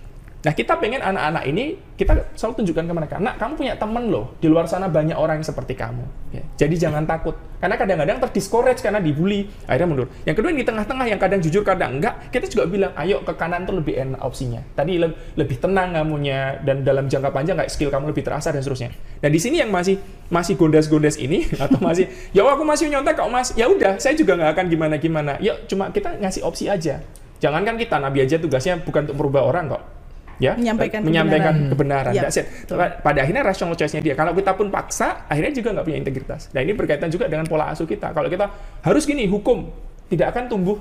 Nah, 0.47 0.55
kita 0.55 0.79
pengen 0.79 1.03
anak-anak 1.03 1.43
ini, 1.43 1.75
kita 1.99 2.31
selalu 2.39 2.63
tunjukkan 2.63 2.88
ke 2.88 2.93
mereka, 2.95 3.15
nak, 3.19 3.36
kamu 3.36 3.60
punya 3.60 3.75
temen 3.75 4.07
loh, 4.07 4.31
di 4.39 4.47
luar 4.47 4.63
sana 4.63 4.88
banyak 4.88 5.19
orang 5.19 5.43
yang 5.43 5.47
seperti 5.51 5.75
kamu. 5.75 6.07
Ya. 6.31 6.39
Jadi 6.55 6.88
jangan 6.88 7.03
takut. 7.03 7.36
Karena 7.60 7.75
kadang-kadang 7.75 8.23
terdiscourage 8.23 8.79
karena 8.79 9.03
dibully, 9.03 9.51
akhirnya 9.67 9.91
mundur. 9.91 10.07
Yang 10.23 10.39
kedua, 10.39 10.49
yang 10.55 10.60
di 10.63 10.67
tengah-tengah, 10.71 11.05
yang 11.12 11.19
kadang 11.19 11.43
jujur, 11.43 11.67
kadang 11.67 11.99
enggak, 11.99 12.31
kita 12.31 12.47
juga 12.47 12.63
bilang, 12.63 12.95
ayo 12.95 13.27
ke 13.27 13.33
kanan 13.36 13.67
tuh 13.67 13.75
lebih 13.75 13.99
enak 13.99 14.23
opsinya. 14.23 14.63
Tadi 14.71 14.95
le 14.95 15.12
lebih 15.36 15.60
tenang 15.60 15.99
kamunya, 15.99 16.63
dan 16.63 16.79
dalam 16.88 17.12
jangka 17.12 17.27
panjang 17.36 17.60
kayak 17.60 17.67
skill 17.67 17.91
kamu 17.91 18.15
lebih 18.15 18.23
terasa, 18.23 18.55
dan 18.55 18.63
seterusnya. 18.63 18.95
Dan 19.19 19.36
di 19.36 19.43
sini 19.43 19.60
yang 19.60 19.67
masih 19.67 19.99
masih 20.31 20.55
gondes-gondes 20.55 21.19
ini, 21.19 21.43
atau 21.60 21.75
masih, 21.83 22.07
ya 22.31 22.47
aku 22.47 22.63
masih 22.63 22.88
nyontek 22.88 23.19
kok 23.19 23.27
mas, 23.27 23.51
ya 23.51 23.67
udah, 23.67 23.99
saya 23.99 24.15
juga 24.15 24.39
nggak 24.39 24.55
akan 24.55 24.65
gimana-gimana. 24.71 25.43
Yuk, 25.43 25.67
cuma 25.67 25.91
kita 25.91 26.15
ngasih 26.23 26.39
opsi 26.47 26.71
aja. 26.71 27.03
Jangan 27.43 27.67
kan 27.67 27.75
kita, 27.75 27.99
Nabi 27.99 28.23
aja 28.23 28.39
tugasnya 28.39 28.79
bukan 28.79 29.12
untuk 29.12 29.19
merubah 29.19 29.43
orang 29.43 29.75
kok 29.75 29.97
ya 30.38 30.54
menyampaikan 30.54 31.02
menyampaikan 31.02 31.54
kebenaran. 31.73 32.12
kebenaran. 32.12 32.13
Ya, 32.13 32.21
That's 32.30 32.39
it. 32.41 32.47
betul. 32.65 32.78
Pada 32.78 33.19
akhirnya 33.26 33.43
rational 33.45 33.73
choice-nya 33.73 34.02
dia. 34.02 34.13
Kalau 34.13 34.32
kita 34.38 34.54
pun 34.54 34.69
paksa, 34.69 35.26
akhirnya 35.26 35.54
juga 35.54 35.69
nggak 35.78 35.86
punya 35.86 35.97
integritas. 35.97 36.41
Nah 36.54 36.62
ini 36.62 36.73
berkaitan 36.78 37.10
juga 37.10 37.26
dengan 37.26 37.45
pola 37.50 37.73
asuh 37.73 37.89
kita. 37.89 38.13
Kalau 38.13 38.30
kita 38.30 38.45
harus 38.86 39.04
gini, 39.06 39.26
hukum 39.26 39.69
tidak 40.08 40.34
akan 40.36 40.43
tumbuh 40.47 40.78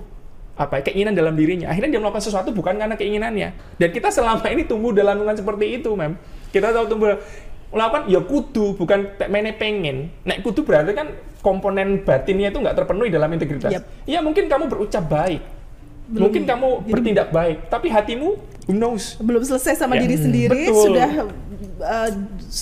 apa 0.57 0.81
ya, 0.81 0.83
keinginan 0.89 1.13
dalam 1.13 1.37
dirinya. 1.37 1.69
Akhirnya 1.69 1.97
dia 1.97 2.01
melakukan 2.01 2.25
sesuatu 2.25 2.49
bukan 2.53 2.77
karena 2.81 2.97
keinginannya. 2.97 3.77
Dan 3.77 3.89
kita 3.93 4.09
selama 4.09 4.45
ini 4.49 4.65
tumbuh 4.65 4.93
dalam 4.93 5.21
lingkungan 5.21 5.37
seperti 5.37 5.81
itu, 5.81 5.93
mem. 5.93 6.17
Kita 6.53 6.73
tahu 6.73 6.85
tumbuh 6.89 7.17
melakukan 7.73 8.03
ya 8.09 8.21
kudu 8.23 8.79
bukan 8.79 8.99
mana 9.29 9.53
pengen. 9.57 10.09
Nek 10.25 10.41
kudu 10.41 10.63
berarti 10.65 10.97
kan 10.97 11.13
komponen 11.45 12.03
batinnya 12.03 12.51
itu 12.51 12.59
nggak 12.59 12.77
terpenuhi 12.79 13.13
dalam 13.13 13.29
integritas. 13.31 13.71
Yap. 13.71 13.85
Ya 14.09 14.19
mungkin 14.25 14.49
kamu 14.49 14.67
berucap 14.71 15.05
baik, 15.07 15.43
Belum- 16.07 16.23
mungkin 16.23 16.43
kamu 16.45 16.69
jadi- 16.79 16.93
bertindak 16.93 17.29
baik, 17.31 17.57
tapi 17.67 17.87
hatimu 17.89 18.29
who 18.67 18.73
knows? 18.73 19.19
belum 19.19 19.43
selesai 19.43 19.75
sama 19.77 19.95
Ya. 19.95 20.03
diri 20.03 20.17
sendiri 20.17 20.63
Betul. 20.67 20.83
sudah 20.87 21.11
uh, 21.77 22.09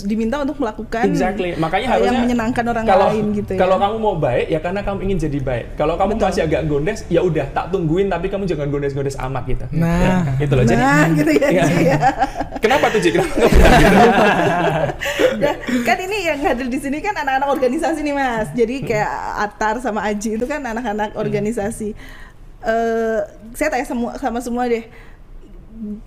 diminta 0.02 0.36
untuk 0.38 0.56
melakukan 0.56 1.06
Exactly. 1.06 1.52
Makanya 1.54 1.86
hal 1.86 1.96
harusnya 1.98 2.10
yang 2.10 2.24
menyenangkan 2.24 2.64
orang 2.66 2.84
kalau, 2.84 3.06
lain 3.08 3.24
gitu 3.32 3.52
ya. 3.52 3.58
Kalau 3.58 3.76
kamu 3.76 3.96
mau 3.98 4.16
baik 4.16 4.46
ya 4.48 4.58
karena 4.58 4.80
kamu 4.80 4.98
ingin 5.02 5.18
jadi 5.22 5.38
baik. 5.40 5.66
Kalau 5.74 5.94
kamu 5.94 6.12
Betul. 6.14 6.26
masih 6.26 6.42
agak 6.42 6.62
gondes, 6.64 7.00
ya 7.06 7.20
udah 7.20 7.46
tak 7.48 7.66
tungguin 7.68 8.08
tapi 8.08 8.26
kamu 8.26 8.44
jangan 8.44 8.66
gondes-gondes 8.66 9.16
amat 9.18 9.44
gitu. 9.46 9.64
Nah. 9.72 10.00
Ya, 10.00 10.14
itu 10.40 10.52
loh. 10.52 10.64
Jadi 10.64 10.80
nah, 10.80 11.04
gitu 11.10 11.32
ya. 11.32 11.48
Ci, 11.62 11.74
ya. 11.84 11.98
kenapa 12.58 12.86
tuh? 12.88 13.00
Kenapa 13.00 13.34
benar 13.50 13.72
gitu? 13.78 13.98
Nah, 15.34 15.54
kan 15.82 15.96
ini 16.00 16.16
yang 16.24 16.38
hadir 16.40 16.66
di 16.66 16.78
sini 16.78 16.98
kan 16.98 17.14
anak-anak 17.14 17.48
organisasi 17.50 18.00
nih 18.00 18.14
Mas. 18.14 18.48
Jadi 18.52 18.74
Hmm. 18.80 18.86
kayak 18.86 19.10
Atar 19.40 19.74
sama 19.78 20.00
Aji 20.02 20.36
itu 20.36 20.44
kan 20.44 20.60
anak-anak 20.60 21.14
organisasi. 21.14 21.94
Eh, 22.64 23.20
saya 23.52 23.68
tanya 23.68 23.84
semua 23.84 24.16
sama 24.16 24.40
semua 24.40 24.64
deh. 24.64 24.88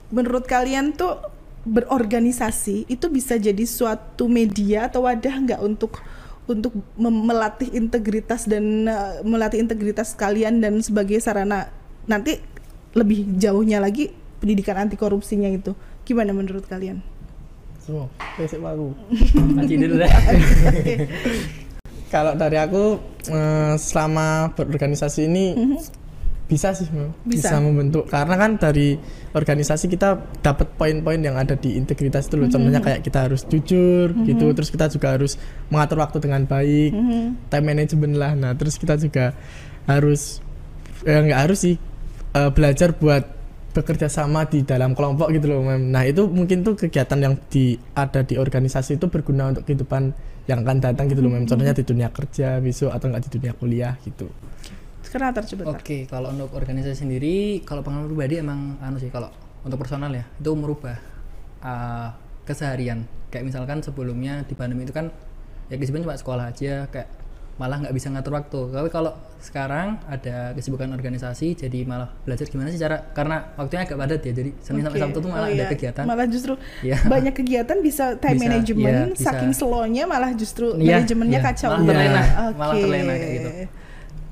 Menurut 0.09 0.49
kalian 0.49 0.97
tuh 0.97 1.21
berorganisasi 1.67 2.89
itu 2.89 3.05
bisa 3.11 3.37
jadi 3.37 3.61
suatu 3.67 4.25
media 4.25 4.89
atau 4.89 5.05
wadah 5.05 5.35
nggak 5.43 5.61
untuk 5.61 6.01
untuk 6.47 6.71
melatih 6.97 7.69
integritas 7.75 8.49
dan 8.49 8.89
eh, 8.89 9.21
melatih 9.21 9.61
integritas 9.61 10.17
kalian 10.17 10.63
dan 10.63 10.81
sebagai 10.81 11.19
sarana 11.21 11.69
nanti 12.07 12.41
lebih 12.95 13.37
jauhnya 13.37 13.77
lagi 13.77 14.09
pendidikan 14.41 14.79
anti 14.79 14.97
korupsinya 14.97 15.51
itu 15.51 15.77
gimana 16.07 16.33
menurut 16.33 16.65
kalian? 16.65 17.03
Semua. 17.83 18.09
Besok 18.39 18.63
baru. 18.63 18.87
Aji 19.61 19.75
dulu 19.77 19.95
deh. 20.01 20.11
Kalau 22.13 22.33
dari 22.39 22.55
aku 22.55 22.97
eh, 23.29 23.75
selama 23.75 24.55
berorganisasi 24.55 25.27
ini 25.27 25.45
bisa 26.47 26.71
sih. 26.71 26.87
Mhm. 26.87 27.27
Bisa. 27.27 27.51
bisa. 27.51 27.55
membentuk 27.59 28.07
karena 28.07 28.35
kan 28.39 28.55
dari 28.55 28.95
organisasi 29.35 29.91
kita 29.91 30.15
dapat 30.39 30.67
poin-poin 30.79 31.19
yang 31.19 31.35
ada 31.35 31.59
di 31.59 31.75
integritas 31.75 32.31
itu 32.31 32.39
loh. 32.39 32.47
Mhm. 32.47 32.53
Contohnya 32.55 32.81
kayak 32.81 33.03
kita 33.03 33.27
harus 33.27 33.43
jujur 33.45 34.15
gitu, 34.23 34.45
terus 34.55 34.71
kita 34.71 34.87
juga 34.87 35.13
harus 35.19 35.35
mengatur 35.67 35.99
waktu 35.99 36.17
dengan 36.23 36.47
baik, 36.47 36.91
Mhm. 36.95 37.51
time 37.51 37.65
management 37.67 38.13
lah. 38.15 38.31
Nah, 38.33 38.51
terus 38.55 38.79
kita 38.79 38.95
juga 38.95 39.35
harus 39.85 40.39
eh, 41.05 41.19
nggak 41.19 41.39
harus 41.47 41.59
sih 41.61 41.75
eh, 42.33 42.51
belajar 42.51 42.91
buat 42.97 43.37
bekerja 43.77 44.09
sama 44.09 44.49
di 44.49 44.65
dalam 44.65 44.97
kelompok 44.97 45.29
gitu 45.29 45.53
loh 45.53 45.61
Mem. 45.61 45.93
Nah 45.93 46.01
itu 46.01 46.25
mungkin 46.25 46.65
tuh 46.65 46.73
kegiatan 46.73 47.21
yang 47.21 47.37
di 47.53 47.77
ada 47.93 48.25
di 48.25 48.33
organisasi 48.41 48.97
itu 48.97 49.05
berguna 49.05 49.53
untuk 49.53 49.69
kehidupan 49.69 50.17
yang 50.49 50.65
akan 50.65 50.81
datang 50.81 51.05
gitu 51.13 51.21
loh 51.21 51.29
Mem. 51.29 51.45
Contohnya 51.45 51.77
di 51.77 51.85
dunia 51.85 52.09
kerja 52.09 52.57
besok 52.57 52.89
atau 52.89 53.13
enggak 53.13 53.29
di 53.29 53.31
dunia 53.37 53.53
kuliah 53.53 53.93
gitu. 54.01 54.25
Oke, 55.73 55.97
kalau 56.05 56.29
untuk 56.29 56.49
organisasi 56.53 57.03
sendiri, 57.03 57.61
kalau 57.61 57.81
pengalaman 57.81 58.07
pribadi 58.07 58.37
emang 58.37 58.77
anu 58.79 58.97
sih 58.97 59.09
kalau 59.09 59.27
untuk 59.61 59.77
personal 59.77 60.09
ya 60.09 60.23
itu 60.23 60.51
merubah 60.53 60.97
uh, 61.61 62.09
keseharian. 62.43 63.03
Kayak 63.27 63.51
misalkan 63.51 63.83
sebelumnya 63.83 64.45
di 64.47 64.55
pandemi 64.55 64.87
itu 64.87 64.95
kan 64.95 65.11
ya 65.67 65.75
kesibukan 65.75 66.07
cuma 66.07 66.15
sekolah 66.15 66.45
aja, 66.47 66.87
kayak 66.87 67.09
malah 67.57 67.81
nggak 67.81 67.91
bisa 67.91 68.07
ngatur 68.13 68.37
waktu. 68.37 68.61
Tapi 68.69 68.87
kalau 68.87 69.11
sekarang 69.37 69.97
ada 70.05 70.53
kesibukan 70.53 70.93
organisasi, 70.93 71.57
jadi 71.57 71.83
malah 71.83 72.13
belajar 72.21 72.45
gimana 72.47 72.69
sih 72.69 72.77
cara 72.77 73.01
karena 73.11 73.51
waktunya 73.57 73.81
agak 73.83 73.97
padat 73.97 74.21
ya. 74.23 74.33
Jadi 74.33 74.49
Senin 74.61 74.85
sampai 74.85 74.99
Oke. 75.01 75.05
Sabtu 75.09 75.17
tuh 75.19 75.29
malah 75.33 75.49
Oh, 75.49 75.51
ada 75.51 75.57
iya. 75.57 75.67
kegiatan. 75.67 76.03
Malah 76.05 76.27
justru 76.29 76.53
Iya. 76.85 76.97
banyak 77.03 77.33
kegiatan 77.33 77.77
bisa 77.81 78.05
time 78.15 78.37
Bisa, 78.37 78.43
management, 78.45 79.09
iya, 79.11 79.17
bisa. 79.17 79.25
saking 79.33 79.51
slownya 79.51 80.03
malah 80.05 80.31
justru 80.37 80.77
Iya, 80.77 81.01
manajemennya 81.01 81.39
iya. 81.41 81.47
kacau. 81.49 81.69
Malah 81.73 81.81
gitu. 81.81 81.89
terlena, 81.91 82.21
Oke. 82.23 82.57
malah 82.61 82.75
terlena 82.77 83.13
kayak 83.17 83.33
gitu. 83.33 83.49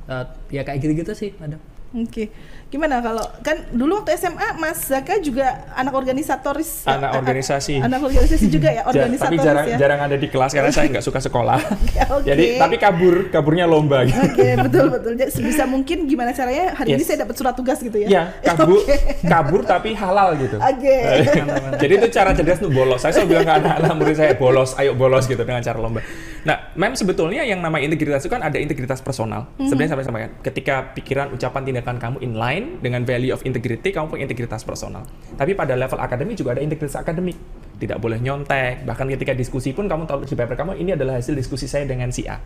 Uh, 0.05 0.25
ya 0.53 0.61
kayak 0.61 0.85
gitu-gitu 0.85 1.13
sih, 1.17 1.31
ada. 1.41 1.57
Oke. 1.95 2.29
Gimana 2.75 2.99
kalau 2.99 3.23
kan 3.39 3.55
dulu 3.71 4.03
waktu 4.03 4.19
SMA 4.19 4.59
Mas 4.59 4.83
Zaka 4.83 5.15
juga 5.17 5.47
anak 5.71 5.95
organisatoris 5.95 6.83
Anak 6.83 7.07
a- 7.07 7.13
a- 7.15 7.19
organisasi. 7.23 7.79
Anak 7.79 8.03
organisasi 8.03 8.51
juga 8.51 8.67
ya, 8.67 8.83
organisatoris 8.91 9.31
tapi 9.31 9.37
jarang 9.39 9.65
ya. 9.65 9.77
jarang 9.79 9.99
ada 10.01 10.17
di 10.19 10.27
kelas 10.27 10.51
karena 10.51 10.69
saya 10.69 10.91
nggak 10.91 10.99
suka 11.01 11.23
sekolah. 11.23 11.55
oke. 12.19 12.27
Jadi 12.27 12.59
tapi 12.59 12.75
kabur, 12.75 13.31
kaburnya 13.31 13.63
lomba 13.63 14.03
gitu. 14.03 14.19
Oke, 14.19 14.59
betul 14.59 14.91
betul. 14.91 15.11
Jadi 15.15 15.31
sebisa 15.31 15.63
mungkin 15.63 16.03
gimana 16.03 16.35
caranya 16.35 16.75
hari 16.75 16.91
ini 16.91 16.99
Yes. 16.99 17.07
saya 17.07 17.23
dapat 17.23 17.35
surat 17.35 17.55
tugas 17.55 17.79
gitu 17.79 17.95
ya. 17.95 18.07
Ya, 18.11 18.23
kabur, 18.43 18.83
Oke. 18.83 18.95
kabur 19.23 19.61
tapi 19.63 19.95
halal 19.95 20.35
gitu. 20.35 20.59
Oke. 20.59 20.95
Jadi 21.79 21.93
itu 21.95 22.07
cara 22.11 22.35
cerdas 22.35 22.59
untuk 22.59 22.75
bolos. 22.75 22.99
Saya 22.99 23.15
selalu 23.15 23.27
bilang 23.31 23.45
ke 23.45 23.53
anak-anak 23.55 23.93
murid 23.95 24.15
saya, 24.15 24.35
bolos, 24.35 24.75
ayo 24.75 24.91
bolos 24.93 25.23
gitu 25.25 25.39
dengan 25.41 25.63
cara 25.63 25.79
lomba. 25.79 26.03
Nah, 26.43 26.75
mem 26.75 26.91
sebetulnya 26.93 27.41
yang 27.41 27.57
namanya 27.57 27.87
integritas 27.87 28.21
itu 28.21 28.29
kan 28.29 28.43
ada 28.43 28.59
integritas 28.59 28.99
personal. 28.99 29.47
Sebenarnya 29.55 29.95
sampai 29.95 30.05
sampaikan, 30.05 30.31
ketika 30.41 30.75
pikiran, 30.91 31.31
ucapan, 31.31 31.61
tindakan 31.63 31.95
kamu 31.97 32.17
inline 32.21 32.64
dengan 32.81 33.01
value 33.05 33.33
of 33.33 33.41
integrity, 33.45 33.93
kamu 33.93 34.11
punya 34.11 34.23
integritas 34.27 34.61
personal. 34.61 35.05
Tapi 35.35 35.53
pada 35.53 35.73
level 35.73 35.99
akademik 35.99 36.35
juga 36.37 36.57
ada 36.57 36.61
integritas 36.61 36.97
akademik. 36.97 37.37
Tidak 37.75 37.99
boleh 37.99 38.19
nyontek. 38.23 38.87
Bahkan 38.87 39.05
ketika 39.19 39.33
diskusi 39.35 39.75
pun 39.75 39.85
kamu 39.85 40.07
tahu 40.07 40.23
di 40.23 40.35
paper 40.35 40.55
kamu 40.55 40.79
ini 40.79 40.95
adalah 40.95 41.19
hasil 41.19 41.35
diskusi 41.35 41.67
saya 41.67 41.83
dengan 41.83 42.11
si 42.11 42.23
A. 42.25 42.39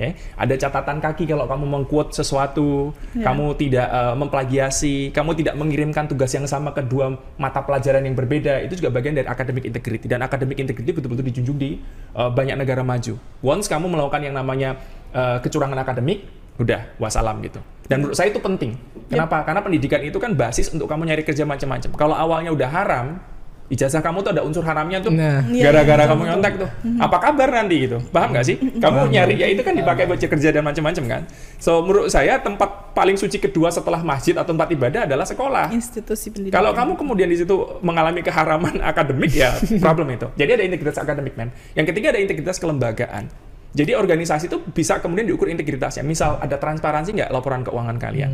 Oke, 0.00 0.16
ada 0.16 0.54
catatan 0.56 0.96
kaki 0.96 1.28
kalau 1.28 1.44
kamu 1.44 1.64
mengquote 1.68 2.16
sesuatu, 2.16 2.96
Ya. 3.12 3.28
kamu 3.28 3.52
tidak 3.60 3.84
eh, 3.84 4.14
memplagiasi, 4.16 5.12
kamu 5.12 5.36
tidak 5.36 5.60
mengirimkan 5.60 6.08
tugas 6.08 6.32
yang 6.32 6.48
sama 6.48 6.72
ke 6.72 6.80
dua 6.80 7.20
mata 7.36 7.60
pelajaran 7.60 8.00
yang 8.08 8.16
berbeda, 8.16 8.64
itu 8.64 8.80
juga 8.80 8.96
bagian 8.96 9.12
dari 9.12 9.28
academic 9.28 9.68
integrity 9.68 10.08
dan 10.08 10.24
academic 10.24 10.56
integrity 10.56 10.96
betul-betul 10.96 11.20
dijunjung 11.28 11.58
di 11.60 11.70
eh, 12.16 12.30
banyak 12.32 12.56
negara 12.56 12.80
maju. 12.80 13.20
Once 13.44 13.68
kamu 13.68 13.92
melakukan 13.92 14.24
yang 14.24 14.32
namanya 14.32 14.80
eh, 15.12 15.36
kecurangan 15.44 15.76
akademik, 15.76 16.24
udah 16.56 16.96
wassalam 16.96 17.36
gitu. 17.44 17.60
Dan 17.90 18.06
menurut 18.06 18.14
saya 18.14 18.30
itu 18.30 18.38
penting. 18.38 18.78
Kenapa? 19.10 19.42
Karena 19.42 19.66
pendidikan 19.66 19.98
itu 20.06 20.22
kan 20.22 20.30
basis 20.38 20.70
untuk 20.70 20.86
kamu 20.86 21.10
nyari 21.10 21.26
kerja 21.26 21.42
macam-macam. 21.42 21.90
Kalau 21.98 22.14
awalnya 22.14 22.54
udah 22.54 22.70
haram, 22.70 23.18
ijazah 23.66 23.98
kamu 23.98 24.22
tuh 24.26 24.30
ada 24.30 24.42
unsur 24.46 24.62
haramnya 24.62 25.02
tuh. 25.02 25.10
Nah. 25.10 25.42
Iya, 25.46 25.70
Gara-gara 25.70 26.02
iya, 26.02 26.10
kamu 26.10 26.22
betul, 26.22 26.30
nyontek 26.30 26.54
tuh. 26.58 26.70
Apa 27.02 27.16
kabar 27.18 27.48
nanti 27.50 27.76
gitu? 27.86 27.98
Paham 28.14 28.30
nggak 28.30 28.46
sih? 28.46 28.56
Kamu 28.58 29.10
nyari 29.10 29.34
ya 29.38 29.46
itu 29.50 29.62
kan 29.66 29.74
dipakai 29.74 30.06
buat 30.06 30.22
kerja 30.22 30.48
dan 30.54 30.62
macam-macam 30.62 31.04
kan. 31.06 31.22
So 31.58 31.82
menurut 31.82 32.10
saya 32.14 32.38
tempat 32.38 32.94
paling 32.94 33.18
suci 33.18 33.38
kedua 33.38 33.74
setelah 33.74 34.02
masjid 34.06 34.34
atau 34.34 34.54
tempat 34.54 34.70
ibadah 34.70 35.10
adalah 35.10 35.26
sekolah. 35.26 35.74
Institusi 35.74 36.30
pendidikan. 36.34 36.62
Kalau 36.62 36.70
kamu 36.74 36.92
kemudian 36.98 37.26
di 37.26 37.42
situ 37.42 37.54
mengalami 37.82 38.22
keharaman 38.22 38.82
akademik 38.90 39.34
ya 39.34 39.54
problem 39.82 40.14
itu. 40.14 40.30
Jadi 40.34 40.50
ada 40.62 40.64
integritas 40.66 40.98
akademik 40.98 41.38
men. 41.38 41.50
Yang 41.78 41.94
ketiga 41.94 42.14
ada 42.14 42.20
integritas 42.22 42.58
kelembagaan. 42.58 43.49
Jadi 43.70 43.94
organisasi 43.94 44.50
itu 44.50 44.58
bisa 44.74 44.98
kemudian 44.98 45.30
diukur 45.30 45.46
integritasnya. 45.46 46.02
Misal 46.02 46.42
ada 46.42 46.58
transparansi 46.58 47.14
nggak 47.14 47.30
laporan 47.30 47.62
keuangan 47.62 47.96
kalian. 48.02 48.32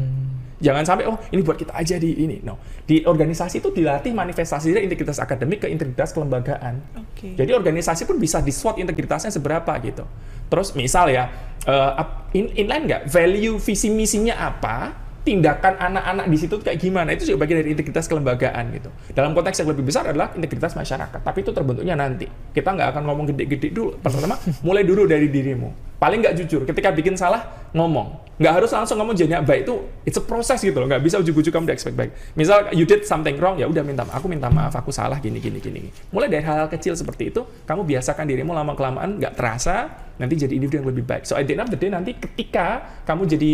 Jangan 0.56 0.88
sampai 0.88 1.04
oh 1.04 1.20
ini 1.28 1.44
buat 1.44 1.60
kita 1.60 1.76
aja 1.76 2.00
di 2.00 2.16
ini. 2.16 2.40
No. 2.40 2.56
Di 2.88 3.04
organisasi 3.04 3.60
itu 3.60 3.68
dilatih 3.76 4.16
manifestasi 4.16 4.72
dari 4.72 4.88
integritas 4.88 5.20
akademik 5.20 5.60
ke 5.60 5.68
integritas 5.68 6.16
kelembagaan. 6.16 6.80
Oke. 6.96 7.36
Jadi 7.36 7.52
organisasi 7.52 8.08
pun 8.08 8.16
bisa 8.16 8.40
di 8.40 8.48
SWOT 8.48 8.80
integritasnya 8.80 9.28
seberapa 9.28 9.68
gitu. 9.84 10.08
Terus 10.48 10.72
misal 10.72 11.12
ya, 11.12 11.28
ap- 11.68 12.32
in, 12.32 12.48
inline 12.56 12.88
nggak? 12.88 13.02
Value 13.12 13.60
visi 13.60 13.92
misinya 13.92 14.40
apa? 14.40 15.05
Tindakan 15.26 15.74
anak-anak 15.74 16.30
di 16.30 16.38
situ 16.38 16.54
kayak 16.62 16.78
gimana? 16.78 17.10
Itu 17.10 17.26
juga 17.26 17.42
bagian 17.42 17.66
dari 17.66 17.74
integritas 17.74 18.06
kelembagaan 18.06 18.70
gitu. 18.70 18.94
Dalam 19.10 19.34
konteks 19.34 19.58
yang 19.58 19.74
lebih 19.74 19.82
besar 19.82 20.06
adalah 20.06 20.30
integritas 20.38 20.78
masyarakat. 20.78 21.18
Tapi 21.18 21.38
itu 21.42 21.50
terbentuknya 21.50 21.98
nanti. 21.98 22.30
Kita 22.54 22.70
nggak 22.70 22.94
akan 22.94 23.02
ngomong 23.10 23.34
gede-gede 23.34 23.74
dulu. 23.74 23.98
Pertama, 23.98 24.38
mulai 24.62 24.86
dulu 24.86 25.02
dari 25.10 25.26
dirimu. 25.26 25.98
Paling 25.98 26.22
nggak 26.22 26.34
jujur. 26.38 26.62
Ketika 26.62 26.94
bikin 26.94 27.18
salah, 27.18 27.42
ngomong. 27.74 28.22
Nggak 28.38 28.52
harus 28.52 28.70
langsung 28.70 29.02
ngomong 29.02 29.18
jadi 29.18 29.42
baik 29.42 29.66
itu. 29.66 29.74
It's 30.06 30.14
a 30.14 30.22
process 30.22 30.62
gitu 30.62 30.78
loh. 30.78 30.86
Nggak 30.86 31.02
bisa 31.02 31.16
ujuk-ujuk 31.18 31.50
kamu 31.50 31.66
udah 31.66 31.74
expect 31.74 31.96
baik. 31.98 32.14
Misal 32.38 32.70
you 32.70 32.86
did 32.86 33.02
something 33.02 33.34
wrong, 33.42 33.58
ya 33.58 33.66
udah 33.66 33.82
minta. 33.82 34.06
Aku 34.14 34.30
minta 34.30 34.46
maaf. 34.46 34.78
Aku 34.78 34.94
salah 34.94 35.18
gini 35.18 35.42
gini 35.42 35.58
gini. 35.58 35.90
Mulai 36.14 36.30
dari 36.30 36.46
hal-hal 36.46 36.70
kecil 36.70 36.94
seperti 36.94 37.34
itu, 37.34 37.42
kamu 37.66 37.82
biasakan 37.82 38.30
dirimu 38.30 38.54
lama 38.54 38.78
kelamaan 38.78 39.18
nggak 39.18 39.34
terasa 39.34 39.90
nanti 40.20 40.36
jadi 40.36 40.52
individu 40.56 40.84
yang 40.84 40.88
lebih 40.92 41.04
baik. 41.04 41.24
So 41.24 41.36
at 41.36 41.48
the 41.48 41.56
end 41.56 41.72
the 41.72 41.80
day 41.80 41.88
nanti 41.88 42.16
ketika 42.16 42.84
kamu 43.08 43.24
jadi 43.28 43.52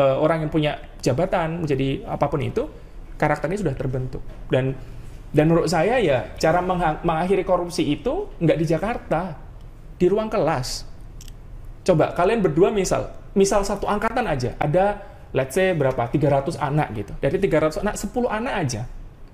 eh, 0.00 0.16
orang 0.16 0.48
yang 0.48 0.50
punya 0.50 0.72
jabatan, 1.04 1.68
menjadi 1.68 2.08
apa 2.08 2.26
pun 2.32 2.40
itu, 2.40 2.64
karakternya 3.20 3.60
sudah 3.60 3.74
terbentuk. 3.76 4.24
Dan 4.48 4.72
dan 5.30 5.44
menurut 5.46 5.70
saya 5.70 6.00
ya 6.00 6.32
cara 6.40 6.58
mengakhiri 7.04 7.46
korupsi 7.46 7.86
itu 7.86 8.32
nggak 8.40 8.58
di 8.58 8.66
Jakarta, 8.66 9.36
di 10.00 10.06
ruang 10.08 10.32
kelas. 10.32 10.88
Coba 11.86 12.16
kalian 12.16 12.42
berdua 12.42 12.74
misal, 12.74 13.14
misal 13.36 13.62
satu 13.62 13.86
angkatan 13.86 14.26
aja, 14.26 14.58
ada 14.58 15.10
let's 15.30 15.54
say 15.54 15.72
berapa? 15.74 16.10
300 16.10 16.58
anak 16.58 16.88
gitu. 16.94 17.12
Dari 17.18 17.36
300 17.38 17.82
anak, 17.82 17.94
10 17.98 18.26
anak 18.26 18.54
aja. 18.54 18.82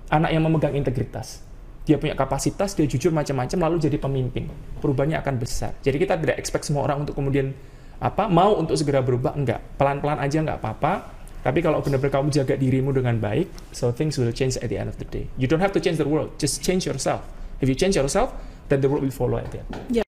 Anak 0.07 0.29
yang 0.31 0.43
memegang 0.45 0.73
integritas. 0.77 1.43
Dia 1.83 1.99
punya 1.99 2.15
kapasitas, 2.15 2.75
dia 2.75 2.87
jujur 2.87 3.11
macam-macam 3.15 3.57
lalu 3.67 3.75
jadi 3.79 3.97
pemimpin. 3.99 4.51
Perubahannya 4.79 5.19
akan 5.19 5.35
besar. 5.39 5.71
Jadi 5.83 5.97
kita 5.99 6.19
tidak 6.19 6.35
expect 6.39 6.67
semua 6.67 6.83
orang 6.83 7.03
untuk 7.03 7.15
kemudian 7.15 7.55
apa 7.97 8.29
mau 8.29 8.53
untuk 8.57 8.77
segera 8.77 9.01
berubah 9.01 9.33
enggak. 9.33 9.61
Pelan-pelan 9.77 10.21
aja 10.21 10.37
enggak 10.41 10.61
apa-apa. 10.61 11.17
Tapi 11.41 11.63
kalau 11.63 11.79
benar-benar 11.79 12.11
kamu 12.19 12.29
jaga 12.33 12.59
dirimu 12.59 12.91
dengan 12.91 13.15
baik, 13.23 13.47
so 13.71 13.87
things 13.95 14.19
will 14.19 14.33
change 14.35 14.59
at 14.59 14.67
the 14.67 14.75
end 14.75 14.91
of 14.91 14.99
the 14.99 15.07
day. 15.07 15.31
You 15.39 15.47
don't 15.47 15.63
have 15.63 15.71
to 15.73 15.81
change 15.81 15.95
the 15.95 16.09
world, 16.09 16.35
just 16.35 16.59
change 16.59 16.83
yourself. 16.83 17.23
If 17.63 17.71
you 17.71 17.77
change 17.77 17.95
yourself, 17.95 18.35
then 18.67 18.83
the 18.83 18.91
world 18.91 19.07
will 19.07 19.15
follow 19.15 19.39
at 19.39 19.47
the 19.55 19.63
end. 19.63 20.03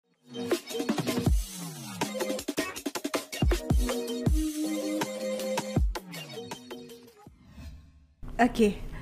Oke. 8.39 8.94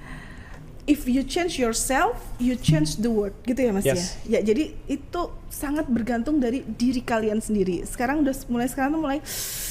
If 0.83 1.07
you 1.07 1.23
change 1.23 1.63
yourself, 1.63 2.19
you 2.43 2.59
change 2.59 2.99
the 2.99 3.07
world, 3.07 3.39
gitu 3.47 3.63
ya 3.63 3.71
Mas 3.71 3.87
Yes. 3.87 4.19
ya. 4.27 4.43
Ya, 4.43 4.51
jadi 4.51 4.75
itu 4.91 5.23
sangat 5.47 5.87
bergantung 5.87 6.43
dari 6.43 6.67
diri 6.67 6.99
kalian 6.99 7.39
sendiri. 7.39 7.87
Sekarang 7.87 8.27
udah 8.27 8.35
mulai 8.51 8.67
sekarang 8.67 8.99
tuh 8.99 9.03
mulai 9.07 9.23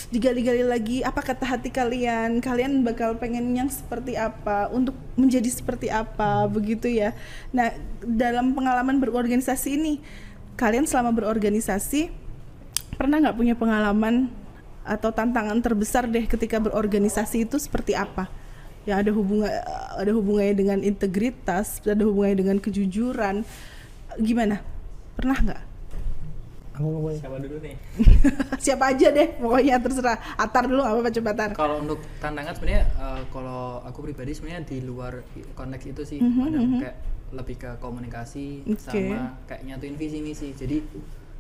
digali-gali 0.08 0.64
lagi 0.64 1.04
apa 1.04 1.20
kata 1.20 1.44
hati 1.44 1.68
kalian, 1.68 2.40
kalian 2.40 2.88
bakal 2.88 3.20
pengen 3.20 3.52
yang 3.52 3.68
seperti 3.68 4.16
apa, 4.16 4.72
untuk 4.72 4.96
menjadi 5.20 5.52
seperti 5.52 5.92
apa, 5.92 6.48
begitu 6.48 6.88
ya. 6.88 7.12
Nah, 7.52 7.76
dalam 8.00 8.56
pengalaman 8.56 9.04
berorganisasi 9.04 9.76
ini, 9.76 10.00
kalian 10.56 10.88
selama 10.88 11.12
berorganisasi 11.12 12.08
pernah 12.96 13.20
nggak 13.20 13.36
punya 13.36 13.56
pengalaman 13.60 14.32
atau 14.88 15.12
tantangan 15.12 15.60
terbesar 15.60 16.08
deh 16.08 16.24
ketika 16.24 16.56
berorganisasi 16.56 17.44
itu 17.44 17.60
seperti 17.60 18.00
apa? 18.00 18.32
Yang 18.82 18.98
ada 18.98 19.12
hubungan 19.14 19.52
ada 19.96 20.12
hubungannya 20.12 20.56
dengan 20.58 20.80
integritas, 20.82 21.82
ada 21.86 22.02
hubungannya 22.02 22.38
dengan 22.42 22.58
kejujuran. 22.58 23.46
Gimana? 24.18 24.60
Pernah 25.14 25.38
nggak? 25.38 25.62
Aku. 26.80 27.14
Siapa 27.14 27.38
dulu 27.38 27.62
nih? 27.62 27.76
Siapa 28.66 28.84
aja 28.96 29.08
deh, 29.14 29.28
pokoknya 29.38 29.78
terserah. 29.78 30.18
Atar 30.34 30.66
dulu 30.66 30.82
nggak 30.82 30.94
apa-apa 30.98 31.12
coba 31.14 31.30
Atar. 31.36 31.50
Kalau 31.54 31.76
untuk 31.84 32.00
tantangan 32.18 32.54
sebenarnya 32.58 32.84
eh, 32.90 33.22
kalau 33.30 33.86
aku 33.86 34.00
pribadi 34.02 34.32
sebenarnya 34.34 34.64
di 34.66 34.78
luar 34.82 35.22
konteks 35.54 35.84
itu 35.86 36.02
sih 36.08 36.20
Mhm, 36.24 36.42
ada 36.42 36.58
mhm. 36.58 36.80
kayak 36.82 36.98
lebih 37.32 37.56
ke 37.60 37.70
komunikasi 37.80 38.66
Oke. 38.68 38.82
sama 38.82 39.40
kayak 39.46 39.62
nyatuin 39.64 39.96
visi 39.96 40.20
misi. 40.20 40.52
Jadi 40.52 40.82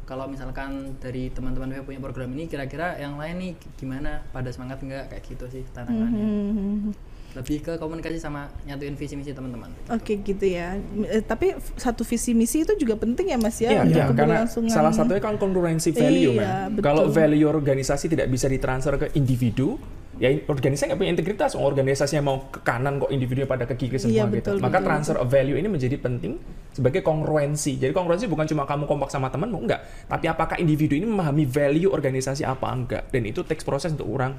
kalau 0.06 0.28
misalkan 0.28 1.00
dari 1.00 1.32
teman-teman 1.32 1.80
yang 1.80 1.88
punya 1.88 2.00
program 2.04 2.32
ini 2.36 2.46
kira-kira 2.46 3.00
yang 3.00 3.16
lain 3.16 3.36
nih 3.40 3.52
gimana 3.80 4.22
pada 4.36 4.52
semangat 4.52 4.84
enggak 4.84 5.08
kayak 5.08 5.24
gitu 5.26 5.46
sih 5.48 5.64
tantangannya. 5.72 6.22
Hmm, 6.22 6.92
Lebih 7.32 7.58
ke 7.64 7.72
komunikasi 7.80 8.20
sama 8.20 8.52
nyatuin 8.68 8.96
visi 9.00 9.16
misi 9.16 9.32
teman-teman. 9.32 9.72
Oke 9.88 10.20
gitu 10.20 10.44
ya. 10.44 10.76
Eh, 11.08 11.24
tapi 11.24 11.56
satu 11.80 12.04
visi 12.04 12.36
misi 12.36 12.68
itu 12.68 12.76
juga 12.76 13.00
penting 13.00 13.32
ya 13.32 13.38
Mas 13.40 13.58
ya 13.64 13.72
Iya, 13.72 13.84
iya, 13.88 14.06
karena 14.12 14.44
salah 14.48 14.92
satunya 14.92 15.24
kan 15.24 15.40
kongruensi 15.40 15.96
value, 15.96 16.36
Iya, 16.36 16.68
man. 16.68 16.84
Kalau 16.84 17.08
value 17.08 17.48
organisasi 17.48 18.12
tidak 18.12 18.28
bisa 18.28 18.52
ditransfer 18.52 19.00
ke 19.00 19.08
individu, 19.16 19.80
ya 20.22 20.30
organisasi 20.46 20.94
nggak 20.94 21.00
punya 21.02 21.12
integritas. 21.18 21.58
Oh, 21.58 21.66
organisasinya 21.66 22.22
mau 22.22 22.46
ke 22.54 22.62
kanan 22.62 23.02
kok 23.02 23.10
individunya 23.10 23.50
pada 23.50 23.66
ke 23.66 23.74
kiri 23.74 23.98
semua 23.98 24.14
Iya, 24.14 24.26
gitu. 24.30 24.34
betul, 24.38 24.56
Maka 24.62 24.78
betul, 24.78 24.88
transfer 24.94 25.18
of 25.18 25.28
value 25.34 25.58
ini 25.58 25.66
menjadi 25.66 25.98
penting 25.98 26.38
sebagai 26.70 27.02
kongruensi. 27.02 27.82
Jadi 27.82 27.90
kongruensi 27.90 28.30
bukan 28.30 28.46
cuma 28.46 28.70
kamu 28.70 28.86
kompak 28.86 29.10
sama 29.10 29.34
temanmu, 29.34 29.66
enggak. 29.66 29.82
Tapi 30.06 30.30
apakah 30.30 30.62
individu 30.62 30.94
ini 30.94 31.10
memahami 31.10 31.50
value 31.50 31.90
organisasi 31.90 32.46
apa 32.46 32.70
enggak? 32.70 33.10
Dan 33.10 33.26
itu 33.26 33.42
takes 33.42 33.66
proses 33.66 33.98
untuk 33.98 34.14
orang 34.14 34.38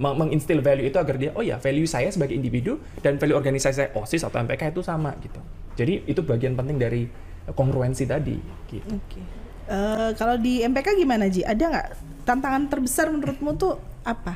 menginstil 0.00 0.64
value 0.64 0.88
itu 0.88 0.96
agar 0.98 1.14
dia, 1.20 1.30
oh 1.36 1.44
ya 1.44 1.60
value 1.60 1.86
saya 1.86 2.10
sebagai 2.10 2.34
individu 2.34 2.80
dan 3.04 3.20
value 3.20 3.36
organisasi 3.36 3.76
saya 3.76 3.90
OSIS 3.94 4.26
atau 4.26 4.42
MPK 4.42 4.72
itu 4.74 4.80
sama 4.80 5.12
gitu. 5.20 5.38
Jadi 5.76 6.08
itu 6.08 6.24
bagian 6.24 6.56
penting 6.56 6.80
dari 6.80 7.04
kongruensi 7.52 8.08
tadi 8.08 8.34
gitu. 8.72 8.96
Oke. 8.96 9.20
Eh, 9.70 10.10
kalau 10.16 10.40
di 10.40 10.64
MPK 10.64 10.98
gimana 10.98 11.28
Ji? 11.28 11.44
Ada 11.46 11.62
nggak 11.62 11.86
tantangan 12.26 12.66
terbesar 12.66 13.06
menurutmu 13.12 13.54
tuh 13.54 13.78
apa 14.02 14.34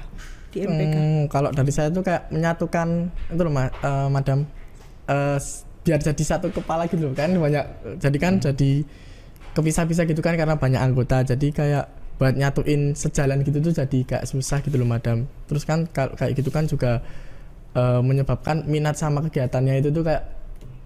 di 0.51 0.59
MPK? 0.61 0.95
Hmm, 0.95 1.23
kalau 1.27 1.51
dari 1.51 1.71
saya 1.71 1.89
tuh 1.89 2.03
kayak 2.03 2.29
menyatukan 2.29 2.89
itu 3.29 3.41
loh, 3.41 3.51
Ma- 3.51 3.71
eh, 3.73 4.09
Madam. 4.09 4.45
Eh, 5.07 5.37
s- 5.37 5.63
biar 5.81 5.99
jadi 5.99 6.21
satu 6.21 6.51
kepala 6.51 6.85
gitu 6.87 7.01
loh 7.01 7.15
kan? 7.15 7.31
Banyak 7.31 7.65
jadi 7.99 8.19
kan 8.19 8.37
jadi 8.39 8.85
kepisah-pisah 9.51 10.05
gitu 10.07 10.21
kan 10.21 10.35
karena 10.35 10.55
banyak 10.55 10.79
anggota. 10.79 11.23
Jadi 11.23 11.51
kayak 11.51 11.87
buat 12.21 12.37
nyatuin 12.37 12.93
sejalan 12.93 13.41
gitu 13.41 13.59
tuh 13.61 13.73
jadi 13.73 13.99
kayak 14.05 14.25
susah 14.27 14.61
gitu 14.61 14.77
loh 14.77 14.85
madam. 14.85 15.25
Terus 15.49 15.65
kan 15.65 15.89
kalau 15.89 16.13
kayak 16.15 16.37
gitu 16.37 16.53
kan 16.53 16.67
juga 16.67 17.01
eh, 17.73 18.01
menyebabkan 18.03 18.67
minat 18.67 18.95
sama 18.95 19.25
kegiatannya 19.25 19.81
itu 19.81 19.89
tuh 19.89 20.05
kayak 20.05 20.23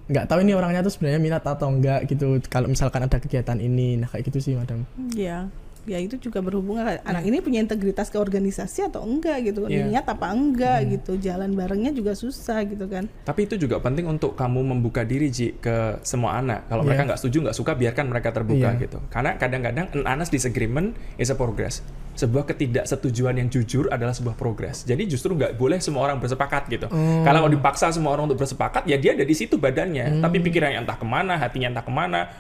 nggak 0.05 0.29
tahu 0.29 0.45
ini 0.45 0.53
orangnya 0.53 0.85
tuh 0.85 0.93
sebenarnya 0.93 1.17
minat 1.19 1.43
atau 1.43 1.73
enggak 1.73 2.05
gitu. 2.07 2.39
Kalau 2.47 2.69
misalkan 2.69 3.03
ada 3.03 3.17
kegiatan 3.19 3.57
ini 3.57 3.97
nah 3.99 4.07
kayak 4.07 4.29
gitu 4.29 4.39
sih 4.39 4.55
madam. 4.55 4.85
Ya, 5.17 5.49
ya 5.85 6.01
itu 6.01 6.17
juga 6.17 6.41
berhubungan 6.41 6.99
anak 7.05 7.25
ini 7.25 7.41
punya 7.41 7.61
integritas 7.61 8.09
ke 8.09 8.17
organisasi 8.17 8.89
atau 8.89 9.05
enggak 9.05 9.45
gitu, 9.45 9.69
Iya. 9.69 9.87
niat 9.89 10.07
apa 10.09 10.33
enggak 10.33 10.89
gitu, 10.89 11.17
jalan 11.21 11.53
barengnya 11.53 11.93
juga 11.93 12.13
susah 12.13 12.65
gitu 12.65 12.89
kan. 12.89 13.07
Tapi 13.25 13.47
itu 13.47 13.55
juga 13.57 13.79
penting 13.79 14.09
untuk 14.09 14.35
kamu 14.35 14.75
membuka 14.75 15.05
diri 15.05 15.29
Ji 15.29 15.57
ke 15.57 16.01
semua 16.03 16.41
anak. 16.41 16.67
Kalau 16.69 16.83
Iya. 16.83 16.89
mereka 16.93 17.03
nggak 17.13 17.19
setuju 17.21 17.37
nggak 17.49 17.57
suka 17.57 17.73
biarkan 17.77 18.05
mereka 18.09 18.29
terbuka 18.33 18.69
Iya. 18.75 18.83
gitu. 18.83 18.99
Karena 19.09 19.37
kadang-kadang 19.37 19.87
an 19.93 20.03
honest 20.05 20.33
disagreement 20.33 20.97
is 21.17 21.29
a 21.29 21.37
progress. 21.37 21.85
Sebuah 22.15 22.47
ketidaksetujuan 22.47 23.43
yang 23.43 23.51
jujur 23.51 23.91
adalah 23.91 24.15
sebuah 24.15 24.39
progress. 24.39 24.87
Jadi 24.87 25.11
justru 25.11 25.35
nggak 25.35 25.59
boleh 25.59 25.83
semua 25.83 26.07
orang 26.07 26.23
bersepakat 26.23 26.71
gitu. 26.71 26.87
Oh. 26.87 27.23
Kalau 27.27 27.51
dipaksa 27.51 27.91
semua 27.91 28.15
orang 28.15 28.31
untuk 28.31 28.39
bersepakat, 28.39 28.87
ya 28.87 28.95
dia 28.95 29.19
ada 29.19 29.27
di 29.27 29.35
situ 29.35 29.59
badannya. 29.59 30.19
Hmm. 30.19 30.23
Tapi 30.23 30.39
pikirannya 30.39 30.79
entah 30.87 30.95
ke 30.95 31.03
mana, 31.03 31.35
hatinya 31.37 31.75
entah 31.75 31.83
ke 31.83 31.91
mana. 31.91 32.31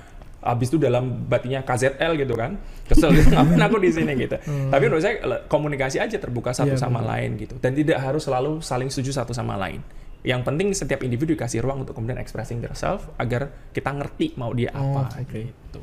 Habis 0.44 0.68
itu 0.68 0.76
dalam 0.76 1.24
batinnya 1.24 1.64
KZL 1.64 2.20
gitu 2.20 2.36
kan. 2.36 2.60
Kesel 2.84 3.16
gitu, 3.16 3.32
ngapain 3.34 3.56
aku 3.58 3.80
di 3.80 3.88
sini 3.88 4.12
gitu. 4.14 4.36
Tapi 4.44 4.82
menurut 4.84 5.00
saya 5.00 5.16
komunikasi 5.48 5.96
aja 5.96 6.20
terbuka 6.20 6.52
satu 6.52 6.68
Hmm. 6.68 6.76
Iya, 6.76 6.84
sama 6.84 7.00
betul. 7.00 7.10
lain 7.10 7.30
gitu. 7.40 7.54
Dan 7.58 7.72
tidak 7.72 7.98
harus 7.98 8.22
selalu 8.22 8.60
saling 8.60 8.92
setuju 8.92 9.16
satu 9.16 9.32
sama 9.32 9.56
lain. 9.56 9.80
Yang 10.20 10.40
penting 10.42 10.68
setiap 10.70 11.00
individu 11.00 11.32
dikasih 11.32 11.60
ruang 11.60 11.80
untuk 11.80 11.92
kemudian 11.92 12.16
expressing 12.16 12.60
themselves 12.60 13.08
agar 13.16 13.48
kita 13.70 13.88
ngerti 13.88 14.36
mau 14.36 14.52
dia 14.52 14.68
Oh, 14.72 15.00
apa 15.00 15.16
oke. 15.16 15.32
gitu. 15.32 15.80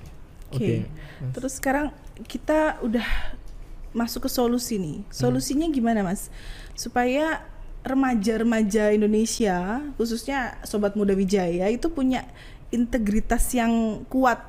Oke. 0.53 0.53
Oke. 0.53 0.75
Terus 1.31 1.53
sekarang 1.57 1.89
kita 2.25 2.77
udah 2.81 3.05
masuk 3.91 4.25
ke 4.25 4.29
solusi 4.29 4.77
nih. 4.77 5.01
Solusinya 5.09 5.65
gimana, 5.67 6.01
Mas? 6.01 6.29
Supaya 6.73 7.45
remaja-remaja 7.81 8.89
Indonesia, 8.91 9.81
khususnya 9.95 10.57
sobat 10.63 10.93
muda 10.93 11.13
Wijaya 11.13 11.65
itu 11.67 11.87
punya 11.87 12.25
integritas 12.71 13.51
yang 13.51 14.03
kuat 14.07 14.39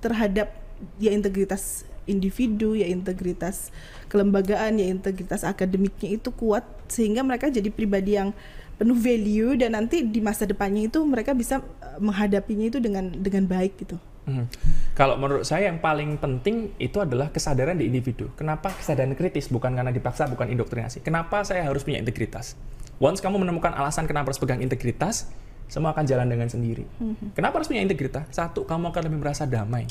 terhadap 0.00 0.52
ya 0.98 1.12
integritas 1.12 1.84
individu, 2.08 2.72
ya 2.72 2.88
integritas 2.88 3.68
kelembagaan, 4.08 4.80
ya 4.80 4.88
integritas 4.88 5.44
akademiknya 5.44 6.16
itu 6.16 6.32
kuat 6.32 6.64
sehingga 6.88 7.20
mereka 7.20 7.52
jadi 7.52 7.68
pribadi 7.68 8.16
yang 8.16 8.32
penuh 8.80 8.96
value 8.96 9.58
dan 9.58 9.76
nanti 9.76 10.06
di 10.06 10.22
masa 10.22 10.48
depannya 10.48 10.88
itu 10.88 11.02
mereka 11.04 11.36
bisa 11.36 11.60
eh, 11.60 11.98
menghadapinya 12.00 12.72
itu 12.72 12.78
dengan 12.80 13.10
dengan 13.12 13.44
baik 13.44 13.84
gitu. 13.84 13.98
Hmm. 14.28 14.44
Kalau 14.92 15.16
menurut 15.16 15.48
saya 15.48 15.72
yang 15.72 15.80
paling 15.80 16.20
penting 16.20 16.76
itu 16.76 17.00
adalah 17.00 17.32
kesadaran 17.32 17.80
di 17.80 17.88
individu. 17.88 18.28
Kenapa 18.36 18.68
kesadaran 18.76 19.16
kritis? 19.16 19.48
Bukan 19.48 19.72
karena 19.72 19.88
dipaksa, 19.88 20.28
bukan 20.28 20.52
indoktrinasi. 20.52 21.00
Kenapa 21.00 21.42
saya 21.48 21.64
harus 21.64 21.80
punya 21.80 21.96
integritas? 21.96 22.52
Once 23.00 23.24
kamu 23.24 23.40
menemukan 23.40 23.72
alasan 23.72 24.04
kenapa 24.04 24.34
harus 24.34 24.42
pegang 24.42 24.60
integritas, 24.60 25.32
semua 25.68 25.92
akan 25.92 26.04
jalan 26.08 26.26
dengan 26.26 26.48
sendiri. 26.48 26.84
Mhm. 26.98 27.36
Kenapa 27.36 27.60
harus 27.60 27.68
punya 27.68 27.84
integritas? 27.84 28.24
Satu, 28.32 28.64
kamu 28.64 28.90
akan 28.90 29.02
lebih 29.06 29.18
merasa 29.20 29.44
damai. 29.44 29.84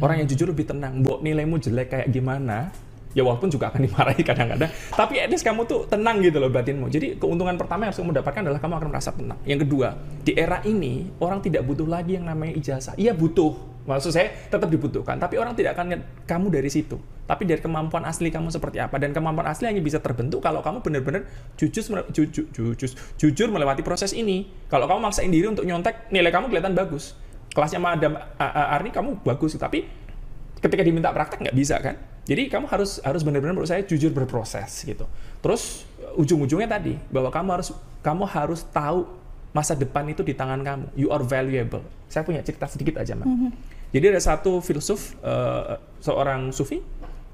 Orang 0.00 0.24
yang 0.24 0.28
jujur 0.30 0.48
lebih 0.50 0.64
tenang. 0.64 1.04
Mbok 1.04 1.20
nilaimu 1.20 1.58
jelek 1.60 1.90
kayak 1.90 2.08
gimana, 2.08 2.70
ya 3.12 3.22
walaupun 3.26 3.50
juga 3.50 3.68
akan 3.68 3.80
dimarahi 3.90 4.22
kadang-kadang, 4.22 4.70
tapi 4.94 5.18
at 5.20 5.28
least 5.28 5.44
kamu 5.44 5.66
tuh 5.66 5.84
tenang 5.90 6.22
gitu 6.22 6.38
loh 6.38 6.48
batinmu. 6.48 6.86
Jadi 6.88 7.18
keuntungan 7.18 7.58
pertama 7.58 7.86
yang 7.86 7.90
harus 7.92 8.00
kamu 8.00 8.14
dapatkan 8.22 8.42
adalah 8.46 8.60
kamu 8.62 8.74
akan 8.78 8.88
merasa 8.88 9.10
tenang. 9.12 9.38
Yang 9.44 9.60
kedua, 9.68 9.88
di 10.22 10.32
era 10.38 10.58
ini 10.64 11.08
orang 11.18 11.42
tidak 11.42 11.66
butuh 11.66 11.86
lagi 11.86 12.16
yang 12.16 12.26
namanya 12.30 12.54
ijazah. 12.56 12.94
Iya 12.94 13.12
butuh, 13.12 13.77
maksud 13.88 14.12
saya 14.12 14.28
tetap 14.52 14.68
dibutuhkan, 14.68 15.16
tapi 15.16 15.40
orang 15.40 15.56
tidak 15.56 15.80
akan 15.80 15.96
lihat 15.96 16.02
kamu 16.28 16.52
dari 16.52 16.68
situ. 16.68 17.00
Tapi 17.24 17.44
dari 17.44 17.60
kemampuan 17.60 18.08
asli 18.08 18.32
kamu 18.32 18.48
seperti 18.48 18.80
apa 18.80 18.96
dan 18.96 19.12
kemampuan 19.12 19.48
asli 19.52 19.68
hanya 19.68 19.84
bisa 19.84 20.00
terbentuk 20.00 20.40
kalau 20.40 20.64
kamu 20.64 20.80
benar-benar 20.80 21.28
jujur 21.60 21.84
jujur 22.08 22.44
jujur 22.52 22.90
jujur 23.20 23.48
melewati 23.48 23.84
proses 23.84 24.16
ini. 24.16 24.48
Kalau 24.68 24.88
kamu 24.88 25.08
maksain 25.08 25.28
diri 25.28 25.44
untuk 25.44 25.64
nyontek, 25.64 26.08
nilai 26.08 26.32
kamu 26.32 26.48
kelihatan 26.52 26.72
bagus. 26.72 27.16
Kelasnya 27.52 27.80
Madam 27.80 28.16
Arni 28.40 28.92
kamu 28.92 29.24
bagus, 29.24 29.56
tapi 29.56 29.88
ketika 30.60 30.80
diminta 30.84 31.12
praktek 31.12 31.48
nggak 31.48 31.56
bisa 31.56 31.76
kan? 31.80 31.96
Jadi 32.28 32.52
kamu 32.52 32.68
harus 32.68 33.00
harus 33.00 33.24
benar-benar 33.24 33.56
menurut 33.56 33.72
saya 33.72 33.84
jujur 33.88 34.12
berproses 34.12 34.84
gitu. 34.84 35.08
Terus 35.40 35.88
ujung-ujungnya 36.16 36.68
tadi 36.68 36.96
bahwa 37.08 37.32
kamu 37.32 37.48
harus 37.60 37.72
kamu 38.04 38.24
harus 38.28 38.64
tahu 38.68 39.08
masa 39.52 39.72
depan 39.72 40.04
itu 40.08 40.20
di 40.24 40.36
tangan 40.36 40.60
kamu. 40.60 40.86
You 40.96 41.08
are 41.08 41.24
valuable. 41.24 41.84
Saya 42.08 42.24
punya 42.24 42.44
cerita 42.44 42.68
sedikit 42.68 43.00
aja, 43.00 43.16
Mbak. 43.16 43.28
Jadi 43.88 44.04
ada 44.12 44.20
satu 44.20 44.60
filsuf 44.60 45.16
eh, 45.24 45.80
seorang 46.04 46.52
sufi 46.52 46.84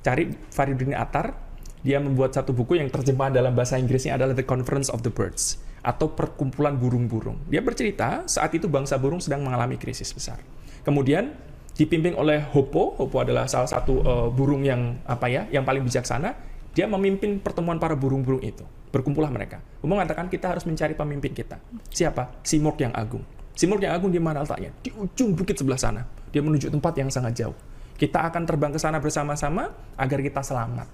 cari 0.05 0.31
Fariduddin 0.53 0.95
Attar, 0.95 1.35
dia 1.81 1.99
membuat 1.99 2.37
satu 2.37 2.53
buku 2.53 2.79
yang 2.79 2.89
terjemahan 2.93 3.33
dalam 3.33 3.57
bahasa 3.57 3.81
Inggrisnya 3.81 4.15
adalah 4.15 4.37
The 4.37 4.47
Conference 4.47 4.93
of 4.93 5.03
the 5.03 5.11
Birds 5.11 5.59
atau 5.85 6.13
perkumpulan 6.13 6.81
burung-burung. 6.81 7.45
Dia 7.49 7.61
bercerita 7.61 8.25
saat 8.25 8.57
itu 8.57 8.69
bangsa 8.71 8.97
burung 8.97 9.21
sedang 9.21 9.45
mengalami 9.45 9.77
krisis 9.77 10.09
besar. 10.17 10.41
Kemudian 10.81 11.37
dipimpin 11.75 12.17
oleh 12.17 12.41
Hopo, 12.55 12.97
Hopo 12.97 13.17
adalah 13.21 13.51
salah 13.51 13.69
satu 13.69 14.01
eh, 14.01 14.29
burung 14.31 14.63
yang 14.63 15.01
apa 15.05 15.27
ya, 15.27 15.45
yang 15.51 15.67
paling 15.67 15.83
bijaksana. 15.83 16.55
Dia 16.75 16.91
memimpin 16.91 17.39
pertemuan 17.39 17.79
para 17.79 17.95
burung-burung 17.95 18.43
itu. 18.43 18.67
Berkumpullah 18.91 19.31
mereka. 19.31 19.63
Hopo 19.79 19.95
mengatakan 19.95 20.27
kita 20.27 20.55
harus 20.55 20.67
mencari 20.67 20.95
pemimpin 20.99 21.31
kita. 21.31 21.63
Siapa? 21.91 22.43
Simurg 22.43 22.83
yang 22.83 22.91
agung. 22.95 23.23
Simurg 23.55 23.87
yang 23.87 23.95
agung 23.95 24.11
di 24.11 24.19
mana 24.19 24.43
letaknya? 24.43 24.75
Di 24.83 24.91
ujung 24.91 25.39
bukit 25.39 25.55
sebelah 25.55 25.79
sana. 25.79 26.03
Dia 26.35 26.43
menuju 26.43 26.75
tempat 26.75 26.99
yang 26.99 27.07
sangat 27.07 27.39
jauh. 27.39 27.55
Kita 27.95 28.27
akan 28.27 28.43
terbang 28.43 28.75
ke 28.75 28.83
sana 28.83 28.99
bersama-sama 28.99 29.71
agar 29.95 30.19
kita 30.19 30.43
selamat. 30.43 30.91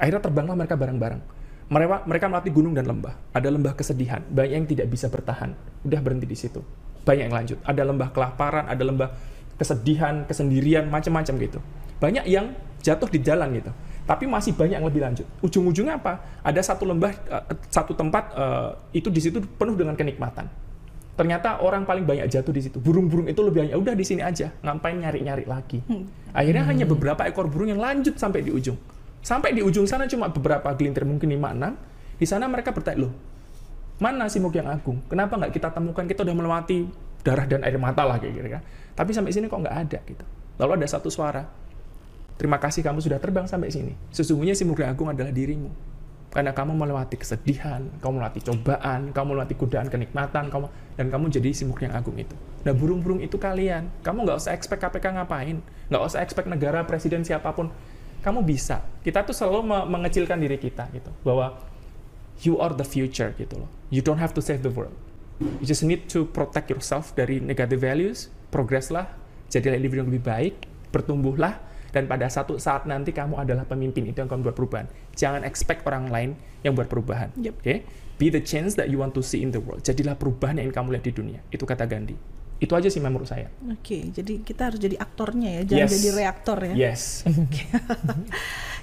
Akhirnya 0.00 0.24
terbanglah 0.24 0.56
mereka 0.56 0.80
bareng-bareng. 0.80 1.20
Mereka, 1.68 2.08
mereka 2.08 2.24
melewati 2.32 2.48
gunung 2.48 2.72
dan 2.72 2.88
lembah. 2.88 3.12
Ada 3.36 3.52
lembah 3.52 3.76
kesedihan, 3.76 4.24
banyak 4.24 4.56
yang 4.56 4.64
tidak 4.64 4.88
bisa 4.88 5.12
bertahan. 5.12 5.52
Udah 5.84 6.00
berhenti 6.00 6.24
di 6.24 6.32
situ. 6.32 6.64
Banyak 7.04 7.28
yang 7.28 7.36
lanjut. 7.36 7.60
Ada 7.60 7.82
lembah 7.84 8.08
kelaparan, 8.16 8.64
ada 8.64 8.80
lembah 8.80 9.12
kesedihan, 9.60 10.24
kesendirian, 10.24 10.88
macam-macam 10.88 11.34
gitu. 11.44 11.60
Banyak 12.00 12.24
yang 12.24 12.56
jatuh 12.80 13.12
di 13.12 13.20
jalan 13.20 13.52
gitu. 13.52 13.68
Tapi 14.08 14.24
masih 14.24 14.56
banyak 14.56 14.80
yang 14.80 14.88
lebih 14.88 15.04
lanjut. 15.04 15.28
Ujung-ujungnya 15.44 16.00
apa? 16.00 16.40
Ada 16.40 16.72
satu 16.72 16.88
lembah, 16.88 17.12
eh, 17.12 17.44
satu 17.68 17.92
tempat 17.92 18.32
eh, 18.32 18.70
itu 19.04 19.12
di 19.12 19.20
situ 19.20 19.44
penuh 19.60 19.76
dengan 19.76 19.92
kenikmatan. 19.92 20.48
Ternyata 21.18 21.58
orang 21.66 21.82
paling 21.82 22.06
banyak 22.06 22.30
jatuh 22.30 22.54
di 22.54 22.62
situ. 22.62 22.78
Burung-burung 22.78 23.26
itu 23.26 23.42
lebih 23.42 23.66
banyak. 23.66 23.74
Udah 23.74 23.98
di 23.98 24.06
sini 24.06 24.22
aja. 24.22 24.54
Ngapain 24.62 25.02
nyari-nyari 25.02 25.50
lagi? 25.50 25.82
Akhirnya 26.30 26.62
hanya 26.70 26.86
beberapa 26.86 27.26
ekor 27.26 27.50
burung 27.50 27.74
yang 27.74 27.82
lanjut 27.82 28.14
sampai 28.14 28.46
di 28.46 28.54
ujung. 28.54 28.78
Sampai 29.18 29.50
di 29.50 29.66
ujung 29.66 29.82
sana 29.82 30.06
cuma 30.06 30.30
beberapa 30.30 30.70
gelintir, 30.78 31.02
mungkin 31.02 31.26
5-6. 31.26 32.22
Di 32.22 32.26
sana 32.30 32.46
mereka 32.46 32.70
bertanya, 32.70 33.10
loh, 33.10 33.12
mana 33.98 34.30
Simuk 34.30 34.54
yang 34.54 34.70
agung? 34.70 35.02
Kenapa 35.10 35.34
nggak 35.34 35.58
kita 35.58 35.74
temukan? 35.74 36.06
Kita 36.06 36.22
udah 36.22 36.36
melewati 36.38 36.86
darah 37.26 37.50
dan 37.50 37.66
air 37.66 37.74
mata 37.82 38.06
lah 38.06 38.22
kayak 38.22 38.38
gitu 38.38 38.48
kan. 38.54 38.62
Tapi 38.94 39.10
sampai 39.10 39.34
sini 39.34 39.50
kok 39.50 39.58
nggak 39.58 39.74
ada 39.74 39.98
gitu. 40.06 40.24
Lalu 40.62 40.70
ada 40.78 40.86
satu 40.86 41.10
suara. 41.10 41.42
Terima 42.38 42.62
kasih 42.62 42.86
kamu 42.86 43.02
sudah 43.02 43.18
terbang 43.18 43.50
sampai 43.50 43.74
sini. 43.74 43.98
Sesungguhnya 44.14 44.54
Simuk 44.54 44.78
yang 44.78 44.94
agung 44.94 45.10
adalah 45.10 45.34
dirimu. 45.34 45.97
Karena 46.38 46.54
kamu 46.54 46.70
melewati 46.78 47.18
kesedihan, 47.18 47.82
kamu 47.98 48.22
melewati 48.22 48.46
cobaan, 48.46 49.10
kamu 49.10 49.26
melewati 49.34 49.58
godaan 49.58 49.90
kenikmatan, 49.90 50.46
kamu 50.54 50.70
dan 50.94 51.10
kamu 51.10 51.34
jadi 51.34 51.50
simuk 51.50 51.82
yang 51.82 51.90
agung 51.98 52.14
itu. 52.14 52.30
Nah 52.62 52.70
burung-burung 52.70 53.18
itu 53.18 53.34
kalian, 53.42 53.90
kamu 54.06 54.22
nggak 54.22 54.38
usah 54.38 54.54
expect 54.54 54.78
KPK 54.86 55.18
ngapain, 55.18 55.58
nggak 55.90 55.98
usah 55.98 56.22
expect 56.22 56.46
negara, 56.46 56.86
presiden 56.86 57.26
siapa 57.26 57.50
pun, 57.50 57.74
kamu 58.22 58.46
bisa. 58.46 58.86
Kita 59.02 59.26
tuh 59.26 59.34
selalu 59.34 59.66
me- 59.66 59.86
mengecilkan 59.98 60.38
diri 60.38 60.62
kita 60.62 60.86
gitu, 60.94 61.10
bahwa 61.26 61.58
you 62.46 62.62
are 62.62 62.70
the 62.70 62.86
future 62.86 63.34
gitu 63.34 63.58
loh. 63.58 63.70
You 63.90 64.06
don't 64.06 64.22
have 64.22 64.30
to 64.38 64.42
save 64.44 64.62
the 64.62 64.70
world. 64.70 64.94
You 65.42 65.66
just 65.66 65.82
need 65.82 66.06
to 66.14 66.22
protect 66.22 66.70
yourself 66.70 67.18
dari 67.18 67.42
negative 67.42 67.82
values, 67.82 68.30
progresslah, 68.54 69.10
jadilah 69.50 69.74
individu 69.74 70.06
yang 70.06 70.10
lebih 70.14 70.22
baik, 70.22 70.54
bertumbuhlah, 70.94 71.58
dan 71.88 72.04
pada 72.04 72.28
satu 72.28 72.56
saat 72.56 72.84
nanti 72.84 73.10
kamu 73.10 73.38
adalah 73.38 73.64
pemimpin 73.64 74.04
itu 74.04 74.18
yang 74.18 74.28
akan 74.28 74.44
buat 74.44 74.52
perubahan. 74.52 74.86
Jangan 75.14 75.42
expect 75.42 75.84
orang 75.84 76.08
lain 76.08 76.30
yang 76.60 76.76
buat 76.76 76.86
perubahan. 76.86 77.32
Yep. 77.36 77.54
Oke? 77.58 77.74
Be 78.18 78.28
the 78.28 78.42
change 78.42 78.74
that 78.74 78.90
you 78.90 78.98
want 78.98 79.14
to 79.14 79.22
see 79.22 79.40
in 79.40 79.50
the 79.50 79.62
world. 79.62 79.80
Jadilah 79.80 80.18
perubahan 80.18 80.58
yang 80.58 80.68
kamu 80.68 80.98
lihat 80.98 81.04
di 81.06 81.12
dunia. 81.14 81.40
Itu 81.48 81.64
kata 81.64 81.86
Gandhi. 81.86 82.18
Itu 82.58 82.74
aja 82.74 82.90
sih 82.90 82.98
menurut 82.98 83.30
saya. 83.30 83.46
Oke, 83.70 84.10
jadi 84.10 84.42
kita 84.42 84.66
harus 84.66 84.82
jadi 84.82 84.98
aktornya 84.98 85.62
ya, 85.62 85.62
jangan 85.62 85.86
Yes. 85.86 85.94
jadi 85.94 86.08
reaktor 86.12 86.58
ya. 86.60 86.74
Yes. 86.74 87.02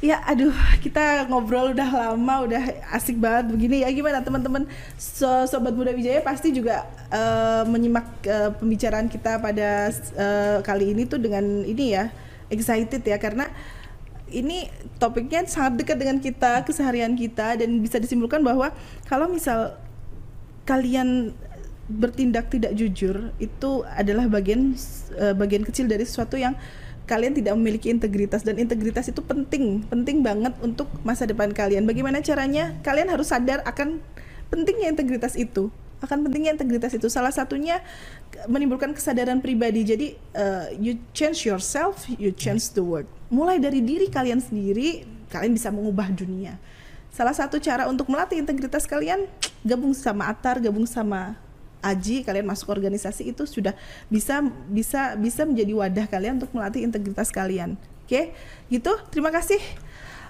Ya, 0.04 0.20
aduh, 0.22 0.52
kita 0.84 1.24
ngobrol 1.32 1.72
udah 1.72 1.88
lama, 1.88 2.46
udah 2.46 2.62
asik 2.92 3.16
banget 3.16 3.48
begini 3.50 3.82
ya. 3.82 3.90
Gimana 3.90 4.20
teman-teman 4.22 4.68
so- 5.00 5.48
sobat 5.48 5.72
muda 5.72 5.96
Wijaya 5.96 6.20
pasti 6.20 6.52
juga 6.52 6.84
eh, 7.10 7.64
menyimak 7.64 8.06
eh, 8.22 8.52
pembicaraan 8.54 9.08
kita 9.08 9.40
pada 9.40 9.90
eh, 9.90 10.58
kali 10.62 10.92
ini 10.92 11.08
tuh 11.08 11.18
dengan 11.18 11.42
ini 11.64 11.96
ya, 11.96 12.12
excited 12.50 13.02
ya 13.02 13.18
karena 13.18 13.50
ini 14.30 14.68
topiknya 14.98 15.46
sangat 15.46 15.86
dekat 15.86 15.98
dengan 16.02 16.18
kita, 16.18 16.66
keseharian 16.66 17.14
kita 17.14 17.62
dan 17.62 17.78
bisa 17.80 18.02
disimpulkan 18.02 18.42
bahwa 18.42 18.74
kalau 19.06 19.30
misal 19.30 19.78
kalian 20.66 21.38
bertindak 21.86 22.50
tidak 22.50 22.74
jujur 22.74 23.30
itu 23.38 23.86
adalah 23.94 24.26
bagian 24.26 24.74
eh, 25.14 25.38
bagian 25.38 25.62
kecil 25.62 25.86
dari 25.86 26.02
sesuatu 26.02 26.34
yang 26.34 26.58
kalian 27.06 27.38
tidak 27.38 27.54
memiliki 27.54 27.94
integritas. 27.94 28.42
Dan 28.42 28.58
integritas 28.58 29.06
itu 29.06 29.22
penting 29.22 29.86
penting 29.86 30.26
banget 30.26 30.58
untuk 30.66 30.90
masa 31.06 31.30
depan 31.30 31.54
kalian. 31.54 31.86
Bagaimana 31.86 32.26
caranya? 32.26 32.74
Kalian 32.82 33.14
harus 33.14 33.30
sadar 33.30 33.62
akan 33.62 34.02
pentingnya 34.50 34.90
integritas 34.90 35.38
itu 35.38 35.70
akan 36.06 36.26
pentingnya 36.30 36.56
integritas 36.56 36.94
itu. 36.94 37.10
Salah 37.10 37.34
satunya 37.34 37.82
menimbulkan 38.48 38.94
kesadaran 38.94 39.42
pribadi. 39.42 39.82
Jadi 39.84 40.08
eh, 40.16 40.68
you 40.78 41.02
change 41.12 41.44
yourself 41.50 42.06
you 42.22 42.30
change 42.32 42.72
the 42.78 42.84
world. 42.86 43.10
Mulai 43.34 43.58
dari 43.58 43.82
diri 43.82 44.08
kalian 44.08 44.40
sendiri 44.40 45.04
kalian 45.34 45.52
bisa 45.52 45.74
mengubah 45.74 46.14
dunia. 46.14 46.56
Salah 47.10 47.34
satu 47.34 47.58
cara 47.64 47.88
untuk 47.88 48.12
melatih 48.12 48.40
integritas 48.40 48.84
kalian 48.84 49.26
gabung 49.64 49.96
sama 49.96 50.28
Atar, 50.30 50.60
gabung 50.60 50.84
sama 50.84 51.40
Aji, 51.86 52.26
kalian 52.26 52.50
masuk 52.50 52.74
organisasi 52.74 53.30
itu 53.30 53.46
sudah 53.46 53.78
bisa 54.10 54.42
bisa 54.68 55.14
bisa 55.14 55.46
menjadi 55.46 55.70
wadah 55.70 56.06
kalian 56.10 56.42
untuk 56.42 56.50
melatih 56.50 56.82
integritas 56.82 57.30
kalian. 57.30 57.78
Oke, 58.06 58.34
gitu. 58.74 58.90
Terima 59.14 59.30
kasih 59.30 59.62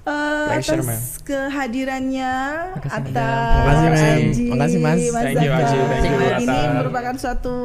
eh, 0.05 0.47
Pleasure, 0.47 0.79
atas 0.79 0.87
ma'am. 0.87 1.01
kehadirannya 1.25 2.33
Makasih, 2.77 3.01
ma'am. 3.11 4.17
Aji, 4.21 4.45
Makasih, 4.47 4.79
Mas. 4.79 4.95
Thank 4.95 5.35
you, 5.35 5.51
Zaka. 5.51 5.57
Aji. 5.59 5.77
Thank 5.83 6.05
you, 6.05 6.19
Ini 6.41 6.59
merupakan 6.75 7.15
suatu 7.17 7.55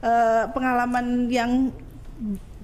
eh, 0.00 0.44
pengalaman 0.50 1.06
yang 1.28 1.70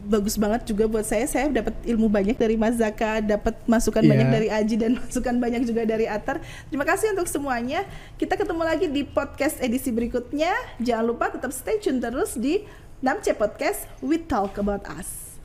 bagus 0.01 0.35
banget 0.35 0.65
juga 0.65 0.89
buat 0.89 1.05
saya. 1.05 1.29
Saya 1.29 1.53
dapat 1.53 1.77
ilmu 1.85 2.09
banyak 2.09 2.35
dari 2.35 2.57
Mas 2.57 2.81
Zaka, 2.81 3.21
dapat 3.21 3.61
masukan 3.65 4.01
Iya. 4.01 4.09
banyak 4.09 4.29
dari 4.31 4.49
Aji 4.49 4.75
dan 4.75 4.97
masukan 5.01 5.37
banyak 5.37 5.63
juga 5.63 5.85
dari 5.85 6.09
Atar. 6.09 6.41
Terima 6.67 6.89
kasih 6.89 7.13
untuk 7.13 7.29
semuanya. 7.29 7.85
Kita 8.17 8.33
ketemu 8.33 8.63
lagi 8.65 8.87
di 8.89 9.05
podcast 9.05 9.61
edisi 9.61 9.93
berikutnya. 9.93 10.51
Jangan 10.79 11.05
lupa 11.05 11.29
tetap 11.29 11.53
stay 11.53 11.77
tune 11.77 12.01
terus 12.01 12.33
di 12.35 12.65
Namce 12.99 13.31
Podcast 13.31 13.85
We 14.01 14.19
Talk 14.19 14.57
About 14.57 14.89
Us. 14.89 15.39